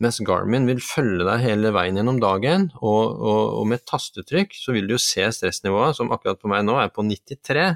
Mens 0.03 0.21
Garmin 0.27 0.69
vil 0.69 0.83
følge 0.83 1.25
deg 1.29 1.45
hele 1.45 1.73
veien 1.73 1.97
gjennom 1.97 2.21
dagen, 2.21 2.69
og, 2.83 3.17
og, 3.17 3.43
og 3.63 3.67
med 3.73 3.85
tastetrykk 3.89 4.53
så 4.59 4.77
vil 4.77 4.89
du 4.91 4.97
jo 4.99 5.01
se 5.01 5.25
stressnivået, 5.39 5.97
som 5.97 6.13
akkurat 6.13 6.41
på 6.41 6.53
meg 6.53 6.67
nå 6.69 6.77
er 6.83 6.93
på 6.93 7.05
93. 7.07 7.71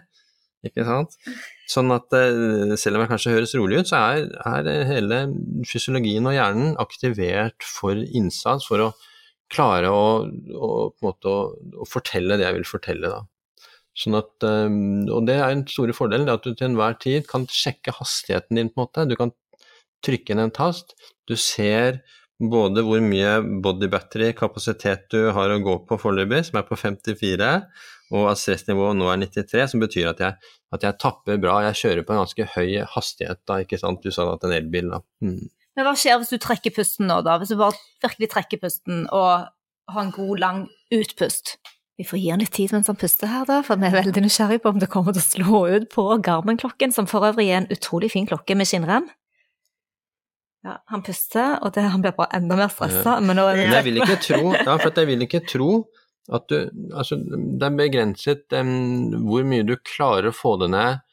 Ikke 0.66 0.86
sant? 0.86 1.16
Sånn 1.70 1.90
at 1.94 2.14
eh, 2.14 2.74
selv 2.78 2.98
om 2.98 3.04
jeg 3.04 3.12
kanskje 3.12 3.34
høres 3.34 3.54
rolig 3.58 3.80
ut, 3.82 3.90
så 3.90 4.02
er, 4.14 4.26
er 4.46 4.88
hele 4.90 5.22
fysiologien 5.66 6.28
og 6.28 6.36
hjernen 6.36 6.74
aktivert 6.82 7.66
for 7.66 7.98
innsats, 7.98 8.68
for 8.68 8.88
å 8.88 8.90
klare 9.52 9.90
å, 9.94 10.04
å, 10.26 10.70
måte, 11.04 11.30
å, 11.30 11.72
å 11.82 11.88
fortelle 11.88 12.38
det 12.38 12.46
jeg 12.46 12.58
vil 12.58 12.68
fortelle. 12.68 13.10
Da. 13.12 13.22
Sånn 13.96 14.18
at, 14.18 14.34
eh, 14.46 14.68
og 15.14 15.26
det 15.28 15.40
er 15.40 15.48
en 15.54 15.66
store 15.70 15.96
fordel, 15.96 16.28
at 16.30 16.46
du 16.46 16.52
til 16.52 16.70
enhver 16.70 16.98
tid 17.02 17.26
kan 17.30 17.48
sjekke 17.50 17.94
hastigheten 17.98 18.60
din. 18.60 18.70
på 18.70 18.82
en 18.82 18.86
måte. 18.86 19.08
Du 19.10 19.16
kan 19.18 19.34
trykke 20.06 20.34
inn 20.34 20.44
en 20.44 20.54
tast, 20.54 20.94
du 21.26 21.34
ser 21.40 22.02
både 22.40 22.82
hvor 22.84 23.00
mye 23.00 23.38
body 23.64 23.88
battery 23.92 24.30
kapasitet 24.36 25.06
du 25.12 25.30
har 25.32 25.52
å 25.52 25.60
gå 25.64 25.76
på 25.88 25.98
foreløpig, 26.00 26.42
som 26.48 26.60
er 26.60 26.66
på 26.68 26.76
54, 26.76 27.50
og 28.14 28.30
at 28.30 28.40
stressnivået 28.40 28.98
nå 28.98 29.08
er 29.10 29.22
93, 29.24 29.64
som 29.72 29.82
betyr 29.82 30.10
at 30.12 30.22
jeg, 30.22 30.52
at 30.76 30.84
jeg, 30.84 30.98
tapper 31.02 31.40
bra. 31.42 31.58
Jeg 31.66 31.80
kjører 31.80 32.06
på 32.06 32.14
en 32.14 32.22
ganske 32.22 32.48
høy 32.54 32.82
hastighet, 32.92 33.42
da, 33.48 33.60
ikke 33.64 33.80
sant. 33.80 34.04
Du 34.04 34.14
sa 34.14 34.28
at 34.34 34.44
en 34.46 34.54
elbil, 34.54 34.92
da. 34.92 35.00
Mm. 35.24 35.46
Men 35.76 35.88
hva 35.88 35.96
skjer 35.98 36.20
hvis 36.20 36.32
du 36.32 36.38
trekker 36.40 36.72
pusten 36.76 37.08
nå, 37.10 37.20
da? 37.26 37.36
Hvis 37.40 37.52
du 37.52 37.58
bare 37.60 37.76
virkelig 38.04 38.30
trekker 38.32 38.62
pusten 38.62 39.04
og 39.12 39.48
har 39.92 40.02
en 40.02 40.14
god, 40.14 40.36
lang 40.42 40.62
utpust? 40.94 41.56
Vi 41.96 42.04
får 42.04 42.20
gi 42.20 42.30
han 42.32 42.42
litt 42.44 42.52
tid 42.52 42.72
mens 42.76 42.90
han 42.92 42.98
puster 43.00 43.30
her, 43.32 43.44
da, 43.48 43.62
for 43.64 43.80
vi 43.80 43.88
er 43.88 43.96
veldig 43.96 44.26
nysgjerrige 44.26 44.62
på 44.64 44.74
om 44.74 44.80
det 44.80 44.90
kommer 44.92 45.16
til 45.16 45.22
å 45.22 45.26
slå 45.26 45.60
ut 45.72 45.86
på 45.92 46.04
Garmin-klokken, 46.24 46.92
som 46.92 47.08
for 47.08 47.24
øvrig 47.24 47.48
er 47.48 47.62
en 47.62 47.70
utrolig 47.72 48.12
fin 48.12 48.28
klokke 48.28 48.56
med 48.58 48.68
skinnrem. 48.68 49.08
Ja, 50.66 50.80
han 50.90 51.02
puster, 51.06 51.60
og 51.62 51.74
det, 51.76 51.84
han 51.92 52.02
blir 52.02 52.14
bare 52.16 52.40
enda 52.40 52.56
mer 52.58 52.70
stressa. 52.72 53.20
Men, 53.22 53.38
men 53.38 53.60
jeg 53.62 53.86
vil 53.86 54.00
ikke 54.02 54.18
tro, 54.26 54.40
ja, 54.56 54.74
for 54.80 54.90
jeg 54.90 55.10
vil 55.12 55.26
ikke 55.26 55.44
tro 55.46 55.70
at 56.26 56.48
du 56.50 56.56
Altså, 56.90 57.20
det 57.22 57.62
er 57.62 57.74
begrenset 57.78 58.54
um, 58.58 59.12
hvor 59.28 59.44
mye 59.46 59.62
du 59.62 59.76
klarer 59.86 60.32
å 60.32 60.34
få 60.34 60.56
det 60.58 60.72
ned 60.74 61.04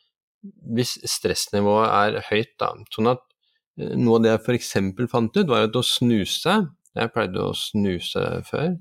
hvis 0.76 0.98
stressnivået 1.08 1.86
er 1.88 2.18
høyt, 2.28 2.56
da. 2.60 2.74
Sånn 2.92 3.12
at 3.14 3.22
uh, 3.22 3.94
noe 3.94 4.18
av 4.18 4.26
det 4.26 4.32
jeg 4.34 4.42
f.eks. 4.42 4.74
fant 5.12 5.38
ut, 5.38 5.52
var 5.52 5.70
at 5.70 5.78
å 5.78 5.86
snuse 5.86 6.64
jeg 6.94 7.10
pleide 7.14 7.42
å 7.42 7.54
snuse 7.58 8.22
før, 8.46 8.76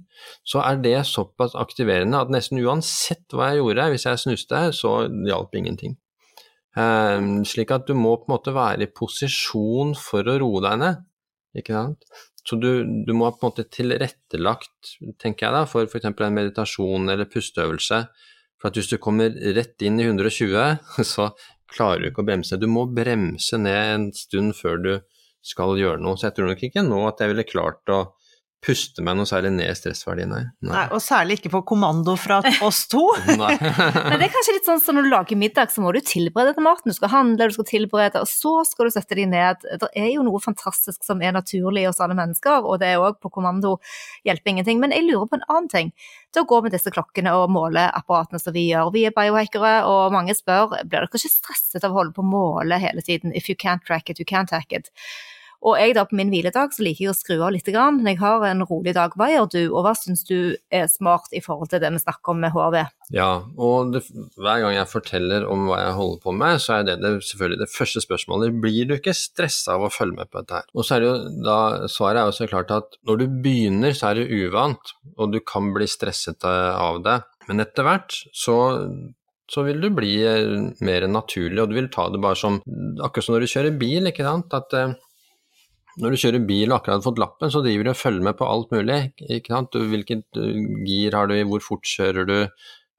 så 0.44 0.60
er 0.66 0.80
det 0.84 0.98
såpass 1.08 1.54
aktiverende 1.56 2.20
at 2.20 2.32
nesten 2.32 2.60
uansett 2.60 3.24
hva 3.32 3.50
jeg 3.50 3.62
gjorde, 3.62 3.86
hvis 3.94 4.04
jeg 4.08 4.20
snuste, 4.20 4.60
så 4.76 4.90
hjalp 5.28 5.56
ingenting. 5.56 5.96
Um, 6.72 7.42
slik 7.44 7.72
at 7.74 7.84
du 7.88 7.92
må 7.98 8.14
på 8.16 8.30
en 8.30 8.32
måte 8.32 8.54
være 8.56 8.86
i 8.86 8.92
posisjon 8.92 9.92
for 9.98 10.28
å 10.28 10.38
roe 10.40 10.62
deg 10.64 10.78
ned, 10.80 11.02
ikke 11.60 11.76
sant. 11.76 12.06
Så 12.42 12.56
du, 12.58 12.70
du, 13.06 13.12
må 13.14 13.28
ha 13.28 13.34
på 13.34 13.44
en 13.44 13.52
måte 13.52 13.68
tilrettelagt, 13.70 14.96
tenker 15.22 15.46
jeg 15.46 15.54
da, 15.54 15.66
for 15.68 15.86
f.eks. 15.86 16.08
en 16.10 16.38
meditasjon 16.38 17.12
eller 17.12 17.28
pusteøvelse. 17.30 18.00
For 18.58 18.70
at 18.70 18.78
hvis 18.78 18.90
du 18.90 18.96
kommer 19.02 19.34
rett 19.56 19.84
inn 19.84 20.00
i 20.00 20.08
120, 20.08 20.80
så 21.12 21.28
klarer 21.72 22.02
du 22.02 22.10
ikke 22.10 22.24
å 22.24 22.28
bremse. 22.28 22.58
Du 22.58 22.68
må 22.70 22.86
bremse 22.90 23.60
ned 23.60 23.94
en 23.94 24.08
stund 24.16 24.56
før 24.58 24.82
du 24.82 24.92
skal 25.42 25.78
gjøre 25.78 26.02
noe. 26.02 26.18
Så 26.18 26.28
jeg 26.28 26.38
tror 26.38 26.50
nok 26.50 26.66
ikke 26.66 26.84
nå 26.86 27.04
at 27.08 27.22
jeg 27.22 27.32
ville 27.32 27.46
klart 27.48 27.94
å 27.94 28.02
puste 28.62 29.02
meg 29.02 29.16
noe 29.18 29.26
særlig 29.26 29.50
ned 29.56 29.66
i 29.66 29.74
stressverdiene. 29.74 30.38
Nei. 30.62 30.70
Nei, 30.70 30.84
og 30.94 31.02
særlig 31.02 31.40
ikke 31.40 31.50
på 31.56 31.62
kommando 31.72 32.14
fra 32.20 32.38
oss 32.62 32.84
to. 32.90 33.02
Nei. 33.40 33.56
Men 34.12 34.20
det 34.20 34.28
er 34.28 34.34
kanskje 34.34 34.54
litt 34.54 34.68
sånn 34.68 34.82
som 34.82 34.96
når 34.96 35.08
du 35.08 35.10
lager 35.12 35.40
middag, 35.40 35.72
så 35.74 35.82
må 35.82 35.90
du 35.94 35.98
tilberede 36.06 36.54
til 36.56 36.66
maten. 36.66 36.92
Du 36.92 36.96
skal 36.96 37.10
handle, 37.12 37.48
du 37.50 37.56
skal 37.56 37.68
tilberede, 37.72 38.22
og 38.22 38.30
så 38.30 38.54
skal 38.68 38.86
du 38.86 38.94
sette 38.94 39.18
deg 39.18 39.30
ned. 39.32 39.66
Det 39.82 39.90
er 39.98 40.12
jo 40.12 40.22
noe 40.26 40.42
fantastisk 40.42 41.02
som 41.06 41.24
er 41.24 41.34
naturlig 41.34 41.88
hos 41.88 42.00
alle 42.04 42.16
mennesker, 42.18 42.62
og 42.62 42.78
det 42.82 42.92
er 42.92 43.02
òg 43.02 43.18
på 43.22 43.32
kommando 43.34 43.76
hjelper 44.28 44.54
ingenting. 44.54 44.82
Men 44.82 44.94
jeg 44.94 45.08
lurer 45.08 45.26
på 45.26 45.40
en 45.40 45.46
annen 45.48 45.70
ting. 45.72 45.92
Til 46.32 46.46
å 46.46 46.48
gå 46.48 46.62
med 46.64 46.72
disse 46.72 46.88
klokkene 46.94 47.34
og 47.36 47.50
måleapparatene 47.52 48.40
som 48.40 48.54
vi 48.54 48.68
gjør. 48.70 48.92
Vi 48.94 49.04
er 49.08 49.16
biohackere, 49.16 49.74
og 49.90 50.14
mange 50.14 50.36
spør 50.38 50.70
blir 50.78 51.02
dere 51.02 51.10
ikke 51.10 51.26
stresset 51.26 51.82
av 51.82 51.92
å 51.92 51.98
holde 51.98 52.14
på 52.16 52.22
å 52.22 52.30
måle 52.30 52.78
hele 52.80 53.02
tiden. 53.04 53.34
If 53.34 53.50
you 53.50 53.58
can't 53.58 53.84
track 53.84 54.08
it, 54.08 54.22
you 54.22 54.28
can't 54.28 54.54
hack 54.54 54.72
it. 54.72 54.92
Og 55.62 55.76
jeg 55.78 55.94
da 55.94 56.02
på 56.08 56.16
min 56.18 56.30
hviledag 56.32 56.72
så 56.74 56.82
liker 56.82 57.04
jeg 57.04 57.12
å 57.12 57.16
skru 57.16 57.36
av 57.38 57.52
litt 57.54 57.68
Grann. 57.72 58.00
jeg 58.04 58.18
har 58.18 58.42
en 58.48 58.64
rolig 58.66 58.94
dag. 58.96 59.14
Hva 59.16 59.28
gjør 59.30 59.46
du, 59.52 59.60
og 59.70 59.86
hva 59.86 59.92
syns 59.96 60.24
du 60.26 60.56
er 60.74 60.88
smart 60.90 61.30
i 61.32 61.40
forhold 61.44 61.70
til 61.70 61.80
det 61.82 61.92
vi 61.94 62.02
snakker 62.02 62.34
om 62.34 62.42
med 62.42 62.52
HRV? 62.52 62.78
Ja, 63.14 63.30
og 63.56 63.94
det, 63.94 64.02
hver 64.34 64.64
gang 64.64 64.74
jeg 64.74 64.90
forteller 64.90 65.46
om 65.46 65.68
hva 65.70 65.78
jeg 65.84 65.94
holder 66.00 66.20
på 66.24 66.34
med, 66.34 66.58
så 66.64 66.80
er 66.80 66.88
det, 66.88 66.98
det 67.04 67.14
selvfølgelig 67.28 67.62
det 67.62 67.70
første 67.70 68.02
spørsmålet. 68.02 68.58
Blir 68.64 68.90
du 68.90 68.96
ikke 68.98 69.14
stressa 69.16 69.78
av 69.78 69.86
å 69.86 69.92
følge 69.94 70.18
med 70.18 70.32
på 70.32 70.42
dette 70.42 70.60
her? 70.60 70.68
Og 70.74 70.88
så 70.88 70.96
er 70.96 71.04
det 71.04 71.10
jo 71.12 71.16
da, 71.46 71.58
svaret 71.92 72.24
er 72.24 72.28
jo 72.28 72.36
så 72.40 72.50
klart 72.50 72.74
at 72.74 73.00
når 73.06 73.22
du 73.22 73.26
begynner, 73.46 73.94
så 73.94 74.10
er 74.10 74.20
det 74.20 74.42
uvant, 74.42 74.94
og 75.14 75.32
du 75.32 75.40
kan 75.46 75.70
bli 75.76 75.86
stresset 75.90 76.42
av 76.44 77.02
det. 77.06 77.20
Men 77.46 77.62
etter 77.62 77.86
hvert 77.86 78.22
så 78.34 78.58
så 79.52 79.64
vil 79.66 79.82
du 79.82 79.90
bli 79.92 80.14
mer 80.86 81.04
naturlig, 81.10 81.60
og 81.60 81.68
du 81.68 81.76
vil 81.76 81.90
ta 81.92 82.06
det 82.08 82.20
bare 82.22 82.38
som 82.38 82.60
Akkurat 83.04 83.26
som 83.26 83.34
når 83.34 83.44
du 83.44 83.50
kjører 83.52 83.74
bil, 83.76 84.08
ikke 84.08 84.24
sant. 84.24 84.54
At 84.56 84.72
eh, 84.78 84.94
når 86.00 86.14
du 86.14 86.20
kjører 86.22 86.44
bil 86.48 86.70
og 86.70 86.78
akkurat 86.78 87.00
har 87.00 87.04
fått 87.04 87.20
lappen, 87.20 87.50
så 87.52 87.60
driver 87.64 87.88
du 87.88 87.90
og 87.92 87.98
følger 87.98 88.28
med 88.28 88.38
på 88.38 88.48
alt 88.48 88.70
mulig. 88.72 89.00
Hvilket 89.18 90.40
eh, 90.40 90.62
gir 90.88 91.18
har 91.18 91.28
du 91.28 91.34
i, 91.36 91.44
hvor 91.48 91.64
fort 91.64 91.88
kjører 91.88 92.28
du, 92.28 92.38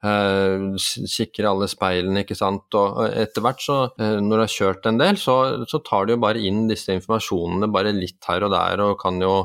eh, 0.05 0.67
kikker 1.15 1.49
alle 1.49 1.69
speilene, 1.71 2.23
ikke 2.23 2.37
sant. 2.37 2.67
Og 2.77 3.01
etter 3.09 3.45
hvert, 3.45 3.63
så, 3.63 3.79
eh, 3.97 4.19
når 4.21 4.35
du 4.35 4.45
har 4.45 4.55
kjørt 4.55 4.89
en 4.89 5.01
del, 5.01 5.19
så, 5.21 5.37
så, 5.69 5.81
tar 5.85 6.05
du 6.05 6.15
jo 6.15 6.21
bare 6.23 6.43
inn 6.43 6.67
disse 6.69 6.93
informasjonene 6.93 7.71
bare 7.73 7.95
litt 7.97 8.21
her 8.29 8.45
og 8.45 8.53
der, 8.53 8.85
og 8.85 8.99
kan 9.01 9.21
jo 9.23 9.35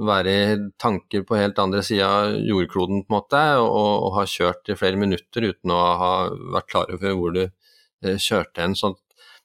være 0.00 0.32
i 0.32 0.56
tanker 0.80 1.24
på 1.28 1.36
helt 1.36 1.58
andre 1.60 1.82
sida 1.84 2.08
av 2.08 2.36
jordkloden, 2.46 3.04
på 3.04 3.12
en 3.12 3.16
måte, 3.18 3.44
og, 3.60 3.90
og 4.06 4.18
ha 4.18 4.26
kjørt 4.28 4.70
i 4.72 4.78
flere 4.78 5.00
minutter 5.00 5.50
uten 5.50 5.74
å 5.74 5.80
ha 6.00 6.12
vært 6.56 6.70
klar 6.72 6.92
over 6.94 7.16
hvor 7.16 7.36
du 7.36 7.44
eh, 7.46 8.16
kjørte 8.16 8.64
hen. 8.64 8.76
sånn 8.78 8.96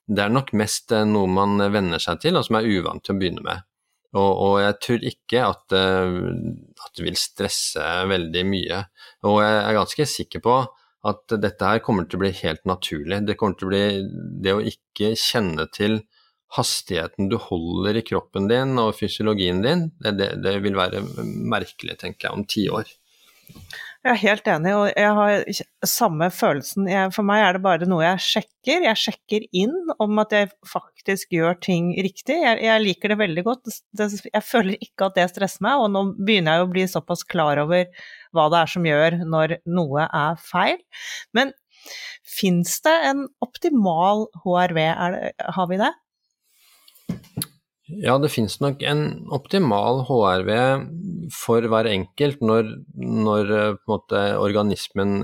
det 0.06 0.26
er 0.26 0.34
nok 0.34 0.52
mest 0.58 0.94
eh, 0.94 1.06
noe 1.10 1.30
man 1.32 1.60
venner 1.74 2.02
seg 2.02 2.22
til, 2.24 2.38
og 2.38 2.46
som 2.48 2.60
er 2.60 2.70
uvant 2.70 3.04
til 3.06 3.16
å 3.16 3.20
begynne 3.20 3.46
med. 3.46 3.66
Og, 4.16 4.32
og 4.32 4.56
jeg 4.64 4.76
tror 4.86 5.06
ikke 5.12 5.44
at, 5.44 5.76
eh, 5.76 6.18
at, 6.86 6.92
det 6.96 7.06
vil 7.08 7.20
stresse 7.20 7.86
veldig 8.12 8.44
mye. 8.48 8.82
Og 9.28 9.40
jeg 9.44 9.62
er 9.62 9.80
ganske 9.80 10.10
sikker 10.14 10.44
på 10.46 10.60
at 11.06 11.36
dette 11.38 11.70
her 11.70 11.82
kommer 11.86 12.08
til 12.10 12.18
å 12.18 12.24
bli 12.24 12.32
helt 12.40 12.64
naturlig. 12.70 13.24
Det 13.28 13.38
kommer 13.38 13.58
til 13.60 13.68
å 13.68 13.74
bli 13.74 13.86
det 14.46 14.56
å 14.56 14.64
ikke 14.74 15.14
kjenne 15.20 15.68
til 15.74 16.00
hastigheten 16.56 17.28
du 17.30 17.36
holder 17.42 18.00
i 18.00 18.06
kroppen 18.06 18.48
din 18.50 18.78
og 18.80 18.94
fysiologien 18.96 19.60
din, 19.66 19.90
det, 20.00 20.14
det, 20.20 20.30
det 20.46 20.54
vil 20.64 20.78
være 20.78 21.02
merkelig, 21.26 21.98
tenker 22.00 22.30
jeg, 22.30 22.38
om 22.38 22.46
ti 22.48 22.68
år. 22.72 22.94
Jeg 24.06 24.12
er 24.12 24.22
helt 24.22 24.50
enig, 24.54 24.72
og 24.78 24.84
jeg 24.94 25.14
har 25.18 25.88
samme 25.90 26.28
følelsen. 26.30 26.86
Jeg, 26.86 27.10
for 27.16 27.26
meg 27.26 27.42
er 27.42 27.56
det 27.58 27.62
bare 27.64 27.88
noe 27.90 28.04
jeg 28.04 28.22
sjekker. 28.22 28.84
Jeg 28.86 29.00
sjekker 29.02 29.48
inn 29.50 29.74
om 29.98 30.22
at 30.22 30.36
jeg 30.36 30.52
faktisk 30.70 31.34
gjør 31.34 31.58
ting 31.66 31.88
riktig. 32.06 32.38
Jeg, 32.44 32.60
jeg 32.68 32.84
liker 32.84 33.10
det 33.10 33.18
veldig 33.24 33.44
godt. 33.48 33.80
Det, 33.98 34.08
jeg 34.30 34.46
føler 34.46 34.78
ikke 34.78 35.10
at 35.10 35.18
det 35.18 35.26
stresser 35.32 35.66
meg, 35.66 35.82
og 35.82 35.90
nå 35.96 36.06
begynner 36.20 36.60
jeg 36.60 36.68
å 36.68 36.70
bli 36.76 36.86
såpass 36.92 37.26
klar 37.26 37.64
over 37.64 37.90
hva 38.36 38.46
det 38.54 38.62
er 38.62 38.74
som 38.76 38.86
gjør 38.86 39.18
når 39.26 39.58
noe 39.74 40.06
er 40.06 40.38
feil. 40.54 40.78
Men 41.34 41.56
fins 42.30 42.78
det 42.86 42.96
en 43.10 43.26
optimal 43.42 44.28
HRV, 44.44 44.82
det, 45.18 45.34
har 45.58 45.74
vi 45.74 45.82
det? 45.82 45.94
Ja, 47.86 48.16
det 48.18 48.32
finnes 48.34 48.58
nok 48.64 48.82
en 48.82 49.02
optimal 49.36 50.02
HRV 50.08 50.52
for 51.34 51.66
hver 51.70 51.86
enkelt 51.92 52.42
når, 52.42 52.72
når 52.98 53.52
en 53.60 53.78
måte, 53.90 54.22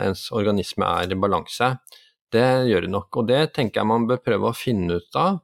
ens 0.06 0.28
organisme 0.30 0.86
er 0.86 1.10
i 1.10 1.18
balanse. 1.18 1.72
Det 2.32 2.46
gjør 2.70 2.86
det 2.86 2.92
nok, 2.94 3.18
og 3.18 3.32
det 3.32 3.42
tenker 3.56 3.82
jeg 3.82 3.90
man 3.90 4.06
bør 4.08 4.22
prøve 4.22 4.52
å 4.52 4.58
finne 4.58 5.00
ut 5.02 5.18
av. 5.18 5.42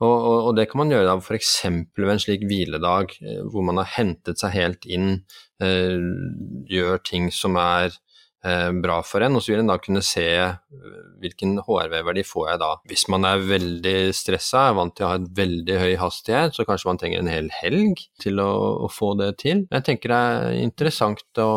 Og, 0.00 0.14
og, 0.14 0.36
og 0.48 0.54
det 0.56 0.68
kan 0.70 0.80
man 0.80 0.94
gjøre 0.94 1.18
f.eks. 1.18 1.50
ved 1.98 2.12
en 2.14 2.22
slik 2.22 2.46
hviledag 2.48 3.18
eh, 3.20 3.42
hvor 3.50 3.66
man 3.66 3.82
har 3.82 3.90
hentet 3.98 4.40
seg 4.40 4.54
helt 4.54 4.86
inn, 4.88 5.10
eh, 5.60 5.98
gjør 6.70 7.02
ting 7.04 7.28
som 7.34 7.58
er 7.60 7.92
Eh, 7.92 8.09
bra 8.80 9.00
for 9.04 9.24
en, 9.24 9.36
og 9.36 9.44
så 9.44 9.52
vil 9.52 9.62
en 9.62 9.68
da 9.68 9.76
kunne 9.82 10.02
se 10.06 10.24
eh, 10.40 10.54
hvilken 11.20 11.58
HRV-verdi 11.66 12.24
får 12.24 12.46
jeg 12.52 12.62
da. 12.62 12.70
Hvis 12.88 13.04
man 13.12 13.26
er 13.28 13.44
veldig 13.44 13.96
stressa, 14.16 14.68
er 14.68 14.78
vant 14.78 14.96
til 14.96 15.06
å 15.06 15.12
ha 15.12 15.20
et 15.20 15.28
veldig 15.36 15.76
høy 15.82 15.92
hastighet, 16.00 16.56
så 16.56 16.64
kanskje 16.68 16.88
man 16.88 17.02
trenger 17.02 17.20
en 17.20 17.32
hel 17.32 17.52
helg 17.60 18.00
til 18.22 18.40
å, 18.40 18.50
å 18.86 18.90
få 18.92 19.12
det 19.20 19.34
til. 19.44 19.66
Jeg 19.68 19.86
tenker 19.86 20.14
det 20.14 20.24
er 20.30 20.58
interessant 20.64 21.44
å 21.44 21.50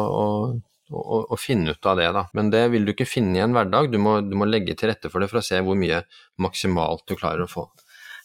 å, 0.94 1.24
å, 1.34 1.38
finne 1.40 1.74
ut 1.74 1.88
av 1.90 1.98
det, 1.98 2.10
da. 2.16 2.26
Men 2.38 2.52
det 2.54 2.64
vil 2.74 2.86
du 2.86 2.94
ikke 2.94 3.10
finne 3.10 3.40
i 3.40 3.44
en 3.44 3.56
hverdag. 3.56 3.90
Du 3.94 4.00
må, 4.02 4.20
du 4.26 4.36
må, 4.38 4.48
legge 4.50 4.76
til 4.78 4.92
rette 4.92 5.10
for 5.10 5.24
det 5.24 5.30
for 5.32 5.42
å 5.42 5.46
se 5.46 5.62
hvor 5.64 5.78
mye 5.80 6.04
maksimalt 6.44 7.06
du 7.10 7.16
klarer 7.18 7.46
å 7.46 7.50
få. 7.50 7.66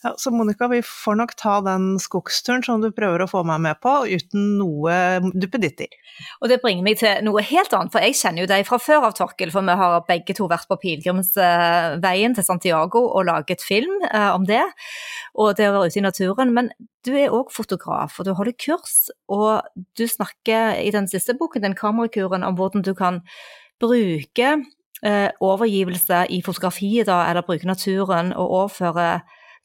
Ja, 0.03 0.15
så 0.17 0.31
Monica, 0.31 0.69
vi 0.69 0.79
får 0.83 1.17
nok 1.19 1.33
ta 1.35 1.57
den 1.67 1.97
skogsturen 1.99 2.63
som 2.63 2.79
du 2.79 2.93
prøver 2.95 3.25
å 3.25 3.27
få 3.27 3.41
meg 3.47 3.59
med 3.65 3.81
på, 3.83 3.91
uten 4.07 4.53
noe 4.61 4.93
duppeditter. 5.35 5.91
Og 6.39 6.53
det 6.53 6.61
bringer 6.63 6.85
meg 6.87 7.01
til 7.01 7.25
noe 7.27 7.43
helt 7.43 7.73
annet, 7.75 7.91
for 7.91 8.07
jeg 8.07 8.15
kjenner 8.15 8.45
jo 8.45 8.51
deg 8.53 8.63
fra 8.69 8.79
før 8.79 9.09
av, 9.09 9.17
Torkel. 9.19 9.51
For 9.51 9.67
vi 9.67 9.75
har 9.81 9.97
begge 10.07 10.37
to 10.39 10.47
vært 10.51 10.69
på 10.71 10.79
pilegrimsveien 10.85 12.37
til 12.37 12.47
Santiago 12.47 13.03
og 13.09 13.27
laget 13.27 13.65
film 13.67 14.05
eh, 14.07 14.29
om 14.31 14.47
det. 14.47 14.63
Og 15.35 15.59
det 15.59 15.67
å 15.67 15.75
være 15.75 15.91
ute 15.91 15.99
i 15.99 16.05
naturen. 16.07 16.55
Men 16.55 16.71
du 17.03 17.11
er 17.19 17.35
òg 17.35 17.51
fotograf, 17.55 18.21
og 18.21 18.29
du 18.29 18.37
holder 18.39 18.55
kurs. 18.55 19.09
Og 19.35 19.67
du 19.99 20.05
snakker 20.07 20.79
i 20.79 20.95
den 20.95 21.11
siste 21.11 21.35
boken, 21.41 21.67
den 21.67 21.75
kamerakuren, 21.79 22.47
om 22.47 22.55
hvordan 22.55 22.87
du 22.87 22.93
kan 22.95 23.25
bruke 23.83 24.55
eh, 25.03 25.29
overgivelse 25.43 26.29
i 26.31 26.39
fotografiet, 26.47 27.11
da, 27.11 27.25
eller 27.27 27.43
bruke 27.51 27.67
naturen 27.67 28.31
og 28.31 28.55
overføre 28.63 29.11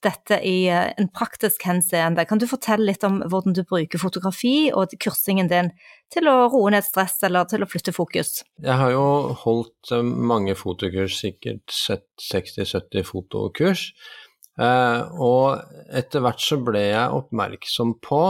dette 0.03 0.39
i 0.45 0.67
eh, 0.71 0.91
en 0.99 1.09
praktisk 1.13 1.65
henseende. 1.67 2.25
Kan 2.29 2.41
du 2.41 2.47
fortelle 2.49 2.87
litt 2.89 3.05
om 3.07 3.21
hvordan 3.29 3.55
du 3.57 3.63
bruker 3.67 4.01
fotografi 4.01 4.71
og 4.75 4.93
kursingen 5.03 5.49
din 5.51 5.71
til 6.13 6.29
å 6.29 6.49
roe 6.53 6.73
ned 6.73 6.85
stress 6.85 7.17
eller 7.25 7.47
til 7.49 7.65
å 7.65 7.69
flytte 7.69 7.95
fokus? 7.95 8.41
Jeg 8.63 8.77
har 8.79 8.93
jo 8.93 9.05
holdt 9.43 9.93
eh, 9.95 10.03
mange 10.03 10.55
fotokurs, 10.59 11.17
sikkert 11.23 11.73
60-70 11.73 13.07
fotokurs. 13.07 13.87
Eh, 14.61 14.99
og 15.17 15.63
etter 15.89 16.23
hvert 16.23 16.43
så 16.43 16.59
ble 16.61 16.85
jeg 16.91 17.21
oppmerksom 17.21 17.97
på 18.03 18.23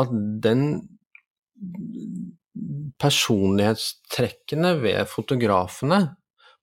at 0.00 0.12
den 0.44 0.66
personlighetstrekkene 3.00 4.74
ved 4.82 5.08
fotografene, 5.08 6.00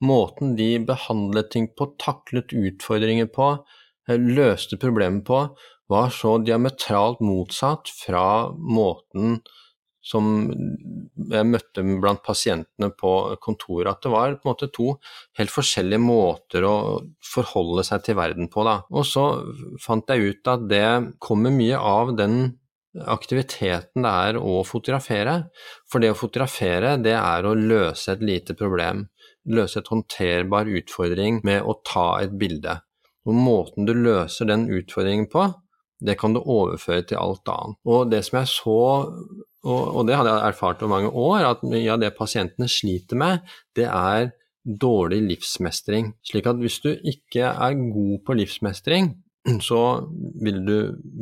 måten 0.05 0.53
de 0.57 0.75
behandlet 0.85 1.49
ting 1.53 1.67
på, 1.73 1.89
taklet 2.01 2.53
utfordringer 2.53 3.29
på, 3.33 3.55
løste 4.15 4.79
problemet 4.79 5.25
på, 5.27 5.43
var 5.91 6.11
så 6.11 6.37
diametralt 6.43 7.21
motsatt 7.23 7.91
fra 7.91 8.25
måten 8.55 9.39
som 10.07 10.27
jeg 11.31 11.47
møtte 11.49 11.83
blant 11.99 12.21
pasientene 12.23 12.89
på 12.95 13.11
kontoret, 13.43 13.89
at 13.91 14.05
det 14.05 14.11
var 14.13 14.35
på 14.37 14.47
en 14.47 14.53
måte 14.53 14.69
to 14.71 14.93
helt 15.39 15.51
forskjellige 15.51 15.99
måter 15.99 16.63
å 16.67 16.75
forholde 17.33 17.83
seg 17.87 18.05
til 18.05 18.17
verden 18.19 18.47
på. 18.51 18.63
Da. 18.67 18.77
Og 18.93 19.03
så 19.07 19.25
fant 19.83 20.07
jeg 20.13 20.31
ut 20.31 20.53
at 20.53 20.63
det 20.71 20.87
kommer 21.23 21.51
mye 21.51 21.79
av 21.79 22.15
den 22.19 22.39
aktiviteten 22.97 24.05
det 24.05 24.13
er 24.29 24.39
å 24.39 24.63
fotografere. 24.65 25.35
For 25.91 26.01
det 26.01 26.13
å 26.13 26.17
fotografere, 26.17 26.95
det 27.03 27.17
er 27.19 27.45
å 27.45 27.53
løse 27.57 28.15
et 28.15 28.23
lite 28.25 28.55
problem. 28.57 29.05
Løse 29.51 29.81
et 29.81 29.91
håndterbar 29.91 30.71
utfordring 30.79 31.41
med 31.47 31.67
å 31.67 31.77
ta 31.85 32.09
et 32.23 32.33
bilde. 32.39 32.79
Og 33.27 33.35
måten 33.35 33.87
du 33.87 33.93
løser 33.95 34.47
den 34.49 34.67
utfordringen 34.71 35.27
på, 35.31 35.49
det 35.99 36.17
kan 36.21 36.35
du 36.35 36.41
overføre 36.43 37.05
til 37.09 37.19
alt 37.19 37.49
annet. 37.51 37.79
Og 37.89 38.09
det 38.11 38.23
som 38.27 38.39
jeg 38.39 38.51
så, 38.51 38.79
og, 39.67 40.01
det 40.07 40.17
hadde 40.17 40.33
jeg 40.33 40.51
erfart 40.51 40.83
over 40.83 40.93
mange 40.93 41.09
år, 41.11 41.47
at 41.51 41.65
mye 41.67 41.93
av 41.93 42.01
det 42.03 42.13
pasientene 42.17 42.69
sliter 42.71 43.19
med, 43.19 43.47
det 43.75 43.87
er 43.89 44.31
dårlig 44.67 45.21
livsmestring. 45.31 46.11
Slik 46.27 46.49
at 46.49 46.59
hvis 46.61 46.81
du 46.83 46.91
ikke 46.93 47.49
er 47.49 47.79
god 47.93 48.19
på 48.27 48.37
livsmestring, 48.37 49.15
så 49.63 49.81
vil 50.43 50.59
du 50.67 50.77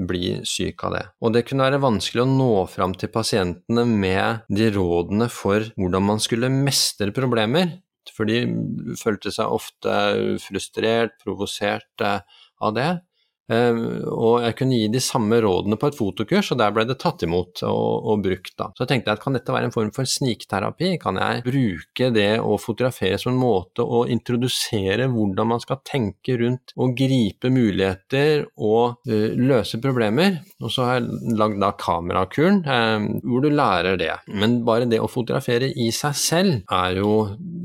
bli 0.10 0.40
syk 0.50 0.82
av 0.88 0.96
det. 0.96 1.04
Og 1.22 1.34
det 1.36 1.46
kunne 1.48 1.68
være 1.68 1.82
vanskelig 1.84 2.24
å 2.24 2.30
nå 2.30 2.52
fram 2.72 2.96
til 2.98 3.12
pasientene 3.14 3.86
med 3.86 4.48
de 4.50 4.72
rådene 4.74 5.30
for 5.30 5.68
hvordan 5.78 6.08
man 6.10 6.24
skulle 6.24 6.50
mestre 6.50 7.14
problemer 7.16 7.78
for 8.16 8.30
de 8.30 8.40
følte 9.00 9.34
seg 9.36 9.52
ofte 9.52 9.96
frustrert, 10.44 11.18
provosert 11.24 12.06
av 12.06 12.76
det. 12.78 12.92
Eh, 13.52 13.80
og 14.10 14.42
jeg 14.42 14.58
kunne 14.58 14.80
gi 14.80 14.90
de 14.92 15.02
samme 15.04 15.38
rådene 15.44 15.78
på 15.80 15.90
et 15.92 15.98
fotokurs, 15.98 16.52
og 16.54 16.60
der 16.62 16.74
ble 16.74 16.86
det 16.90 16.98
tatt 17.02 17.26
imot 17.26 17.62
og, 17.68 18.10
og 18.12 18.24
brukt. 18.26 18.54
da. 18.58 18.72
Så 18.74 18.86
jeg 18.86 18.94
tenkte 18.94 19.16
at 19.16 19.24
kan 19.24 19.38
dette 19.38 19.54
være 19.54 19.70
en 19.70 19.76
form 19.76 19.92
for 19.96 20.10
snikterapi? 20.10 20.96
Kan 21.02 21.20
jeg 21.22 21.44
bruke 21.46 22.12
det 22.16 22.30
å 22.42 22.58
fotografere 22.62 23.20
som 23.22 23.36
en 23.36 23.42
måte 23.42 23.86
å 23.86 24.06
introdusere 24.12 25.10
hvordan 25.12 25.52
man 25.54 25.64
skal 25.64 25.82
tenke 25.86 26.38
rundt 26.42 26.74
og 26.76 26.96
gripe 26.98 27.52
muligheter 27.54 28.48
og 28.56 29.06
uh, 29.10 29.32
løse 29.38 29.80
problemer? 29.84 30.40
Og 30.64 30.72
så 30.74 30.88
har 30.88 31.00
jeg 31.00 31.38
lagd 31.38 31.62
da 31.62 31.72
kamerakuren, 31.80 32.62
uh, 32.66 33.06
hvor 33.26 33.46
du 33.46 33.52
lærer 33.54 34.00
det. 34.02 34.14
Men 34.34 34.62
bare 34.68 34.90
det 34.90 35.02
å 35.04 35.12
fotografere 35.12 35.70
i 35.70 35.92
seg 35.96 36.18
selv 36.18 36.74
er 36.74 37.02
jo 37.02 37.14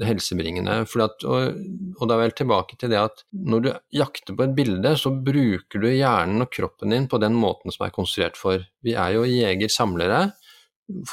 helsebringende. 0.04 0.82
At, 1.00 1.24
og, 1.24 1.60
og 1.96 2.10
da 2.10 2.18
vel 2.20 2.34
tilbake 2.36 2.76
til 2.80 2.92
det 2.92 3.00
at 3.00 3.24
når 3.32 3.64
du 3.64 3.70
jakter 3.96 4.36
på 4.36 4.44
et 4.44 4.56
bilde, 4.56 4.94
så 4.98 5.12
bruker 5.14 5.69
bruker 5.70 5.86
du 5.86 5.94
hjernen 5.94 6.42
og 6.42 6.50
kroppen 6.50 6.90
din 6.90 7.08
på 7.08 7.18
den 7.18 7.34
måten 7.34 7.70
som 7.70 7.86
er 7.86 7.94
konstruert 7.94 8.36
for. 8.36 8.64
Vi 8.82 8.94
er 8.94 9.14
jo 9.14 9.24
jeger-samlere, 9.24 10.32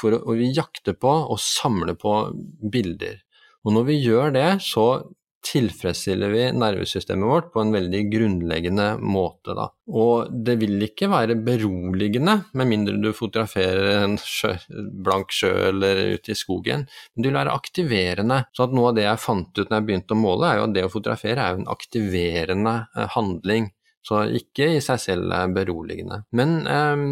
og 0.02 0.34
vi 0.34 0.52
jakter 0.54 0.94
på 0.98 1.08
og 1.30 1.38
samler 1.38 1.94
på 1.94 2.32
bilder. 2.72 3.22
Og 3.64 3.72
når 3.72 3.84
vi 3.86 4.02
gjør 4.02 4.32
det, 4.34 4.60
så 4.62 5.04
tilfredsstiller 5.48 6.32
vi 6.32 6.40
nervesystemet 6.52 7.28
vårt 7.30 7.52
på 7.52 7.62
en 7.62 7.70
veldig 7.72 8.00
grunnleggende 8.10 8.88
måte. 8.98 9.54
Da. 9.54 9.68
Og 9.94 10.32
det 10.44 10.56
vil 10.58 10.82
ikke 10.82 11.08
være 11.08 11.38
beroligende, 11.46 12.34
med 12.58 12.68
mindre 12.68 12.96
du 12.98 13.12
fotograferer 13.14 14.02
en 14.02 14.18
sjø, 14.18 14.56
blank 15.04 15.30
sjø 15.32 15.52
eller 15.70 16.02
ute 16.18 16.34
i 16.34 16.38
skogen, 16.38 16.88
men 17.14 17.22
det 17.22 17.30
vil 17.30 17.38
være 17.38 17.54
aktiverende. 17.54 18.42
Så 18.52 18.66
noe 18.74 18.90
av 18.90 18.98
det 18.98 19.06
jeg 19.06 19.22
fant 19.22 19.52
ut 19.54 19.68
når 19.68 19.78
jeg 19.78 19.88
begynte 19.92 20.18
å 20.18 20.20
måle, 20.26 20.50
er 20.50 20.60
jo 20.60 20.68
at 20.68 20.76
det 20.76 20.86
å 20.88 20.92
fotografere 20.92 21.44
er 21.46 21.54
jo 21.54 21.62
en 21.62 21.74
aktiverende 21.78 22.76
eh, 22.98 23.10
handling. 23.14 23.70
Så 24.06 24.22
ikke 24.38 24.70
i 24.76 24.82
seg 24.84 25.00
selv 25.02 25.32
er 25.34 25.50
beroligende, 25.52 26.22
men 26.38 26.60
um, 26.64 27.02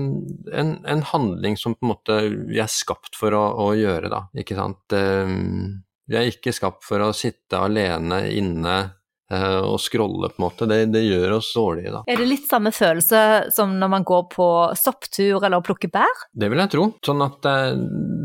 en, 0.48 0.76
en, 0.86 1.02
handling 1.10 1.58
som 1.60 1.74
på 1.74 1.84
en 1.84 1.90
måte 1.90 2.18
vi 2.46 2.60
er 2.62 2.70
skapt 2.72 3.18
for 3.18 3.36
å, 3.36 3.42
å 3.66 3.72
gjøre, 3.76 4.08
da. 4.12 4.22
Ikke 4.38 4.56
sant. 4.56 4.94
Um, 4.94 5.82
vi 6.06 6.16
er 6.16 6.30
ikke 6.30 6.54
skapt 6.54 6.86
for 6.86 7.02
å 7.02 7.10
sitte 7.16 7.58
alene 7.66 8.22
inne 8.32 8.76
Eh, 8.78 8.95
å 9.34 9.74
scrolle, 9.82 10.30
på 10.30 10.38
en 10.38 10.44
måte. 10.44 10.68
Det, 10.70 10.78
det, 10.94 11.02
gjør 11.06 11.36
oss 11.38 11.50
dårlige, 11.56 11.92
da. 11.94 12.02
Er 12.06 12.20
det 12.20 12.28
litt 12.30 12.46
samme 12.46 12.70
følelse 12.74 13.20
som 13.54 13.74
når 13.80 13.90
man 13.96 14.06
går 14.06 14.26
på 14.32 14.48
sopptur 14.78 15.42
eller 15.42 15.64
plukker 15.66 15.90
bær? 15.92 16.22
Det 16.30 16.50
vil 16.52 16.62
jeg 16.62 16.72
tro. 16.76 16.86
Sånn 17.06 17.24
at 17.26 17.48
eh, 17.50 17.72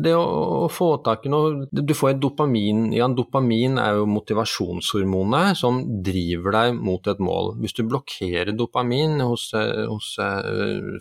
det 0.05 0.13
å, 0.17 0.67
få 0.71 0.91
tak 1.05 1.25
i 1.25 1.31
noe 1.33 1.65
Du 1.71 1.93
får 1.97 2.13
et 2.13 2.21
dopamin. 2.21 2.89
Ja, 2.95 3.09
dopamin 3.09 3.79
er 3.81 3.97
jo 3.99 4.09
motivasjonshormonet 4.13 5.57
som 5.59 5.81
driver 6.05 6.57
deg 6.59 6.77
mot 6.77 7.09
et 7.09 7.23
mål. 7.23 7.55
Hvis 7.61 7.75
du 7.77 7.83
blokkerer 7.87 8.53
dopamin 8.57 9.19
hos, 9.25 9.49
eh, 9.57 9.87
hos 9.89 10.13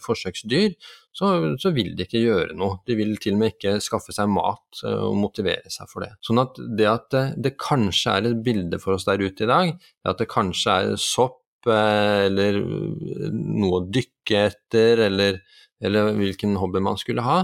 forsøksdyr, 0.06 0.74
så, 1.12 1.30
så, 1.58 1.72
vil 1.74 1.94
de 1.98 2.06
ikke 2.06 2.22
gjøre 2.22 2.54
noe. 2.58 2.78
De 2.86 2.94
vil 2.98 3.16
til 3.22 3.34
og 3.34 3.40
med 3.42 3.54
ikke 3.54 3.74
skaffe 3.82 4.14
seg 4.14 4.30
mat 4.30 4.82
eh, 4.84 5.02
og 5.08 5.16
motivere 5.18 5.72
seg 5.72 5.90
for 5.90 6.06
det. 6.06 6.12
Sånn 6.24 6.42
at 6.42 6.60
det 6.78 6.86
at 6.90 7.08
det, 7.14 7.24
det 7.46 7.56
kanskje 7.60 8.14
er 8.14 8.30
et 8.30 8.44
bilde 8.46 8.78
for 8.82 8.96
oss 8.96 9.08
der 9.08 9.22
ute 9.22 9.46
i 9.46 9.50
dag, 9.50 9.74
det 9.74 10.12
at 10.14 10.22
det 10.22 10.30
kanskje 10.30 10.76
er 10.76 11.02
sopp 11.02 11.70
eh, 11.70 12.28
eller 12.28 12.60
noe 12.62 13.80
å 13.80 13.84
dykke 13.90 14.46
etter, 14.52 15.04
eller, 15.08 15.42
eller 15.82 16.14
hvilken 16.20 16.54
hobby 16.62 16.82
man 16.84 17.00
skulle 17.00 17.26
ha, 17.26 17.42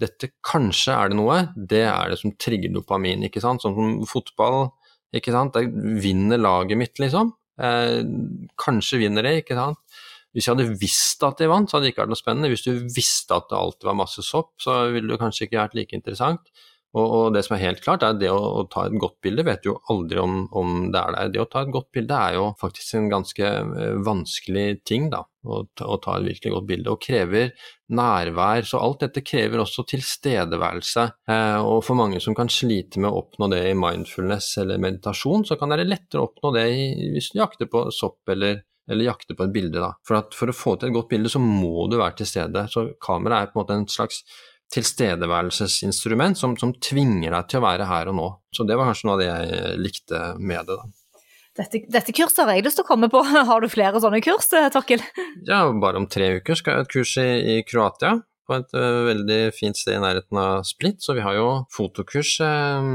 dette 0.00 0.30
kanskje 0.46 0.94
er 0.94 1.10
det 1.10 1.18
noe, 1.18 1.40
det 1.56 1.84
er 1.90 2.12
det 2.12 2.20
som 2.22 2.32
trigger 2.40 2.72
dopamin, 2.72 3.26
ikke 3.26 3.42
sant. 3.42 3.60
Sånn 3.64 3.76
som 3.76 3.98
fotball, 4.08 4.70
ikke 5.16 5.34
sant. 5.34 5.58
Der 5.58 5.68
vinner 6.00 6.40
laget 6.40 6.80
mitt, 6.80 6.96
liksom. 7.02 7.34
Eh, 7.60 8.00
kanskje 8.60 9.02
vinner 9.02 9.26
det, 9.26 9.40
ikke 9.42 9.58
sant. 9.58 9.80
Hvis 10.34 10.46
jeg 10.46 10.54
hadde 10.54 10.80
visst 10.80 11.24
at 11.26 11.40
de 11.40 11.48
vant, 11.50 11.70
så 11.70 11.76
hadde 11.76 11.88
det 11.88 11.94
ikke 11.94 12.04
vært 12.04 12.12
noe 12.12 12.20
spennende. 12.20 12.50
Hvis 12.52 12.66
du 12.66 12.72
visste 12.94 13.36
at 13.36 13.48
det 13.50 13.58
alltid 13.58 13.88
var 13.90 13.98
masse 13.98 14.24
sopp, 14.26 14.52
så 14.62 14.82
ville 14.94 15.10
det 15.10 15.22
kanskje 15.22 15.48
ikke 15.48 15.62
vært 15.62 15.78
like 15.78 15.96
interessant. 15.98 16.52
Og, 16.90 17.04
og, 17.06 17.24
det 17.34 17.44
som 17.46 17.54
er 17.54 17.62
helt 17.62 17.82
klart, 17.84 18.02
er 18.02 18.16
det 18.18 18.32
å, 18.34 18.38
å, 18.58 18.62
ta 18.70 18.88
et 18.88 18.96
godt 18.98 19.20
bilde 19.22 19.44
vet 19.46 19.62
du 19.62 19.68
jo 19.70 19.76
aldri 19.92 20.18
om, 20.18 20.40
om, 20.58 20.88
det 20.90 20.98
er 20.98 21.14
der. 21.14 21.28
Det 21.36 21.42
å 21.44 21.50
ta 21.50 21.62
et 21.62 21.74
godt 21.74 21.90
bilde 21.94 22.16
er 22.18 22.34
jo 22.34 22.48
faktisk 22.58 22.96
en 22.98 23.10
ganske 23.12 23.46
eh, 23.46 23.98
vanskelig 24.06 24.64
ting, 24.88 25.06
da. 25.12 25.22
Å, 25.46 25.60
å 25.86 25.98
ta 26.02 26.16
et 26.18 26.26
virkelig 26.26 26.52
godt 26.56 26.66
bilde. 26.66 26.90
Og 26.90 27.04
krever 27.04 27.52
nærvær. 27.94 28.66
Så 28.66 28.80
alt 28.82 29.04
dette 29.06 29.22
krever 29.22 29.62
også 29.62 29.86
tilstedeværelse. 29.92 31.06
Eh, 31.30 31.60
og 31.62 31.84
for 31.86 32.00
mange 32.00 32.18
som 32.24 32.34
kan 32.38 32.50
slite 32.50 32.98
med 32.98 33.12
å 33.12 33.22
oppnå 33.22 33.52
det 33.54 33.62
i 33.68 33.78
mindfulness 33.78 34.56
eller 34.64 34.82
meditasjon, 34.82 35.46
så 35.46 35.60
kan 35.60 35.70
det 35.70 35.78
være 35.78 35.92
lettere 35.92 36.24
å 36.24 36.32
oppnå 36.32 36.52
det 36.58 36.66
i, 36.74 36.90
hvis 37.14 37.30
du 37.30 37.38
jakter 37.38 37.70
på 37.70 37.86
sopp 37.94 38.34
eller 38.34 38.64
eller 38.90 39.06
jakte 39.06 39.36
på 39.38 39.46
et 39.46 39.54
bilde. 39.54 39.80
Da. 39.80 39.94
For, 40.06 40.28
for 40.36 40.52
å 40.52 40.56
få 40.56 40.76
til 40.76 40.90
et 40.90 40.96
godt 40.96 41.10
bilde, 41.12 41.32
så 41.32 41.42
må 41.42 41.86
du 41.90 41.98
være 42.00 42.18
til 42.20 42.28
stede. 42.28 42.66
Så 42.72 42.90
kamera 43.02 43.40
er 43.40 43.50
på 43.50 43.58
en 43.58 43.62
måte 43.62 43.78
en 43.78 43.90
slags 43.90 44.24
tilstedeværelsesinstrument 44.74 46.38
som, 46.38 46.54
som, 46.58 46.72
tvinger 46.78 47.34
deg 47.34 47.50
til 47.50 47.60
å 47.60 47.66
være 47.66 47.88
her 47.90 48.10
og 48.12 48.16
nå. 48.18 48.28
Så 48.54 48.66
det 48.66 48.78
var 48.78 48.90
kanskje 48.90 49.08
noe 49.08 49.16
av 49.16 49.22
det 49.22 49.28
jeg 49.30 49.78
likte 49.82 50.22
med 50.38 50.68
det. 50.68 50.78
da. 50.78 50.90
Dette, 51.60 51.82
dette, 51.90 52.14
kurset 52.14 52.44
har 52.44 52.54
jeg 52.54 52.64
lyst 52.68 52.78
til 52.78 52.86
å 52.86 52.88
komme 52.88 53.10
på. 53.12 53.22
Har 53.50 53.62
du 53.62 53.68
flere 53.72 54.00
sånne 54.02 54.22
kurs, 54.24 54.50
eh, 54.56 54.70
Torkil? 54.72 55.02
Ja, 55.50 55.64
bare 55.82 56.00
om 56.00 56.06
tre 56.10 56.36
uker 56.38 56.58
skal 56.58 56.72
jeg 56.72 56.82
ha 56.82 56.86
et 56.86 56.92
kurs 56.92 57.16
i, 57.20 57.30
i 57.56 57.56
Kroatia. 57.66 58.20
På 58.46 58.56
et 58.58 58.72
uh, 58.74 59.06
veldig 59.06 59.40
fint 59.54 59.78
sted 59.78 59.98
i 59.98 60.02
nærheten 60.02 60.38
av 60.40 60.64
Split. 60.66 60.98
Så 61.02 61.14
vi 61.18 61.22
har 61.22 61.36
jo 61.38 61.50
fotokurs 61.74 62.36
uh, 62.42 62.86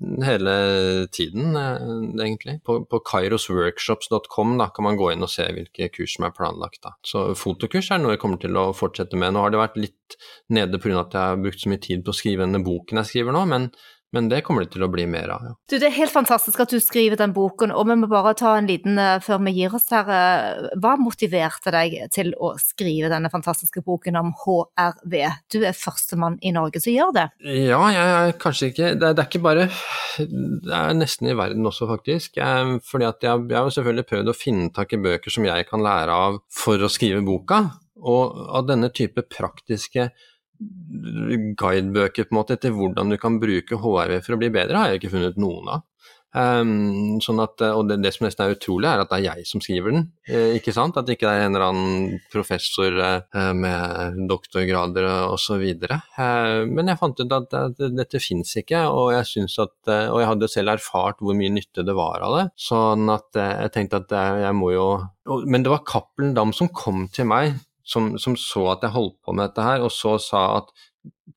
hele 0.00 1.06
tiden, 1.12 1.56
eh, 1.56 2.24
egentlig. 2.26 2.58
På, 2.64 2.80
på 2.84 3.00
kairosworkshops.com 3.06 4.58
kan 4.74 4.84
man 4.84 4.98
gå 4.98 5.12
inn 5.12 5.24
og 5.24 5.30
se 5.30 5.46
hvilke 5.54 5.88
kurs 5.94 6.16
som 6.16 6.26
er 6.26 6.34
planlagt. 6.36 6.82
Da. 6.82 6.94
Så 7.06 7.26
fotokurs 7.38 7.90
er 7.94 8.02
noe 8.02 8.16
jeg 8.16 8.22
kommer 8.24 8.40
til 8.42 8.58
å 8.58 8.70
fortsette 8.76 9.18
med. 9.20 9.34
Nå 9.34 9.44
har 9.44 9.54
det 9.54 9.62
vært 9.62 9.80
litt 9.80 10.18
nede 10.52 10.80
pga. 10.82 11.00
at 11.00 11.14
jeg 11.14 11.34
har 11.34 11.42
brukt 11.42 11.62
så 11.62 11.70
mye 11.72 11.82
tid 11.82 12.04
på 12.04 12.14
å 12.14 12.20
skrive 12.20 12.46
denne 12.46 12.64
boken 12.64 13.00
jeg 13.00 13.12
skriver 13.12 13.36
nå, 13.36 13.44
men 13.50 13.70
men 14.14 14.28
det 14.30 14.44
kommer 14.46 14.64
det 14.64 14.74
til 14.76 14.84
å 14.86 14.90
bli 14.92 15.04
mer 15.10 15.32
av. 15.34 15.46
Ja. 15.48 15.54
Du, 15.70 15.76
Det 15.76 15.88
er 15.88 15.96
helt 15.96 16.14
fantastisk 16.14 16.60
at 16.62 16.70
du 16.70 16.78
skriver 16.82 17.18
den 17.18 17.34
boken, 17.34 17.72
og 17.74 17.88
vi 17.90 17.96
må 17.98 18.08
bare 18.10 18.34
ta 18.38 18.54
en 18.58 18.68
liten 18.70 18.98
uh, 19.00 19.18
før 19.24 19.42
vi 19.46 19.56
gir 19.58 19.74
oss 19.74 19.88
her. 19.92 20.06
Uh, 20.08 20.68
hva 20.82 20.94
motiverte 21.00 21.72
deg 21.74 21.96
til 22.14 22.30
å 22.38 22.54
skrive 22.62 23.10
denne 23.12 23.30
fantastiske 23.32 23.82
boken 23.86 24.20
om 24.20 24.32
HRV? 24.44 25.16
Du 25.50 25.60
er 25.64 25.76
førstemann 25.76 26.38
i 26.46 26.54
Norge 26.54 26.82
som 26.84 26.94
gjør 26.94 27.14
det. 27.16 27.26
Ja, 27.42 27.80
jeg 27.94 28.14
er 28.14 28.36
kanskje 28.40 28.70
ikke 28.70 28.92
det 28.94 29.08
er, 29.10 29.16
det 29.16 29.24
er, 29.24 29.28
ikke 29.28 29.44
bare 29.44 29.68
Det 30.18 30.74
er 30.78 30.96
nesten 30.96 31.30
i 31.30 31.36
verden 31.38 31.66
også, 31.66 31.88
faktisk. 31.90 32.38
Jeg, 32.38 32.78
fordi 32.86 33.08
at 33.08 33.26
jeg, 33.26 33.46
jeg 33.50 33.58
har 33.58 33.74
selvfølgelig 33.78 34.10
prøvd 34.10 34.30
å 34.30 34.36
finne 34.36 34.70
tak 34.74 34.94
i 34.94 35.00
bøker 35.08 35.34
som 35.34 35.48
jeg 35.48 35.66
kan 35.68 35.82
lære 35.84 36.20
av 36.28 36.38
for 36.54 36.78
å 36.78 36.92
skrive 36.92 37.24
boka. 37.26 37.64
Og 38.04 38.38
av 38.58 38.66
denne 38.68 38.90
type 38.94 39.24
praktiske 39.32 40.10
guidebøker 41.58 42.28
på 42.28 42.34
en 42.34 42.38
måte 42.38 42.58
til 42.60 42.76
hvordan 42.76 43.10
du 43.10 43.18
kan 43.20 43.40
bruke 43.42 43.80
HRV 43.80 44.20
for 44.24 44.36
å 44.36 44.40
bli 44.40 44.52
bedre, 44.54 44.78
har 44.78 44.92
jeg 44.92 45.02
ikke 45.02 45.16
funnet 45.16 45.40
noen 45.40 45.74
av. 45.76 45.84
Um, 46.34 47.20
sånn 47.22 47.38
at, 47.44 47.62
og 47.62 47.84
det, 47.86 48.00
det, 48.02 48.10
som 48.16 48.24
nesten 48.26 48.42
er 48.42 48.56
utrolig, 48.56 48.88
er 48.90 49.04
at 49.04 49.10
det 49.12 49.20
er 49.20 49.26
jeg 49.28 49.46
som 49.46 49.62
skriver 49.62 49.94
den. 49.94 50.06
Eh, 50.26 50.56
ikke 50.58 50.74
sant? 50.74 50.96
At 50.98 51.06
det 51.06 51.14
ikke 51.14 51.30
er 51.30 51.44
en 51.44 51.54
eller 51.54 51.68
annen 51.68 52.16
professor 52.32 52.96
eh, 52.98 53.52
med 53.54 54.18
doktorgrader 54.30 55.06
osv. 55.30 55.62
Eh, 55.62 56.64
men 56.66 56.90
jeg 56.90 56.98
fant 56.98 57.22
ut 57.22 57.36
at, 57.38 57.54
at 57.60 57.84
dette 57.94 58.22
fins 58.22 58.50
ikke, 58.58 58.82
og 58.90 59.12
jeg, 59.14 59.46
at, 59.46 59.76
eh, 59.86 60.08
og 60.10 60.18
jeg 60.24 60.30
hadde 60.32 60.50
selv 60.50 60.74
erfart 60.74 61.22
hvor 61.22 61.38
mye 61.38 61.54
nytte 61.54 61.86
det 61.86 61.94
var 61.94 62.26
av 62.26 62.34
det. 62.40 62.48
Sånn 62.66 63.06
at 63.14 63.38
eh, 63.38 63.54
jeg 63.68 63.74
tenkte 63.78 64.02
at 64.02 64.16
eh, 64.18 64.42
jeg 64.48 64.58
må 64.58 64.74
jo 64.74 64.88
Men 65.46 65.62
det 65.64 65.70
var 65.72 65.86
Cappelen 65.86 66.34
Dam 66.36 66.50
som 66.52 66.68
kom 66.68 67.06
til 67.14 67.30
meg 67.30 67.54
som, 67.84 68.14
som, 68.20 68.36
så 68.40 68.66
at 68.72 68.84
jeg 68.84 68.94
holdt 68.94 69.18
på 69.24 69.34
med 69.36 69.50
dette 69.50 69.64
her, 69.64 69.84
og 69.84 69.92
så 69.92 70.16
sa 70.22 70.44
at 70.58 70.72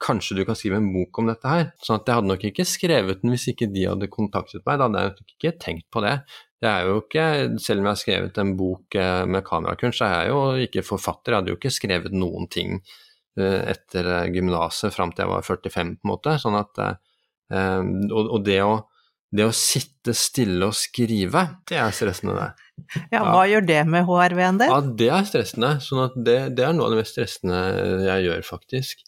kanskje 0.04 0.38
du 0.38 0.44
kan 0.48 0.56
skrive 0.58 0.80
en 0.80 0.92
bok 0.94 1.20
om 1.20 1.30
dette 1.30 1.52
her. 1.52 1.70
Sånn 1.84 2.00
at 2.00 2.10
jeg 2.10 2.20
hadde 2.20 2.32
nok 2.32 2.44
ikke 2.50 2.66
skrevet 2.68 3.24
den 3.24 3.34
hvis 3.34 3.48
ikke 3.52 3.70
de 3.74 3.88
hadde 3.90 4.10
kontaktet 4.12 4.64
meg, 4.64 4.80
da 4.80 4.88
hadde 4.88 5.04
jeg 5.04 5.16
nok 5.16 5.34
ikke 5.36 5.54
tenkt 5.64 5.88
på 5.94 6.04
det. 6.06 6.16
Det 6.58 6.70
er 6.70 6.88
jo 6.90 7.02
ikke, 7.04 7.26
Selv 7.62 7.82
om 7.82 7.88
jeg 7.88 7.92
har 7.92 8.02
skrevet 8.02 8.40
en 8.42 8.56
bok 8.58 8.98
eh, 8.98 9.24
med 9.30 9.46
kamerakunst, 9.46 10.00
så 10.00 10.08
er 10.08 10.16
jeg 10.16 10.32
jo 10.32 10.68
ikke 10.68 10.86
forfatter. 10.88 11.34
Jeg 11.34 11.42
hadde 11.42 11.54
jo 11.54 11.60
ikke 11.60 11.74
skrevet 11.74 12.16
noen 12.18 12.50
ting 12.54 12.80
eh, 13.38 13.62
etter 13.74 14.10
eh, 14.16 14.30
gymnaset 14.34 14.96
fram 14.96 15.14
til 15.14 15.26
jeg 15.26 15.34
var 15.36 15.46
45, 15.46 15.94
på 16.00 16.08
en 16.08 16.14
måte. 16.14 16.38
Sånn 16.42 16.58
at, 16.58 16.82
og, 17.48 18.40
det 18.44 18.58
å, 18.66 18.72
det 19.36 19.44
å 19.44 19.54
sitte 19.56 20.14
stille 20.16 20.70
og 20.70 20.76
skrive, 20.78 21.44
det 21.68 21.80
er 21.82 21.96
stressende, 21.96 22.38
det. 22.38 22.68
Ja, 23.12 23.24
hva 23.26 23.42
ja. 23.44 23.56
gjør 23.56 23.66
det 23.68 23.80
med 23.90 24.06
HRV-en 24.08 24.60
din? 24.62 24.72
Ja, 24.72 24.78
det 25.02 25.10
er 25.12 25.26
stressende. 25.28 25.72
sånn 25.84 26.24
det, 26.24 26.38
det, 26.56 26.64
er 26.64 26.78
noe 26.78 26.88
av 26.88 26.96
det 26.96 27.02
mest 27.02 27.18
stressende 27.18 27.60
jeg 28.06 28.28
gjør, 28.30 28.46
faktisk. 28.48 29.04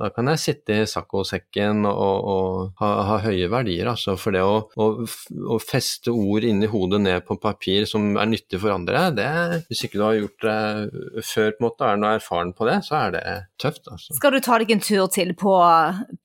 Da 0.00 0.08
kan 0.14 0.30
jeg 0.32 0.40
sitte 0.40 0.78
i 0.80 0.86
saccosekken 0.88 1.84
og, 1.88 2.28
og 2.32 2.80
ha, 2.80 2.90
ha, 3.08 3.18
høye 3.26 3.50
verdier, 3.52 3.90
altså. 3.92 4.16
For 4.20 4.32
det 4.32 4.42
å, 4.44 4.62
å, 4.80 4.86
å, 5.04 5.58
feste 5.60 6.12
ord 6.14 6.46
inni 6.48 6.70
hodet 6.70 7.02
ned 7.04 7.26
på 7.26 7.36
papir 7.42 7.84
som 7.88 8.14
er 8.16 8.30
nyttig 8.30 8.62
for 8.62 8.72
andre, 8.72 9.08
det 9.16 9.28
Hvis 9.68 9.84
ikke 9.86 10.00
du 10.00 10.04
har 10.06 10.16
gjort 10.16 10.46
det 10.46 11.24
før 11.26 11.52
på 11.52 11.60
en 11.60 11.66
måte, 11.66 11.90
er 11.90 12.00
noe 12.00 12.14
erfaren 12.16 12.54
på 12.56 12.68
det, 12.68 12.78
så 12.86 12.96
er 13.02 13.16
det 13.16 13.24
tøft, 13.60 13.84
altså. 13.92 14.16
Skal 14.16 14.36
du 14.36 14.40
ta 14.44 14.60
deg 14.62 14.72
en 14.72 14.84
tur 14.84 15.04
til 15.12 15.34
på 15.38 15.56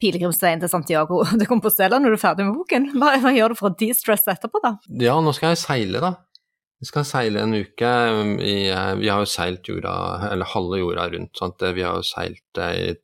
pilegrimsveien 0.02 0.64
til 0.64 0.72
Santiago 0.72 1.24
de 1.40 1.50
Compostela 1.50 2.00
når 2.00 2.16
du 2.16 2.20
er 2.20 2.24
ferdig 2.24 2.48
med 2.48 2.56
boken? 2.62 2.94
Hva, 2.96 3.18
hva 3.24 3.36
gjør 3.36 3.52
du 3.52 3.60
for 3.60 3.74
å 3.74 3.76
de-stresse 3.76 4.38
etterpå, 4.38 4.64
da? 4.64 4.78
Ja, 5.04 5.20
nå 5.20 5.36
skal 5.36 5.54
jeg 5.54 5.64
seile, 5.66 6.04
da. 6.04 6.16
Vi 6.80 6.90
skal 6.90 7.06
seile 7.08 7.42
en 7.42 7.56
uke. 7.56 7.90
Vi 8.38 8.56
har 8.70 9.24
jo 9.24 9.28
seilt 9.30 9.68
jorda, 9.70 9.96
eller 10.32 10.50
halve 10.52 10.82
jorda 10.82 11.08
rundt. 11.14 11.32
Sant? 11.40 11.64
Vi 11.74 11.84
har 11.86 11.98
jo 11.98 12.06
seilt 12.06 12.60
i, 12.62 12.92
i 12.92 12.96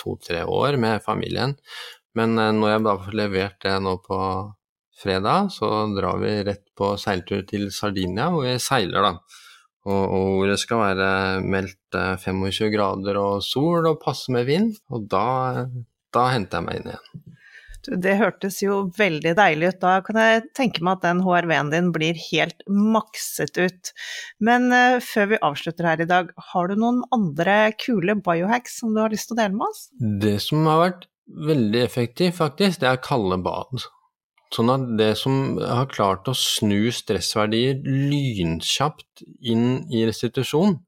to-tre 0.00 0.44
år 0.44 0.78
med 0.80 1.02
familien. 1.04 1.56
Men 2.18 2.34
når 2.34 2.72
jeg 2.72 2.84
da 2.86 2.94
får 3.04 3.16
levert 3.18 3.58
det 3.62 3.74
nå 3.84 3.96
på 4.04 4.18
fredag, 4.98 5.52
så 5.54 5.68
drar 5.94 6.18
vi 6.22 6.32
rett 6.46 6.64
på 6.76 6.94
seiltur 7.00 7.44
til 7.48 7.68
Sardinia, 7.74 8.30
hvor 8.34 8.46
vi 8.46 8.56
seiler, 8.62 9.04
da. 9.04 9.44
Og, 9.88 10.02
og 10.02 10.24
hvor 10.34 10.50
det 10.50 10.58
skal 10.60 10.82
være 10.82 11.10
meldt 11.46 11.98
25 12.24 12.72
grader 12.74 13.20
og 13.20 13.44
sol 13.46 13.86
og 13.88 14.00
passe 14.02 14.34
med 14.34 14.48
vind. 14.48 14.74
Og 14.92 15.06
da, 15.10 15.64
da 16.14 16.28
henter 16.34 16.60
jeg 16.60 16.66
meg 16.66 16.80
inn 16.80 16.90
igjen. 16.92 17.37
Det 17.88 18.16
hørtes 18.20 18.60
jo 18.62 18.80
veldig 18.98 19.32
deilig 19.38 19.72
ut. 19.72 19.80
Da 19.82 19.98
kan 20.04 20.18
jeg 20.20 20.46
tenke 20.56 20.82
meg 20.84 20.98
at 20.98 21.06
den 21.06 21.22
HRV-en 21.24 21.72
din 21.72 21.90
blir 21.94 22.18
helt 22.28 22.64
makset 22.68 23.56
ut. 23.56 23.92
Men 24.44 24.68
uh, 24.74 24.98
før 25.04 25.32
vi 25.32 25.42
avslutter 25.50 25.88
her 25.88 26.02
i 26.04 26.08
dag, 26.08 26.32
har 26.52 26.68
du 26.68 26.76
noen 26.78 27.00
andre 27.14 27.60
kule 27.80 28.18
biohacks 28.24 28.80
som 28.82 28.92
du 28.94 29.02
har 29.02 29.14
lyst 29.14 29.30
til 29.30 29.38
å 29.38 29.42
dele 29.42 29.56
med 29.56 29.68
oss? 29.70 29.86
Det 30.24 30.36
som 30.44 30.68
har 30.68 30.82
vært 30.84 31.06
veldig 31.48 31.80
effektivt, 31.84 32.36
faktisk, 32.38 32.82
det 32.82 32.90
er 32.90 33.00
kalde 33.04 33.40
bad. 33.44 33.88
Sånn 34.54 34.72
at 34.72 34.84
det 34.96 35.10
som 35.20 35.58
har 35.60 35.90
klart 35.92 36.28
å 36.30 36.36
snu 36.36 36.88
stressverdier 36.94 37.82
lynkjapt 37.84 39.24
inn 39.44 39.82
i 39.92 40.06
restitusjon, 40.08 40.78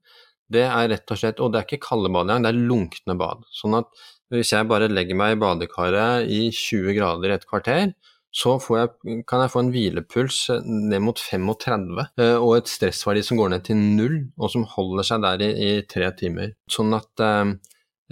det 0.51 0.65
er 0.67 0.89
rett 0.91 1.13
og 1.13 1.19
slett 1.19 1.37
Og 1.39 1.53
det 1.53 1.61
er 1.61 1.67
ikke 1.67 1.85
kalde 1.85 2.09
bad 2.11 2.25
engang, 2.27 2.43
det 2.43 2.49
er 2.51 2.65
lunkne 2.71 3.15
bad. 3.19 3.45
Sånn 3.55 3.77
at 3.77 3.87
hvis 4.31 4.53
jeg 4.53 4.69
bare 4.69 4.89
legger 4.91 5.17
meg 5.19 5.35
i 5.35 5.41
badekaret 5.41 6.31
i 6.31 6.45
20 6.55 6.95
grader 6.97 7.31
i 7.31 7.35
et 7.35 7.47
kvarter, 7.49 7.91
så 8.31 8.55
jeg, 8.77 9.23
kan 9.27 9.41
jeg 9.43 9.51
få 9.51 9.59
en 9.59 9.71
hvilepuls 9.73 10.37
ned 10.63 11.01
mot 11.03 11.19
35 11.19 11.99
eh, 11.99 12.37
og 12.37 12.53
et 12.55 12.71
stressverdi 12.71 13.25
som 13.27 13.41
går 13.41 13.51
ned 13.51 13.65
til 13.67 13.81
null, 13.81 14.17
og 14.39 14.53
som 14.53 14.63
holder 14.77 15.07
seg 15.07 15.25
der 15.25 15.43
i, 15.43 15.49
i 15.51 15.71
tre 15.83 16.13
timer. 16.15 16.53
Sånn 16.71 16.95
at 16.95 17.25
eh, 17.25 17.51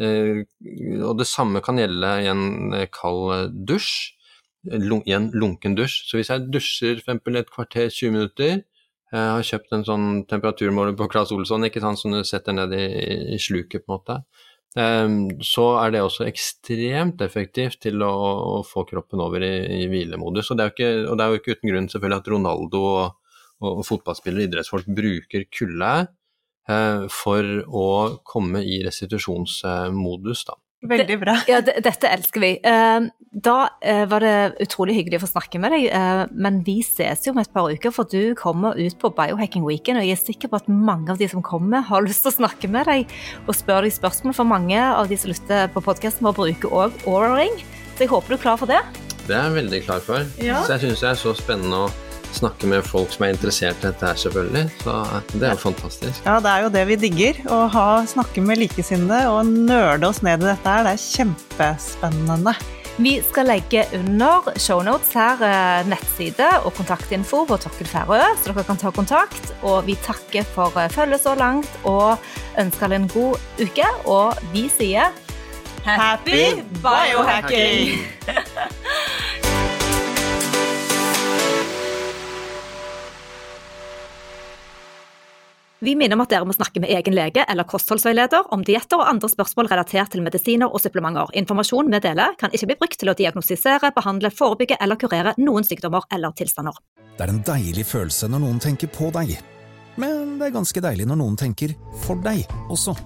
eh 0.03 0.43
Og 1.07 1.17
det 1.19 1.27
samme 1.27 1.61
kan 1.63 1.79
gjelde 1.79 2.11
i 2.23 2.27
en 2.31 2.75
kald 2.91 3.55
dusj 3.67 4.15
i 4.67 5.13
en 5.15 5.31
lunken 5.31 5.75
dusj. 5.75 6.03
Så 6.09 6.19
hvis 6.19 6.29
jeg 6.29 6.51
dusjer 6.51 6.99
for 7.05 7.37
et 7.37 7.51
kvarter, 7.51 7.87
20 7.87 8.11
minutter, 8.11 8.61
jeg 9.09 9.29
har 9.33 9.45
kjøpt 9.45 9.71
en 9.73 9.85
sånn 9.87 10.07
temperaturmåler 10.29 10.93
på 10.97 11.07
Claes 11.09 11.31
Olsson 11.33 11.65
ikke 11.65 11.81
sant, 11.81 11.97
som 11.97 12.13
du 12.13 12.21
setter 12.27 12.53
ned 12.53 12.75
i, 12.77 12.85
i 13.33 13.39
sluket, 13.41 13.85
på 13.85 13.95
en 13.95 13.95
måte. 13.95 14.19
Um, 14.77 15.41
så 15.41 15.65
er 15.81 15.95
det 15.95 16.03
også 16.05 16.27
ekstremt 16.29 17.23
effektivt 17.25 17.79
til 17.81 18.03
å, 18.05 18.11
å 18.59 18.59
få 18.67 18.83
kroppen 18.89 19.21
over 19.23 19.41
i, 19.41 19.53
i 19.81 19.87
hvilemodus. 19.89 20.51
Og 20.53 20.59
det, 20.59 20.69
ikke, 20.75 20.91
og 21.09 21.17
det, 21.17 21.25
er 21.25 21.33
jo 21.33 21.41
ikke 21.41 21.55
uten 21.57 21.71
grunn 21.71 21.89
selvfølgelig 21.89 22.21
at 22.21 22.31
Ronaldo 22.35 22.83
og, 22.85 23.35
og, 23.65 23.81
fotballspillere 23.87 24.45
og 24.45 24.51
idrettsfolk 24.51 24.91
bruker 24.99 25.47
kulde 25.49 25.93
uh, 26.69 27.05
for 27.09 27.51
å 27.65 27.87
komme 28.21 28.61
i 28.61 28.81
restitusjonsmodus. 28.85 30.45
da. 30.51 30.59
Veldig 30.79 31.17
bra. 31.19 31.33
Ja, 31.49 31.59
dette 31.59 32.07
elsker 32.07 32.39
vi. 32.39 32.53
Ehm, 32.63 33.09
da 33.35 33.55
eh, 33.83 34.05
var 34.07 34.23
det 34.23 34.61
utrolig 34.63 34.95
hyggelig 34.95 35.19
å 35.19 35.23
få 35.25 35.31
snakke 35.33 35.59
med 35.59 35.73
deg, 35.75 35.89
eh, 35.91 36.21
men 36.31 36.61
vi 36.63 36.77
ses 36.87 37.27
jo 37.27 37.33
om 37.33 37.41
et 37.41 37.51
par 37.51 37.67
uker, 37.67 37.91
for 37.91 38.07
du 38.07 38.31
kommer 38.39 38.79
ut 38.79 38.95
på 39.01 39.11
Biohacking 39.17 39.67
Weekend, 39.67 39.99
og 39.99 40.07
jeg 40.07 40.15
er 40.15 40.21
sikker 40.21 40.51
på 40.51 40.61
at 40.61 40.71
mange 40.71 41.11
av 41.11 41.19
de 41.19 41.27
som 41.31 41.43
kommer, 41.43 41.83
har 41.83 42.03
lyst 42.07 42.23
til 42.23 42.31
å 42.31 42.37
snakke 42.39 42.71
med 42.71 42.87
deg 42.87 43.11
og 43.45 43.53
spørre 43.59 43.89
deg 43.89 43.97
spørsmål, 43.99 44.37
for 44.39 44.47
mange 44.47 44.79
av 44.79 45.11
de 45.11 45.19
som 45.19 45.33
lytter 45.33 45.67
på 45.75 45.83
podkasten 45.83 46.29
vår, 46.29 46.37
bruker 46.39 46.77
òg 46.85 47.03
Aura-ring. 47.03 47.59
Så 47.97 48.07
jeg 48.07 48.13
håper 48.13 48.31
du 48.31 48.39
er 48.39 48.45
klar 48.47 48.61
for 48.61 48.71
det? 48.71 48.79
Det 49.27 49.35
er 49.35 49.49
jeg 49.49 49.59
veldig 49.59 49.81
klar 49.83 50.05
for. 50.05 50.23
Ja. 50.39 50.63
Så 50.63 50.77
jeg 50.77 50.87
syns 50.87 51.03
det 51.03 51.11
er 51.11 51.19
så 51.19 51.35
spennende 51.37 51.89
å 51.89 52.08
snakke 52.35 52.69
med 52.69 52.85
folk 52.85 53.11
som 53.13 53.25
er 53.25 53.35
interessert 53.35 53.79
i 53.81 53.87
dette 53.89 54.05
her, 54.05 54.17
selvfølgelig. 54.19 54.65
Så 54.83 54.95
det 55.33 55.47
er 55.47 55.55
jo 55.55 55.61
fantastisk. 55.61 56.25
Ja, 56.25 56.39
det 56.43 56.51
er 56.51 56.65
jo 56.65 56.73
det 56.73 56.83
vi 56.89 56.99
digger. 57.05 57.39
Å 57.51 57.61
ha, 57.73 57.87
snakke 58.09 58.43
med 58.45 58.61
likesinnede 58.61 59.23
og 59.31 59.47
nøle 59.47 60.09
oss 60.09 60.21
ned 60.25 60.43
i 60.43 60.51
dette 60.51 60.75
her. 60.75 60.85
Det 60.87 60.95
er 60.95 61.07
kjempespennende. 61.07 62.55
Vi 62.99 63.13
skal 63.23 63.47
legge 63.47 63.85
under 63.95 64.49
shownotes 64.59 65.13
her 65.15 65.39
eh, 65.47 65.85
nettside 65.87 66.49
og 66.67 66.73
kontaktinfo 66.75 67.45
på 67.47 67.55
Tokkel 67.63 67.87
Færø, 67.87 68.19
så 68.35 68.51
dere 68.51 68.65
kan 68.67 68.81
ta 68.81 68.91
kontakt. 68.91 69.53
Og 69.63 69.87
vi 69.87 69.95
takker 70.03 70.43
for 70.55 70.75
eh, 70.75 70.91
følget 70.91 71.23
så 71.23 71.37
langt 71.39 71.79
og 71.87 72.19
ønsker 72.59 72.89
alle 72.89 72.99
en 72.99 73.07
god 73.13 73.39
uke. 73.63 73.87
Og 74.03 74.43
vi 74.51 74.67
sier 74.73 75.15
Happy 75.85 76.59
biohacking! 76.83 78.03
Vi 85.79 85.93
minner 85.95 86.17
om 86.17 86.25
at 86.25 86.33
dere 86.33 86.43
må 86.43 86.51
snakke 86.51 86.81
med 86.83 86.91
egen 86.91 87.15
lege 87.15 87.45
eller 87.47 87.63
kostholdsveileder 87.63 88.49
om 88.51 88.65
dietter 88.67 88.99
og 88.99 89.07
andre 89.07 89.29
spørsmål 89.31 89.69
relatert 89.71 90.11
til 90.11 90.19
medisiner 90.25 90.67
og 90.67 90.81
supplementer. 90.83 91.31
Informasjon 91.39 91.87
vi 91.93 92.01
deler 92.03 92.35
kan 92.41 92.51
ikke 92.51 92.67
bli 92.67 92.77
brukt 92.81 92.99
til 92.99 93.11
å 93.11 93.15
diagnostisere, 93.15 93.93
behandle, 93.95 94.27
forebygge 94.27 94.75
eller 94.83 94.99
kurere 94.99 95.37
noen 95.39 95.63
sykdommer 95.63 96.03
eller 96.11 96.35
tilstander. 96.35 96.75
Det 97.15 97.23
er 97.23 97.31
en 97.31 97.39
deilig 97.47 97.87
følelse 97.87 98.27
når 98.27 98.43
noen 98.43 98.59
tenker 98.59 98.91
på 98.91 99.07
deg. 99.15 99.37
Men 99.95 100.35
det 100.41 100.49
er 100.49 100.57
ganske 100.59 100.83
deilig 100.83 101.07
når 101.07 101.21
noen 101.23 101.39
tenker 101.39 101.71
for 102.03 102.19
deg 102.27 102.43
også. 102.67 102.97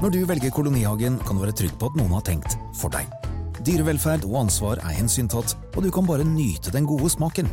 Når 0.00 0.16
du 0.16 0.22
velger 0.24 0.56
Kolonihagen, 0.56 1.20
kan 1.20 1.36
du 1.36 1.44
være 1.44 1.58
trygg 1.60 1.76
på 1.76 1.92
at 1.92 2.00
noen 2.00 2.16
har 2.16 2.24
tenkt 2.24 2.56
for 2.80 2.88
deg. 2.96 3.12
Dyrevelferd 3.60 4.24
og 4.24 4.46
ansvar 4.46 4.80
er 4.80 4.96
hensyntatt, 4.96 5.52
og 5.76 5.84
du 5.84 5.92
kan 5.92 6.08
bare 6.08 6.24
nyte 6.24 6.72
den 6.72 6.88
gode 6.88 7.12
smaken. 7.12 7.52